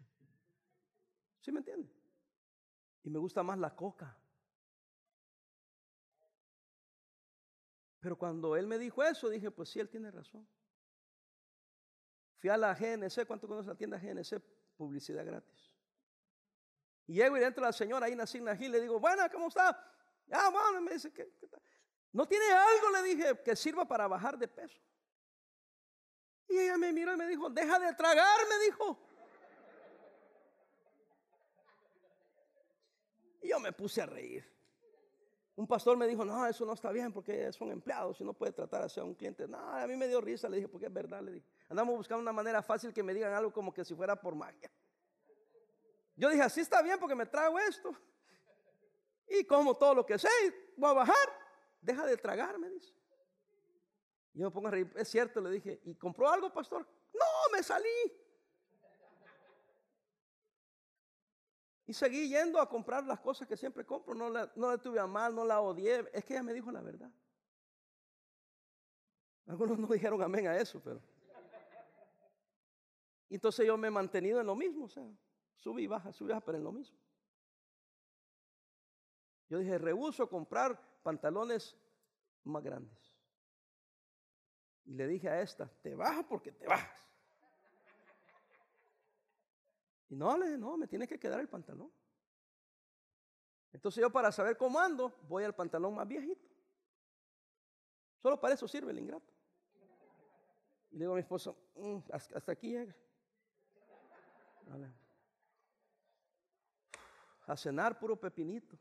¿Sí 1.42 1.52
me 1.52 1.60
entiende? 1.60 2.05
Y 3.06 3.10
me 3.12 3.20
gusta 3.20 3.44
más 3.44 3.60
la 3.60 3.74
coca. 3.76 4.18
Pero 8.00 8.18
cuando 8.18 8.56
él 8.56 8.66
me 8.66 8.80
dijo 8.80 9.04
eso, 9.04 9.30
dije, 9.30 9.52
pues 9.52 9.70
sí, 9.70 9.80
él 9.80 9.90
tiene 9.90 10.10
razón. 10.10 10.48
Fui 12.38 12.50
a 12.50 12.58
la 12.58 12.74
GNC, 12.74 13.28
¿cuánto 13.28 13.48
conoce 13.48 13.70
la 13.70 13.76
tienda 13.76 14.00
GNC? 14.00 14.42
Publicidad 14.76 15.24
gratis. 15.24 15.72
Y 17.06 17.14
llego 17.14 17.38
y 17.38 17.42
dentro 17.42 17.62
de 17.62 17.68
la 17.68 17.74
señora 17.74 18.08
ahí 18.08 18.14
en 18.14 18.64
y 18.64 18.68
le 18.70 18.82
digo, 18.82 19.00
bueno, 19.00 19.24
¿cómo 19.32 19.50
está? 19.50 19.70
Ah, 20.32 20.50
bueno, 20.52 20.82
me 20.82 20.94
dice, 20.94 21.14
¿qué, 21.14 21.32
qué 21.40 21.48
tal? 21.48 21.62
¿No 22.12 22.28
tiene 22.28 22.46
algo, 22.52 22.90
le 22.90 23.04
dije, 23.04 23.40
que 23.44 23.56
sirva 23.56 23.88
para 23.88 24.08
bajar 24.08 24.36
de 24.40 24.48
peso? 24.48 24.82
Y 26.48 26.58
ella 26.58 26.78
me 26.78 26.92
miró 26.92 27.14
y 27.14 27.18
me 27.18 27.28
dijo, 27.28 27.52
deja 27.52 27.78
de 27.78 27.94
tragar, 27.94 28.40
me 28.50 28.66
dijo. 28.66 29.00
Yo 33.56 33.60
me 33.62 33.72
puse 33.72 34.02
a 34.02 34.06
reír. 34.06 34.46
Un 35.56 35.66
pastor 35.66 35.96
me 35.96 36.06
dijo, 36.06 36.26
no, 36.26 36.46
eso 36.46 36.66
no 36.66 36.74
está 36.74 36.92
bien 36.92 37.14
porque 37.14 37.52
son 37.54 37.72
empleados 37.72 38.20
y 38.20 38.26
no 38.26 38.34
puede 38.34 38.52
tratar 38.52 38.82
así 38.82 39.00
a 39.00 39.04
un 39.06 39.16
cliente. 39.16 39.48
No, 39.48 39.58
a 39.58 39.88
mí 39.88 39.96
me 39.96 40.08
dio 40.08 40.20
risa, 40.20 40.50
le 40.50 40.58
dije, 40.58 40.68
porque 40.68 40.88
es 40.88 40.94
verdad, 40.94 41.22
le 41.22 41.32
dije. 41.32 41.46
Andamos 41.70 41.96
buscando 41.96 42.22
una 42.22 42.34
manera 42.34 42.62
fácil 42.62 42.94
que 42.94 43.02
me 43.02 43.14
digan 43.14 43.34
algo 43.34 43.54
como 43.54 43.74
que 43.74 43.86
si 43.86 43.96
fuera 43.96 44.20
por 44.20 44.36
magia. 44.36 44.70
Yo 46.18 46.30
dije, 46.30 46.42
así 46.42 46.60
está 46.60 46.82
bien 46.82 47.00
porque 47.00 47.16
me 47.16 47.26
trago 47.26 47.58
esto. 47.58 47.96
Y 49.30 49.46
como 49.46 49.76
todo 49.76 49.96
lo 49.96 50.06
que 50.06 50.20
sé, 50.20 50.30
voy 50.76 50.90
a 50.90 50.94
bajar 50.94 51.46
deja 51.80 52.06
de 52.06 52.18
tragar, 52.18 52.58
me 52.58 52.70
dice. 52.70 52.94
Yo 54.34 54.46
me 54.46 54.52
pongo 54.52 54.68
a 54.68 54.72
reír, 54.72 54.92
es 54.96 55.08
cierto, 55.08 55.40
le 55.40 55.52
dije, 55.52 55.80
¿y 55.86 55.96
compró 55.96 56.30
algo, 56.30 56.52
pastor? 56.52 56.86
No, 57.14 57.56
me 57.56 57.64
salí. 57.64 57.88
Y 61.88 61.94
seguí 61.94 62.30
yendo 62.30 62.60
a 62.60 62.68
comprar 62.68 63.06
las 63.06 63.20
cosas 63.20 63.48
que 63.48 63.56
siempre 63.56 63.86
compro. 63.86 64.16
No 64.16 64.30
la, 64.30 64.52
no 64.56 64.70
la 64.70 64.78
tuve 64.78 65.00
a 65.00 65.06
mal, 65.06 65.36
no 65.36 65.46
la 65.46 65.62
odié. 65.62 66.10
Es 66.14 66.26
que 66.26 66.34
ella 66.34 66.44
me 66.44 66.54
dijo 66.54 66.72
la 66.72 66.82
verdad. 66.82 67.12
Algunos 69.46 69.78
no 69.78 69.88
dijeron 69.88 70.22
amén 70.22 70.48
a 70.48 70.58
eso, 70.58 70.82
pero. 70.84 71.02
Entonces 73.36 73.68
yo 73.68 73.78
me 73.78 73.88
he 73.88 73.92
mantenido 73.92 74.40
en 74.40 74.48
lo 74.48 74.56
mismo, 74.56 74.86
o 74.86 74.90
sea, 74.90 75.06
sube 75.56 75.82
y 75.82 75.88
baja, 75.88 76.14
sube 76.14 76.30
y 76.30 76.32
baja, 76.32 76.46
pero 76.46 76.58
en 76.58 76.64
lo 76.64 76.72
mismo. 76.72 76.98
Yo 79.50 79.60
dije, 79.60 79.78
rehuso 79.78 80.30
comprar 80.30 80.82
pantalones 81.04 81.78
más 82.44 82.64
grandes. 82.64 83.14
Y 84.86 84.94
le 84.94 85.08
dije 85.08 85.30
a 85.30 85.42
esta, 85.42 85.68
te 85.82 85.96
bajas 85.96 86.26
porque 86.26 86.52
te 86.52 86.66
bajas. 86.66 86.90
No, 90.16 90.38
le 90.38 90.58
no, 90.58 90.78
me 90.78 90.88
tiene 90.88 91.08
que 91.08 91.20
quedar 91.20 91.42
el 91.42 91.50
pantalón. 91.50 91.92
Entonces 93.74 94.02
yo 94.02 94.10
para 94.10 94.32
saber 94.32 94.56
cómo 94.56 94.80
ando, 94.80 95.14
voy 95.28 95.44
al 95.44 95.54
pantalón 95.54 95.94
más 95.94 96.08
viejito. 96.08 96.48
Solo 98.22 98.40
para 98.40 98.54
eso 98.54 98.66
sirve 98.66 98.92
el 98.92 99.00
ingrato. 99.00 99.34
Y 100.92 100.96
le 100.96 101.00
digo 101.02 101.12
a 101.12 101.16
mi 101.16 101.22
esposo, 101.22 101.58
mm, 101.76 101.98
hasta 102.12 102.52
aquí 102.54 102.72
llega. 102.72 102.96
A 107.48 107.58
cenar 107.58 108.00
puro 108.00 108.18
pepinito. 108.18 108.80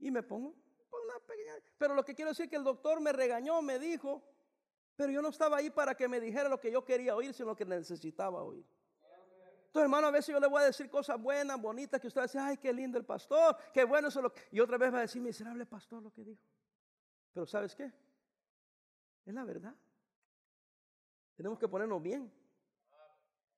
Y 0.00 0.10
me 0.10 0.24
pongo 0.24 0.48
una 0.90 1.20
pequeña... 1.20 1.52
Pero 1.78 1.94
lo 1.94 2.04
que 2.04 2.14
quiero 2.14 2.32
decir 2.32 2.46
es 2.46 2.50
que 2.50 2.56
el 2.56 2.64
doctor 2.64 3.00
me 3.00 3.12
regañó, 3.12 3.62
me 3.62 3.78
dijo, 3.78 4.22
pero 4.96 5.12
yo 5.12 5.22
no 5.22 5.28
estaba 5.28 5.58
ahí 5.58 5.70
para 5.70 5.94
que 5.94 6.08
me 6.08 6.20
dijera 6.20 6.48
lo 6.48 6.60
que 6.60 6.72
yo 6.72 6.84
quería 6.84 7.14
oír, 7.14 7.32
sino 7.32 7.50
lo 7.50 7.56
que 7.56 7.64
necesitaba 7.64 8.42
oír. 8.42 8.66
Entonces, 9.66 9.82
hermano, 9.82 10.06
a 10.06 10.10
veces 10.10 10.32
yo 10.32 10.40
le 10.40 10.46
voy 10.46 10.62
a 10.62 10.66
decir 10.66 10.88
cosas 10.88 11.20
buenas, 11.20 11.60
bonitas, 11.60 12.00
que 12.00 12.06
usted 12.06 12.20
va 12.20 12.24
a 12.24 12.26
decir, 12.26 12.40
ay, 12.40 12.56
qué 12.56 12.72
lindo 12.72 12.96
el 12.98 13.04
pastor, 13.04 13.56
qué 13.72 13.84
bueno 13.84 14.08
eso. 14.08 14.22
Lo 14.22 14.32
Y 14.50 14.60
otra 14.60 14.78
vez 14.78 14.92
va 14.92 14.98
a 14.98 15.02
decir, 15.02 15.20
miserable 15.20 15.66
pastor, 15.66 16.02
lo 16.02 16.12
que 16.12 16.24
dijo. 16.24 16.42
Pero 17.32 17.46
¿sabes 17.46 17.74
qué? 17.74 17.92
Es 19.24 19.34
la 19.34 19.44
verdad. 19.44 19.74
Tenemos 21.36 21.58
que 21.58 21.68
ponernos 21.68 22.02
bien. 22.02 22.32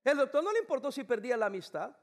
El 0.02 0.16
doctor 0.16 0.42
no 0.42 0.52
le 0.52 0.58
importó 0.58 0.90
si 0.90 1.04
perdía 1.04 1.36
la 1.36 1.46
amistad. 1.46 1.94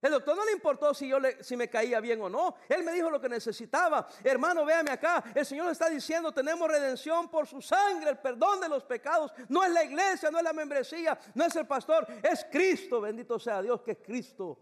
El 0.00 0.12
doctor 0.12 0.36
no 0.36 0.44
le 0.44 0.52
importó 0.52 0.94
si, 0.94 1.08
yo 1.08 1.18
le, 1.18 1.42
si 1.42 1.56
me 1.56 1.68
caía 1.68 1.98
bien 2.00 2.20
o 2.22 2.28
no. 2.28 2.54
Él 2.68 2.84
me 2.84 2.92
dijo 2.92 3.10
lo 3.10 3.20
que 3.20 3.28
necesitaba. 3.28 4.06
Hermano, 4.22 4.64
véame 4.64 4.92
acá. 4.92 5.24
El 5.34 5.44
Señor 5.44 5.72
está 5.72 5.90
diciendo, 5.90 6.30
tenemos 6.30 6.68
redención 6.68 7.28
por 7.28 7.48
su 7.48 7.60
sangre, 7.60 8.10
el 8.10 8.18
perdón 8.18 8.60
de 8.60 8.68
los 8.68 8.84
pecados. 8.84 9.32
No 9.48 9.64
es 9.64 9.72
la 9.72 9.82
iglesia, 9.82 10.30
no 10.30 10.38
es 10.38 10.44
la 10.44 10.52
membresía, 10.52 11.18
no 11.34 11.44
es 11.44 11.56
el 11.56 11.66
pastor, 11.66 12.06
es 12.22 12.46
Cristo. 12.50 13.00
Bendito 13.00 13.40
sea 13.40 13.60
Dios 13.60 13.82
que 13.82 13.92
es 13.92 13.98
Cristo. 13.98 14.56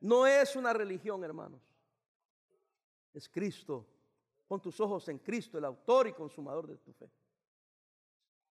No 0.00 0.26
es 0.26 0.56
una 0.56 0.72
religión, 0.72 1.22
hermanos. 1.22 1.60
Es 3.12 3.28
Cristo. 3.28 3.86
Pon 4.48 4.62
tus 4.62 4.80
ojos 4.80 5.06
en 5.10 5.18
Cristo, 5.18 5.58
el 5.58 5.66
autor 5.66 6.08
y 6.08 6.14
consumador 6.14 6.66
de 6.66 6.78
tu 6.78 6.94
fe. 6.94 7.10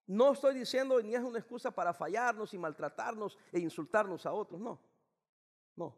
No 0.06 0.32
estoy 0.32 0.54
diciendo 0.54 1.00
ni 1.02 1.16
es 1.16 1.22
una 1.22 1.40
excusa 1.40 1.72
para 1.72 1.92
fallarnos 1.92 2.54
y 2.54 2.58
maltratarnos 2.58 3.36
e 3.52 3.58
insultarnos 3.58 4.24
a 4.24 4.32
otros, 4.32 4.60
no. 4.60 4.89
No, 5.80 5.96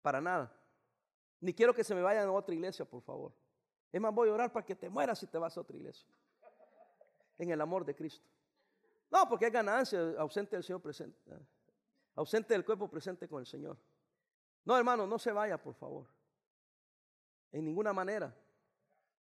para 0.00 0.20
nada. 0.20 0.48
Ni 1.40 1.52
quiero 1.52 1.74
que 1.74 1.82
se 1.82 1.92
me 1.92 2.02
vayan 2.02 2.28
a 2.28 2.30
otra 2.30 2.54
iglesia, 2.54 2.84
por 2.84 3.02
favor. 3.02 3.32
Es 3.90 4.00
más, 4.00 4.14
voy 4.14 4.28
a 4.28 4.32
orar 4.32 4.52
para 4.52 4.64
que 4.64 4.76
te 4.76 4.88
mueras 4.88 5.18
si 5.18 5.26
te 5.26 5.36
vas 5.38 5.56
a 5.56 5.60
otra 5.60 5.76
iglesia. 5.76 6.08
En 7.36 7.50
el 7.50 7.60
amor 7.60 7.84
de 7.84 7.96
Cristo. 7.96 8.24
No, 9.10 9.28
porque 9.28 9.46
es 9.46 9.52
ganancia 9.52 9.98
ausente 10.18 10.54
del 10.54 10.62
Señor 10.62 10.80
presente. 10.80 11.18
Ausente 12.14 12.54
del 12.54 12.64
cuerpo 12.64 12.88
presente 12.88 13.26
con 13.26 13.40
el 13.40 13.46
Señor. 13.46 13.76
No, 14.64 14.78
hermano, 14.78 15.04
no 15.04 15.18
se 15.18 15.32
vaya, 15.32 15.60
por 15.60 15.74
favor. 15.74 16.06
En 17.50 17.64
ninguna 17.64 17.92
manera. 17.92 18.32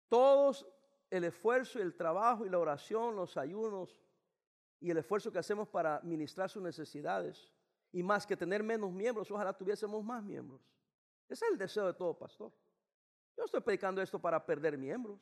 Todos 0.10 0.68
el 1.10 1.24
esfuerzo 1.24 1.80
y 1.80 1.84
el 1.84 1.96
trabajo 1.96 2.46
y 2.46 2.50
la 2.50 2.60
oración, 2.60 3.16
los 3.16 3.38
ayunos 3.38 3.98
y 4.82 4.92
el 4.92 4.98
esfuerzo 4.98 5.32
que 5.32 5.40
hacemos 5.40 5.70
para 5.70 6.02
ministrar 6.02 6.50
sus 6.50 6.62
necesidades 6.62 7.55
y 7.96 8.04
más 8.04 8.28
que 8.28 8.36
tener 8.36 8.62
menos 8.62 8.92
miembros, 8.92 9.32
ojalá 9.32 9.54
tuviésemos 9.54 10.04
más 10.04 10.22
miembros. 10.22 10.60
Ese 11.30 11.46
es 11.46 11.52
el 11.54 11.58
deseo 11.58 11.88
de 11.88 11.94
todo 11.94 12.14
pastor. 12.14 12.52
Yo 13.38 13.46
estoy 13.46 13.62
predicando 13.62 14.02
esto 14.02 14.20
para 14.20 14.46
perder 14.46 14.78
miembros, 14.78 15.18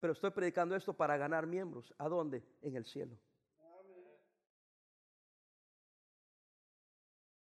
pero 0.00 0.12
estoy 0.12 0.32
predicando 0.32 0.74
esto 0.74 0.92
para 0.92 1.16
ganar 1.16 1.46
miembros. 1.46 1.94
¿A 1.98 2.08
dónde? 2.08 2.42
En 2.62 2.74
el 2.74 2.84
cielo. 2.84 3.16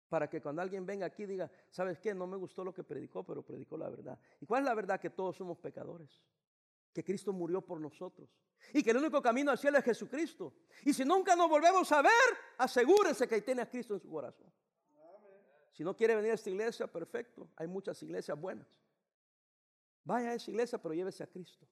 Para 0.09 0.29
que 0.29 0.41
cuando 0.41 0.61
alguien 0.61 0.85
venga 0.85 1.05
aquí 1.05 1.25
diga, 1.25 1.49
¿sabes 1.69 1.97
qué? 1.97 2.13
No 2.13 2.27
me 2.27 2.35
gustó 2.35 2.65
lo 2.65 2.73
que 2.73 2.83
predicó, 2.83 3.23
pero 3.23 3.41
predicó 3.41 3.77
la 3.77 3.89
verdad. 3.89 4.19
¿Y 4.41 4.45
cuál 4.45 4.63
es 4.63 4.65
la 4.65 4.75
verdad? 4.75 4.99
Que 4.99 5.11
todos 5.11 5.37
somos 5.37 5.57
pecadores 5.59 6.21
que 6.93 7.03
Cristo 7.03 7.33
murió 7.33 7.61
por 7.61 7.79
nosotros 7.81 8.29
y 8.71 8.83
que 8.83 8.91
el 8.91 8.97
único 8.97 9.21
camino 9.21 9.51
al 9.51 9.57
cielo 9.57 9.77
es 9.77 9.83
Jesucristo. 9.83 10.53
Y 10.83 10.93
si 10.93 11.03
nunca 11.03 11.35
nos 11.35 11.49
volvemos 11.49 11.91
a 11.91 12.01
ver, 12.01 12.11
asegúrese 12.57 13.27
que 13.27 13.41
tiene 13.41 13.63
a 13.63 13.69
Cristo 13.69 13.93
en 13.95 13.99
su 13.99 14.09
corazón. 14.09 14.51
Si 15.71 15.83
no 15.83 15.95
quiere 15.95 16.15
venir 16.15 16.31
a 16.31 16.35
esta 16.35 16.49
iglesia, 16.49 16.87
perfecto. 16.87 17.49
Hay 17.55 17.67
muchas 17.67 18.01
iglesias 18.03 18.39
buenas. 18.39 18.67
Vaya 20.03 20.29
a 20.29 20.33
esa 20.35 20.51
iglesia, 20.51 20.77
pero 20.77 20.93
llévese 20.93 21.23
a 21.23 21.27
Cristo. 21.27 21.67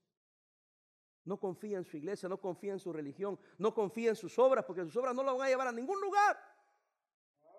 No 1.23 1.39
confía 1.39 1.77
en 1.77 1.85
su 1.85 1.97
iglesia, 1.97 2.27
no 2.27 2.41
confía 2.41 2.73
en 2.73 2.79
su 2.79 2.91
religión, 2.91 3.39
no 3.59 3.73
confía 3.75 4.09
en 4.09 4.15
sus 4.15 4.39
obras, 4.39 4.65
porque 4.65 4.83
sus 4.83 4.95
obras 4.97 5.13
no 5.13 5.21
lo 5.21 5.37
van 5.37 5.45
a 5.45 5.49
llevar 5.49 5.67
a 5.67 5.71
ningún 5.71 6.01
lugar. 6.01 6.39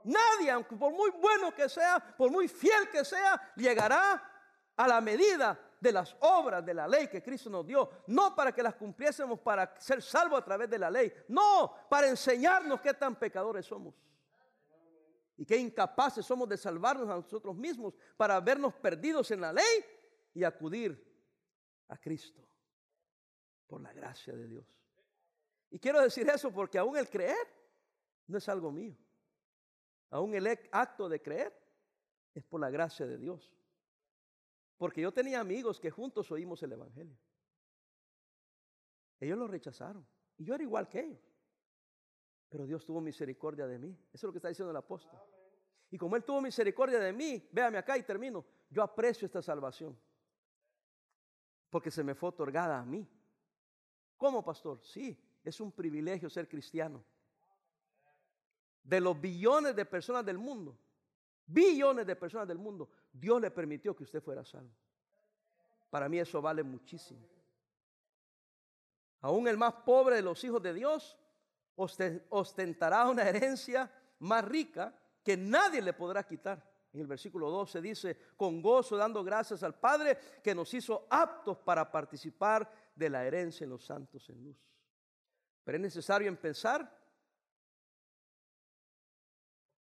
Nadie, 0.04 0.50
aunque 0.50 0.74
por 0.74 0.92
muy 0.92 1.10
bueno 1.10 1.54
que 1.54 1.68
sea, 1.68 2.00
por 2.16 2.30
muy 2.30 2.48
fiel 2.48 2.90
que 2.90 3.04
sea, 3.04 3.52
llegará 3.54 4.20
a 4.74 4.88
la 4.88 5.00
medida 5.00 5.71
de 5.82 5.90
las 5.90 6.16
obras 6.20 6.64
de 6.64 6.72
la 6.72 6.86
ley 6.86 7.08
que 7.08 7.20
Cristo 7.20 7.50
nos 7.50 7.66
dio, 7.66 7.90
no 8.06 8.36
para 8.36 8.52
que 8.52 8.62
las 8.62 8.76
cumpliésemos 8.76 9.40
para 9.40 9.74
ser 9.80 10.00
salvos 10.00 10.40
a 10.40 10.44
través 10.44 10.70
de 10.70 10.78
la 10.78 10.88
ley, 10.88 11.12
no, 11.26 11.74
para 11.90 12.08
enseñarnos 12.08 12.80
qué 12.80 12.94
tan 12.94 13.16
pecadores 13.16 13.66
somos 13.66 13.92
y 15.36 15.44
qué 15.44 15.56
incapaces 15.56 16.24
somos 16.24 16.48
de 16.48 16.56
salvarnos 16.56 17.10
a 17.10 17.16
nosotros 17.16 17.56
mismos 17.56 17.94
para 18.16 18.38
vernos 18.38 18.74
perdidos 18.74 19.32
en 19.32 19.40
la 19.40 19.52
ley 19.52 19.84
y 20.32 20.44
acudir 20.44 21.04
a 21.88 21.98
Cristo 21.98 22.40
por 23.66 23.80
la 23.80 23.92
gracia 23.92 24.36
de 24.36 24.46
Dios. 24.46 24.64
Y 25.68 25.80
quiero 25.80 26.00
decir 26.00 26.28
eso 26.28 26.52
porque 26.52 26.78
aún 26.78 26.96
el 26.96 27.10
creer 27.10 27.44
no 28.28 28.38
es 28.38 28.48
algo 28.48 28.70
mío. 28.70 28.96
Aún 30.10 30.32
el 30.36 30.46
acto 30.70 31.08
de 31.08 31.20
creer 31.20 31.52
es 32.34 32.44
por 32.44 32.60
la 32.60 32.70
gracia 32.70 33.04
de 33.04 33.18
Dios. 33.18 33.52
Porque 34.82 35.00
yo 35.00 35.12
tenía 35.12 35.38
amigos 35.38 35.78
que 35.78 35.92
juntos 35.92 36.28
oímos 36.32 36.60
el 36.64 36.72
Evangelio. 36.72 37.16
Ellos 39.20 39.38
lo 39.38 39.46
rechazaron. 39.46 40.04
Y 40.36 40.44
yo 40.44 40.56
era 40.56 40.64
igual 40.64 40.88
que 40.88 40.98
ellos. 40.98 41.20
Pero 42.48 42.66
Dios 42.66 42.84
tuvo 42.84 43.00
misericordia 43.00 43.68
de 43.68 43.78
mí. 43.78 43.96
Eso 44.12 44.16
es 44.16 44.22
lo 44.24 44.32
que 44.32 44.38
está 44.38 44.48
diciendo 44.48 44.72
el 44.72 44.76
apóstol. 44.76 45.20
Y 45.88 45.96
como 45.96 46.16
Él 46.16 46.24
tuvo 46.24 46.40
misericordia 46.40 46.98
de 46.98 47.12
mí, 47.12 47.48
véame 47.52 47.78
acá 47.78 47.96
y 47.96 48.02
termino. 48.02 48.44
Yo 48.70 48.82
aprecio 48.82 49.24
esta 49.24 49.40
salvación. 49.40 49.96
Porque 51.70 51.92
se 51.92 52.02
me 52.02 52.16
fue 52.16 52.30
otorgada 52.30 52.80
a 52.80 52.84
mí. 52.84 53.08
¿Cómo, 54.16 54.44
pastor? 54.44 54.82
Sí, 54.82 55.16
es 55.44 55.60
un 55.60 55.70
privilegio 55.70 56.28
ser 56.28 56.48
cristiano. 56.48 57.04
De 58.82 59.00
los 59.00 59.20
billones 59.20 59.76
de 59.76 59.84
personas 59.84 60.26
del 60.26 60.38
mundo, 60.38 60.76
billones 61.46 62.04
de 62.04 62.16
personas 62.16 62.48
del 62.48 62.58
mundo, 62.58 62.90
Dios 63.12 63.40
le 63.40 63.50
permitió 63.50 63.94
que 63.94 64.04
usted 64.04 64.22
fuera 64.22 64.44
salvo. 64.44 64.74
Para 65.90 66.08
mí 66.08 66.18
eso 66.18 66.40
vale 66.40 66.62
muchísimo. 66.62 67.20
Aún 69.20 69.46
el 69.46 69.56
más 69.56 69.74
pobre 69.74 70.16
de 70.16 70.22
los 70.22 70.42
hijos 70.42 70.62
de 70.62 70.74
Dios 70.74 71.16
ostentará 71.76 73.08
una 73.08 73.28
herencia 73.28 73.90
más 74.20 74.44
rica 74.44 74.94
que 75.22 75.36
nadie 75.36 75.82
le 75.82 75.92
podrá 75.92 76.24
quitar. 76.24 76.70
En 76.92 77.00
el 77.00 77.06
versículo 77.06 77.50
12 77.50 77.80
dice, 77.80 78.18
con 78.36 78.60
gozo 78.60 78.96
dando 78.96 79.22
gracias 79.24 79.62
al 79.62 79.74
Padre 79.74 80.18
que 80.42 80.54
nos 80.54 80.72
hizo 80.74 81.06
aptos 81.08 81.58
para 81.58 81.90
participar 81.90 82.70
de 82.94 83.08
la 83.08 83.24
herencia 83.24 83.64
en 83.64 83.70
los 83.70 83.84
santos 83.84 84.28
en 84.28 84.44
luz. 84.44 84.56
Pero 85.64 85.76
es 85.76 85.82
necesario 85.82 86.28
empezar 86.28 87.00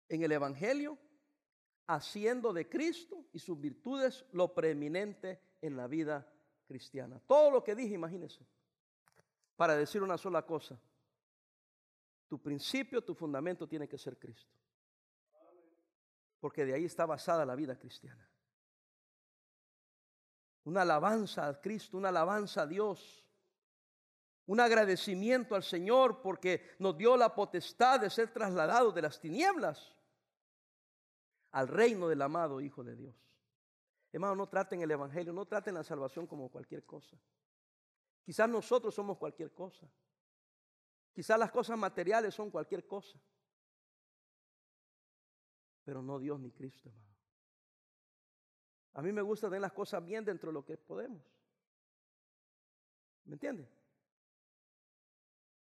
en 0.09 0.23
el 0.23 0.31
Evangelio 0.31 0.97
haciendo 1.87 2.51
de 2.53 2.67
Cristo 2.67 3.25
y 3.33 3.39
sus 3.39 3.59
virtudes 3.59 4.25
lo 4.33 4.53
preeminente 4.53 5.41
en 5.61 5.77
la 5.77 5.87
vida 5.87 6.31
cristiana. 6.67 7.19
Todo 7.25 7.49
lo 7.49 7.63
que 7.63 7.75
dije, 7.75 7.95
imagínense, 7.95 8.45
para 9.55 9.75
decir 9.75 10.03
una 10.03 10.17
sola 10.17 10.45
cosa. 10.45 10.79
Tu 12.27 12.41
principio, 12.41 13.03
tu 13.03 13.15
fundamento 13.15 13.67
tiene 13.67 13.87
que 13.87 13.97
ser 13.97 14.19
Cristo. 14.19 14.53
Porque 16.39 16.65
de 16.65 16.73
ahí 16.73 16.85
está 16.85 17.05
basada 17.05 17.45
la 17.45 17.55
vida 17.55 17.79
cristiana. 17.79 18.29
Una 20.65 20.81
alabanza 20.81 21.47
a 21.47 21.61
Cristo, 21.61 21.97
una 21.97 22.09
alabanza 22.09 22.63
a 22.63 22.67
Dios. 22.67 23.25
Un 24.45 24.59
agradecimiento 24.59 25.55
al 25.55 25.63
Señor 25.63 26.21
porque 26.21 26.75
nos 26.79 26.97
dio 26.97 27.15
la 27.15 27.33
potestad 27.33 28.01
de 28.01 28.09
ser 28.09 28.33
trasladados 28.33 28.93
de 28.93 29.01
las 29.01 29.19
tinieblas 29.19 29.96
al 31.57 31.67
reino 31.67 32.07
del 32.07 32.21
amado 32.21 32.61
Hijo 32.61 32.83
de 32.83 32.95
Dios. 32.95 33.15
Hermano, 34.11 34.35
no 34.35 34.47
traten 34.47 34.79
el 34.81 34.91
Evangelio, 34.91 35.33
no 35.33 35.47
traten 35.47 35.73
la 35.73 35.83
salvación 35.83 36.27
como 36.27 36.51
cualquier 36.51 36.85
cosa. 36.85 37.17
Quizás 38.21 38.47
nosotros 38.47 38.93
somos 38.93 39.17
cualquier 39.17 39.51
cosa. 39.51 39.89
Quizás 41.11 41.39
las 41.39 41.49
cosas 41.49 41.75
materiales 41.75 42.35
son 42.35 42.51
cualquier 42.51 42.85
cosa. 42.85 43.19
Pero 45.83 46.03
no 46.03 46.19
Dios 46.19 46.39
ni 46.39 46.51
Cristo, 46.51 46.89
hermano. 46.89 47.15
A 48.93 49.01
mí 49.01 49.11
me 49.11 49.23
gusta 49.23 49.47
tener 49.47 49.61
las 49.61 49.73
cosas 49.73 50.05
bien 50.05 50.23
dentro 50.23 50.51
de 50.51 50.53
lo 50.53 50.63
que 50.63 50.77
podemos. 50.77 51.23
¿Me 53.25 53.33
entiende? 53.33 53.67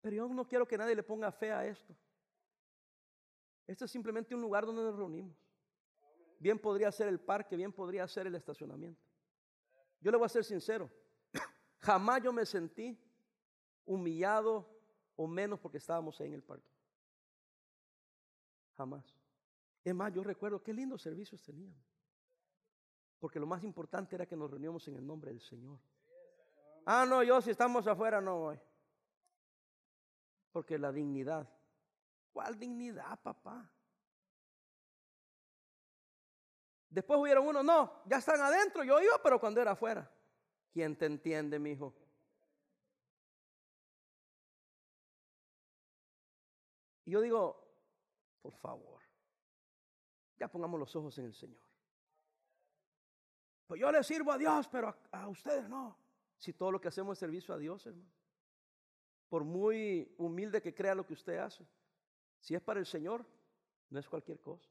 Pero 0.00 0.16
yo 0.16 0.26
no 0.26 0.48
quiero 0.48 0.66
que 0.66 0.76
nadie 0.76 0.96
le 0.96 1.04
ponga 1.04 1.30
fe 1.30 1.52
a 1.52 1.64
esto. 1.64 1.94
Esto 3.68 3.84
es 3.84 3.90
simplemente 3.92 4.34
un 4.34 4.40
lugar 4.40 4.66
donde 4.66 4.82
nos 4.82 4.96
reunimos. 4.96 5.45
Bien 6.38 6.58
podría 6.58 6.92
ser 6.92 7.08
el 7.08 7.20
parque, 7.20 7.56
bien 7.56 7.72
podría 7.72 8.06
ser 8.06 8.26
el 8.26 8.34
estacionamiento. 8.34 9.02
Yo 10.00 10.10
le 10.10 10.18
voy 10.18 10.26
a 10.26 10.28
ser 10.28 10.44
sincero. 10.44 10.90
Jamás 11.78 12.22
yo 12.22 12.32
me 12.32 12.44
sentí 12.44 12.98
humillado 13.84 14.68
o 15.16 15.26
menos 15.26 15.58
porque 15.58 15.78
estábamos 15.78 16.20
ahí 16.20 16.28
en 16.28 16.34
el 16.34 16.42
parque. 16.42 16.70
Jamás. 18.76 19.04
Es 19.82 19.94
más, 19.94 20.12
yo 20.12 20.22
recuerdo 20.22 20.62
qué 20.62 20.74
lindos 20.74 21.00
servicios 21.02 21.42
teníamos. 21.42 21.86
Porque 23.18 23.40
lo 23.40 23.46
más 23.46 23.64
importante 23.64 24.14
era 24.14 24.26
que 24.26 24.36
nos 24.36 24.50
reuníamos 24.50 24.86
en 24.88 24.96
el 24.96 25.06
nombre 25.06 25.30
del 25.30 25.40
Señor. 25.40 25.78
Ah, 26.84 27.06
no, 27.08 27.22
yo 27.22 27.40
si 27.40 27.50
estamos 27.50 27.86
afuera 27.86 28.20
no 28.20 28.38
voy. 28.38 28.60
Porque 30.52 30.78
la 30.78 30.92
dignidad. 30.92 31.48
¿Cuál 32.32 32.58
dignidad, 32.58 33.18
papá? 33.22 33.70
Después 36.88 37.20
hubieron 37.20 37.46
uno, 37.46 37.62
no, 37.62 38.02
ya 38.06 38.18
están 38.18 38.40
adentro, 38.40 38.84
yo 38.84 39.00
iba, 39.00 39.20
pero 39.22 39.40
cuando 39.40 39.60
era 39.60 39.72
afuera. 39.72 40.10
¿Quién 40.72 40.96
te 40.96 41.06
entiende, 41.06 41.58
mi 41.58 41.72
hijo? 41.72 41.94
Y 47.04 47.12
yo 47.12 47.20
digo, 47.20 47.66
por 48.42 48.54
favor, 48.54 49.00
ya 50.38 50.48
pongamos 50.48 50.78
los 50.78 50.94
ojos 50.96 51.16
en 51.18 51.26
el 51.26 51.34
Señor. 51.34 51.62
Pues 53.66 53.80
yo 53.80 53.90
le 53.90 54.02
sirvo 54.04 54.32
a 54.32 54.38
Dios, 54.38 54.68
pero 54.68 54.94
a, 55.10 55.28
ustedes 55.28 55.68
no. 55.68 55.98
Si 56.36 56.52
todo 56.52 56.70
lo 56.70 56.80
que 56.80 56.88
hacemos 56.88 57.16
es 57.16 57.20
servicio 57.20 57.54
a 57.54 57.58
Dios, 57.58 57.86
hermano. 57.86 58.12
Por 59.28 59.44
muy 59.44 60.14
humilde 60.18 60.62
que 60.62 60.74
crea 60.74 60.94
lo 60.94 61.06
que 61.06 61.14
usted 61.14 61.38
hace. 61.38 61.66
Si 62.38 62.54
es 62.54 62.62
para 62.62 62.78
el 62.78 62.86
Señor, 62.86 63.24
no 63.90 63.98
es 63.98 64.08
cualquier 64.08 64.40
cosa. 64.40 64.68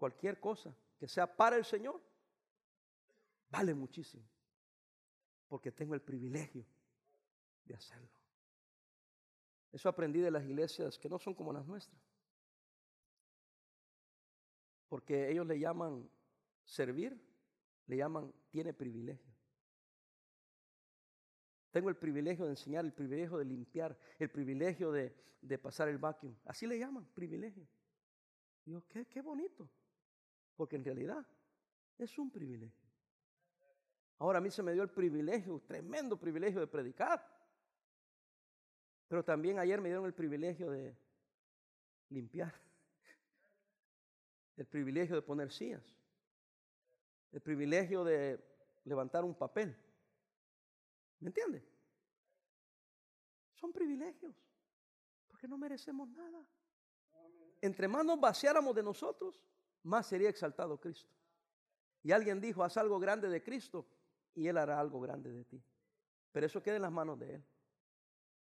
Cualquier 0.00 0.40
cosa 0.40 0.74
que 0.98 1.06
sea 1.06 1.26
para 1.26 1.56
el 1.56 1.64
Señor, 1.66 2.00
vale 3.50 3.74
muchísimo. 3.74 4.24
Porque 5.46 5.70
tengo 5.70 5.94
el 5.94 6.00
privilegio 6.00 6.64
de 7.66 7.74
hacerlo. 7.74 8.08
Eso 9.70 9.90
aprendí 9.90 10.20
de 10.20 10.30
las 10.30 10.42
iglesias 10.42 10.98
que 10.98 11.10
no 11.10 11.18
son 11.18 11.34
como 11.34 11.52
las 11.52 11.66
nuestras. 11.66 12.00
Porque 14.88 15.30
ellos 15.30 15.46
le 15.46 15.60
llaman 15.60 16.08
servir, 16.64 17.22
le 17.86 17.98
llaman 17.98 18.32
tiene 18.48 18.72
privilegio. 18.72 19.30
Tengo 21.72 21.90
el 21.90 21.96
privilegio 21.96 22.46
de 22.46 22.52
enseñar, 22.52 22.86
el 22.86 22.94
privilegio 22.94 23.36
de 23.36 23.44
limpiar, 23.44 23.98
el 24.18 24.30
privilegio 24.30 24.92
de, 24.92 25.14
pasar 25.58 25.90
el 25.90 25.98
vacuum. 25.98 26.34
Así 26.46 26.66
le 26.66 26.78
llaman, 26.78 27.04
privilegio. 27.12 27.68
Digo, 28.64 28.82
qué, 28.88 29.06
qué 29.06 29.20
bonito. 29.20 29.68
Porque 30.60 30.76
en 30.76 30.84
realidad 30.84 31.26
es 31.96 32.18
un 32.18 32.30
privilegio. 32.30 32.86
Ahora 34.18 34.40
a 34.40 34.42
mí 34.42 34.50
se 34.50 34.62
me 34.62 34.74
dio 34.74 34.82
el 34.82 34.90
privilegio, 34.90 35.58
tremendo 35.60 36.20
privilegio 36.20 36.60
de 36.60 36.66
predicar. 36.66 37.26
Pero 39.08 39.24
también 39.24 39.58
ayer 39.58 39.80
me 39.80 39.88
dieron 39.88 40.04
el 40.04 40.12
privilegio 40.12 40.70
de 40.70 40.94
limpiar, 42.10 42.52
el 44.58 44.66
privilegio 44.66 45.16
de 45.16 45.22
poner 45.22 45.50
sillas, 45.50 45.96
el 47.32 47.40
privilegio 47.40 48.04
de 48.04 48.38
levantar 48.84 49.24
un 49.24 49.34
papel. 49.34 49.74
¿Me 51.20 51.28
entiende? 51.28 51.64
Son 53.54 53.72
privilegios, 53.72 54.36
porque 55.26 55.48
no 55.48 55.56
merecemos 55.56 56.06
nada. 56.10 56.46
Entre 57.62 57.88
más 57.88 58.04
nos 58.04 58.20
vaciáramos 58.20 58.74
de 58.74 58.82
nosotros, 58.82 59.40
más 59.82 60.06
sería 60.06 60.28
exaltado 60.28 60.78
Cristo. 60.80 61.14
Y 62.02 62.12
alguien 62.12 62.40
dijo, 62.40 62.64
haz 62.64 62.76
algo 62.76 62.98
grande 62.98 63.28
de 63.28 63.42
Cristo 63.42 63.86
y 64.34 64.46
Él 64.46 64.56
hará 64.56 64.80
algo 64.80 65.00
grande 65.00 65.30
de 65.30 65.44
ti. 65.44 65.62
Pero 66.32 66.46
eso 66.46 66.62
queda 66.62 66.76
en 66.76 66.82
las 66.82 66.92
manos 66.92 67.18
de 67.18 67.34
Él 67.34 67.44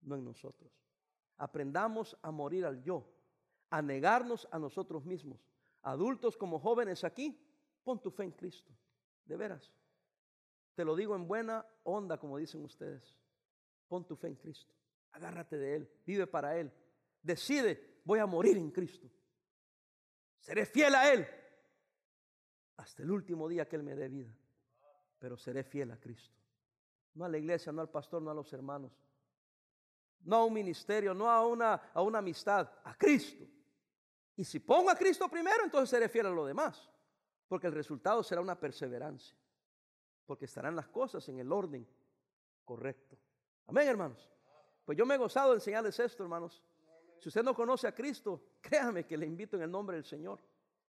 no 0.05 0.17
en 0.17 0.25
nosotros. 0.25 0.73
Aprendamos 1.37 2.17
a 2.23 2.31
morir 2.31 2.65
al 2.65 2.83
yo, 2.83 3.11
a 3.71 3.83
negarnos 3.83 4.47
a 4.51 4.59
nosotros 4.59 5.05
mismos. 5.05 5.41
Adultos 5.83 6.37
como 6.37 6.59
jóvenes 6.59 7.05
aquí, 7.05 7.39
pon 7.83 8.01
tu 8.01 8.11
fe 8.11 8.25
en 8.25 8.33
Cristo. 8.33 8.73
De 9.25 9.37
veras. 9.37 9.73
Te 10.75 10.85
lo 10.85 10.95
digo 10.95 11.15
en 11.15 11.27
buena 11.27 11.67
onda, 11.83 12.19
como 12.19 12.39
dicen 12.39 12.63
ustedes. 12.65 13.17
Pon 13.89 14.07
tu 14.07 14.17
fe 14.17 14.29
en 14.29 14.37
Cristo. 14.37 14.73
Agárrate 15.13 15.59
de 15.59 15.77
Él. 15.77 15.91
Vive 16.07 16.27
para 16.27 16.59
Él. 16.59 16.73
Decide, 17.23 18.01
voy 18.05 18.19
a 18.19 18.27
morir 18.27 18.57
en 18.57 18.71
Cristo. 18.71 19.09
Seré 20.45 20.67
fiel 20.67 20.95
a 20.95 21.11
Él 21.11 21.27
hasta 22.77 23.03
el 23.03 23.11
último 23.11 23.49
día 23.49 23.67
que 23.67 23.77
Él 23.77 23.83
me 23.83 23.97
dé 23.97 24.09
vida. 24.09 24.31
pero 25.19 25.39
seré 25.39 25.65
fiel 25.65 25.91
a 25.91 25.99
Cristo. 25.99 26.37
No 27.15 27.25
a 27.25 27.31
la 27.31 27.39
iglesia, 27.39 27.73
no 27.73 27.81
al 27.81 27.89
pastor, 27.89 28.21
no 28.21 28.31
a 28.31 28.35
los 28.35 28.53
hermanos. 28.53 28.93
No 30.21 30.37
a 30.37 30.45
un 30.45 30.53
ministerio, 30.53 31.15
no 31.15 31.31
a 31.31 31.47
una, 31.47 31.73
a 31.95 32.03
una 32.03 32.19
amistad, 32.19 32.71
a 32.85 32.95
Cristo. 32.95 33.43
Y 34.37 34.45
si 34.45 34.61
pongo 34.61 34.91
a 34.91 34.97
Cristo 34.97 35.31
primero, 35.31 35.65
entonces 35.65 35.89
seré 35.89 36.11
fiel 36.11 36.27
a 36.27 36.31
lo 36.31 36.45
demás. 36.45 36.91
Porque 37.49 37.69
el 37.69 37.73
resultado 37.73 38.23
será 38.23 38.43
una 38.43 38.61
perseverancia. 38.61 39.35
Porque 40.27 40.45
estarán 40.45 40.77
las 40.77 40.89
cosas 40.89 41.27
en 41.31 41.39
el 41.39 41.51
orden 41.51 41.89
correcto. 42.67 43.17
Amén, 43.67 43.89
hermanos. 43.89 44.31
Pues 44.85 44.99
yo 44.99 45.07
me 45.07 45.15
he 45.15 45.19
gozado 45.19 45.53
de 45.53 45.57
enseñarles 45.57 45.99
esto, 45.99 46.23
hermanos. 46.23 46.63
Si 47.25 47.31
usted 47.31 47.43
no 47.43 47.55
conoce 47.55 47.89
a 47.89 47.95
Cristo, 47.95 48.59
créame 48.61 49.07
que 49.07 49.17
le 49.17 49.25
invito 49.25 49.57
en 49.57 49.63
el 49.63 49.71
nombre 49.71 49.97
del 49.97 50.05
Señor 50.05 50.39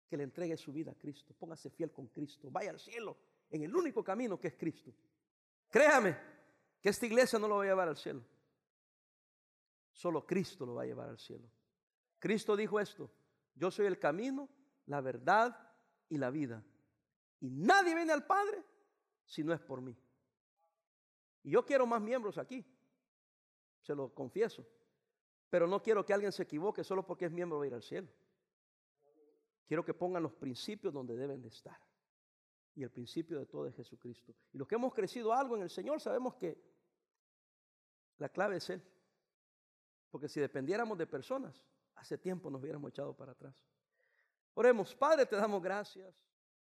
que 0.09 0.17
le 0.17 0.25
entregue 0.25 0.57
su 0.57 0.73
vida 0.73 0.91
a 0.91 0.95
Cristo. 0.97 1.33
Póngase 1.39 1.71
fiel 1.71 1.93
con 1.93 2.09
Cristo. 2.09 2.51
Vaya 2.51 2.71
al 2.71 2.81
cielo 2.81 3.17
en 3.49 3.63
el 3.63 3.77
único 3.77 4.03
camino 4.03 4.37
que 4.37 4.49
es 4.49 4.57
Cristo. 4.57 4.93
Créame 5.71 6.19
que 6.81 6.89
esta 6.89 7.07
iglesia 7.07 7.39
no 7.39 7.47
lo 7.47 7.59
va 7.59 7.63
a 7.63 7.67
llevar 7.67 7.87
al 7.87 7.97
cielo. 7.97 8.25
Solo 9.93 10.27
Cristo 10.27 10.67
lo 10.67 10.75
va 10.75 10.83
a 10.83 10.87
llevar 10.87 11.11
al 11.11 11.19
cielo. 11.21 11.49
Cristo 12.19 12.57
dijo 12.57 12.81
esto, 12.81 13.09
yo 13.55 13.71
soy 13.71 13.87
el 13.87 14.01
camino, 14.01 14.49
la 14.87 15.01
verdad 15.01 15.57
y 16.09 16.19
la 16.19 16.31
vida. 16.31 16.61
Y 17.39 17.51
nadie 17.51 17.95
viene 17.95 18.13
al 18.13 18.27
Padre 18.27 18.65
si 19.27 19.45
no 19.45 19.55
es 19.55 19.61
por 19.61 19.81
mí. 19.81 19.97
Y 21.45 21.53
yo 21.53 21.65
quiero 21.65 21.87
más 21.87 22.03
miembros 22.03 22.37
aquí, 22.37 22.67
se 23.81 23.95
lo 23.95 24.13
confieso. 24.13 24.67
Pero 25.49 25.67
no 25.67 25.83
quiero 25.83 26.05
que 26.05 26.13
alguien 26.13 26.33
se 26.33 26.43
equivoque 26.43 26.83
solo 26.83 27.05
porque 27.07 27.27
es 27.27 27.33
miembro 27.33 27.61
de 27.61 27.69
ir 27.69 27.75
al 27.75 27.83
cielo. 27.83 28.09
Quiero 29.67 29.85
que 29.85 29.95
pongan 29.95 30.23
los 30.23 30.35
principios 30.35 30.93
donde 30.93 31.17
deben 31.17 31.43
de 31.43 31.49
estar. 31.49 31.79
Y 32.75 32.83
el 32.83 32.91
principio 32.91 33.39
de 33.39 33.47
todo 33.47 33.67
es 33.67 33.75
Jesucristo. 33.75 34.35
Y 34.53 34.59
los 34.59 34.69
que 34.69 34.75
hemos 34.75 34.93
crecido 34.95 35.33
algo 35.33 35.57
en 35.57 35.63
el 35.63 35.71
Señor 35.71 36.01
sabemos 36.01 36.35
que 36.35 36.61
la 38.19 38.29
clave 38.29 38.57
es 38.57 38.71
Él. 38.71 38.83
Porque 40.11 40.29
si 40.29 40.41
dependiéramos 40.41 40.97
de 40.99 41.07
personas, 41.07 41.67
hace 41.95 42.19
tiempo 42.19 42.51
nos 42.51 42.61
hubiéramos 42.61 42.91
echado 42.91 43.15
para 43.17 43.33
atrás. 43.33 43.57
Oremos, 44.55 44.95
Padre, 44.95 45.27
te 45.27 45.37
damos 45.37 45.63
gracias. 45.63 46.15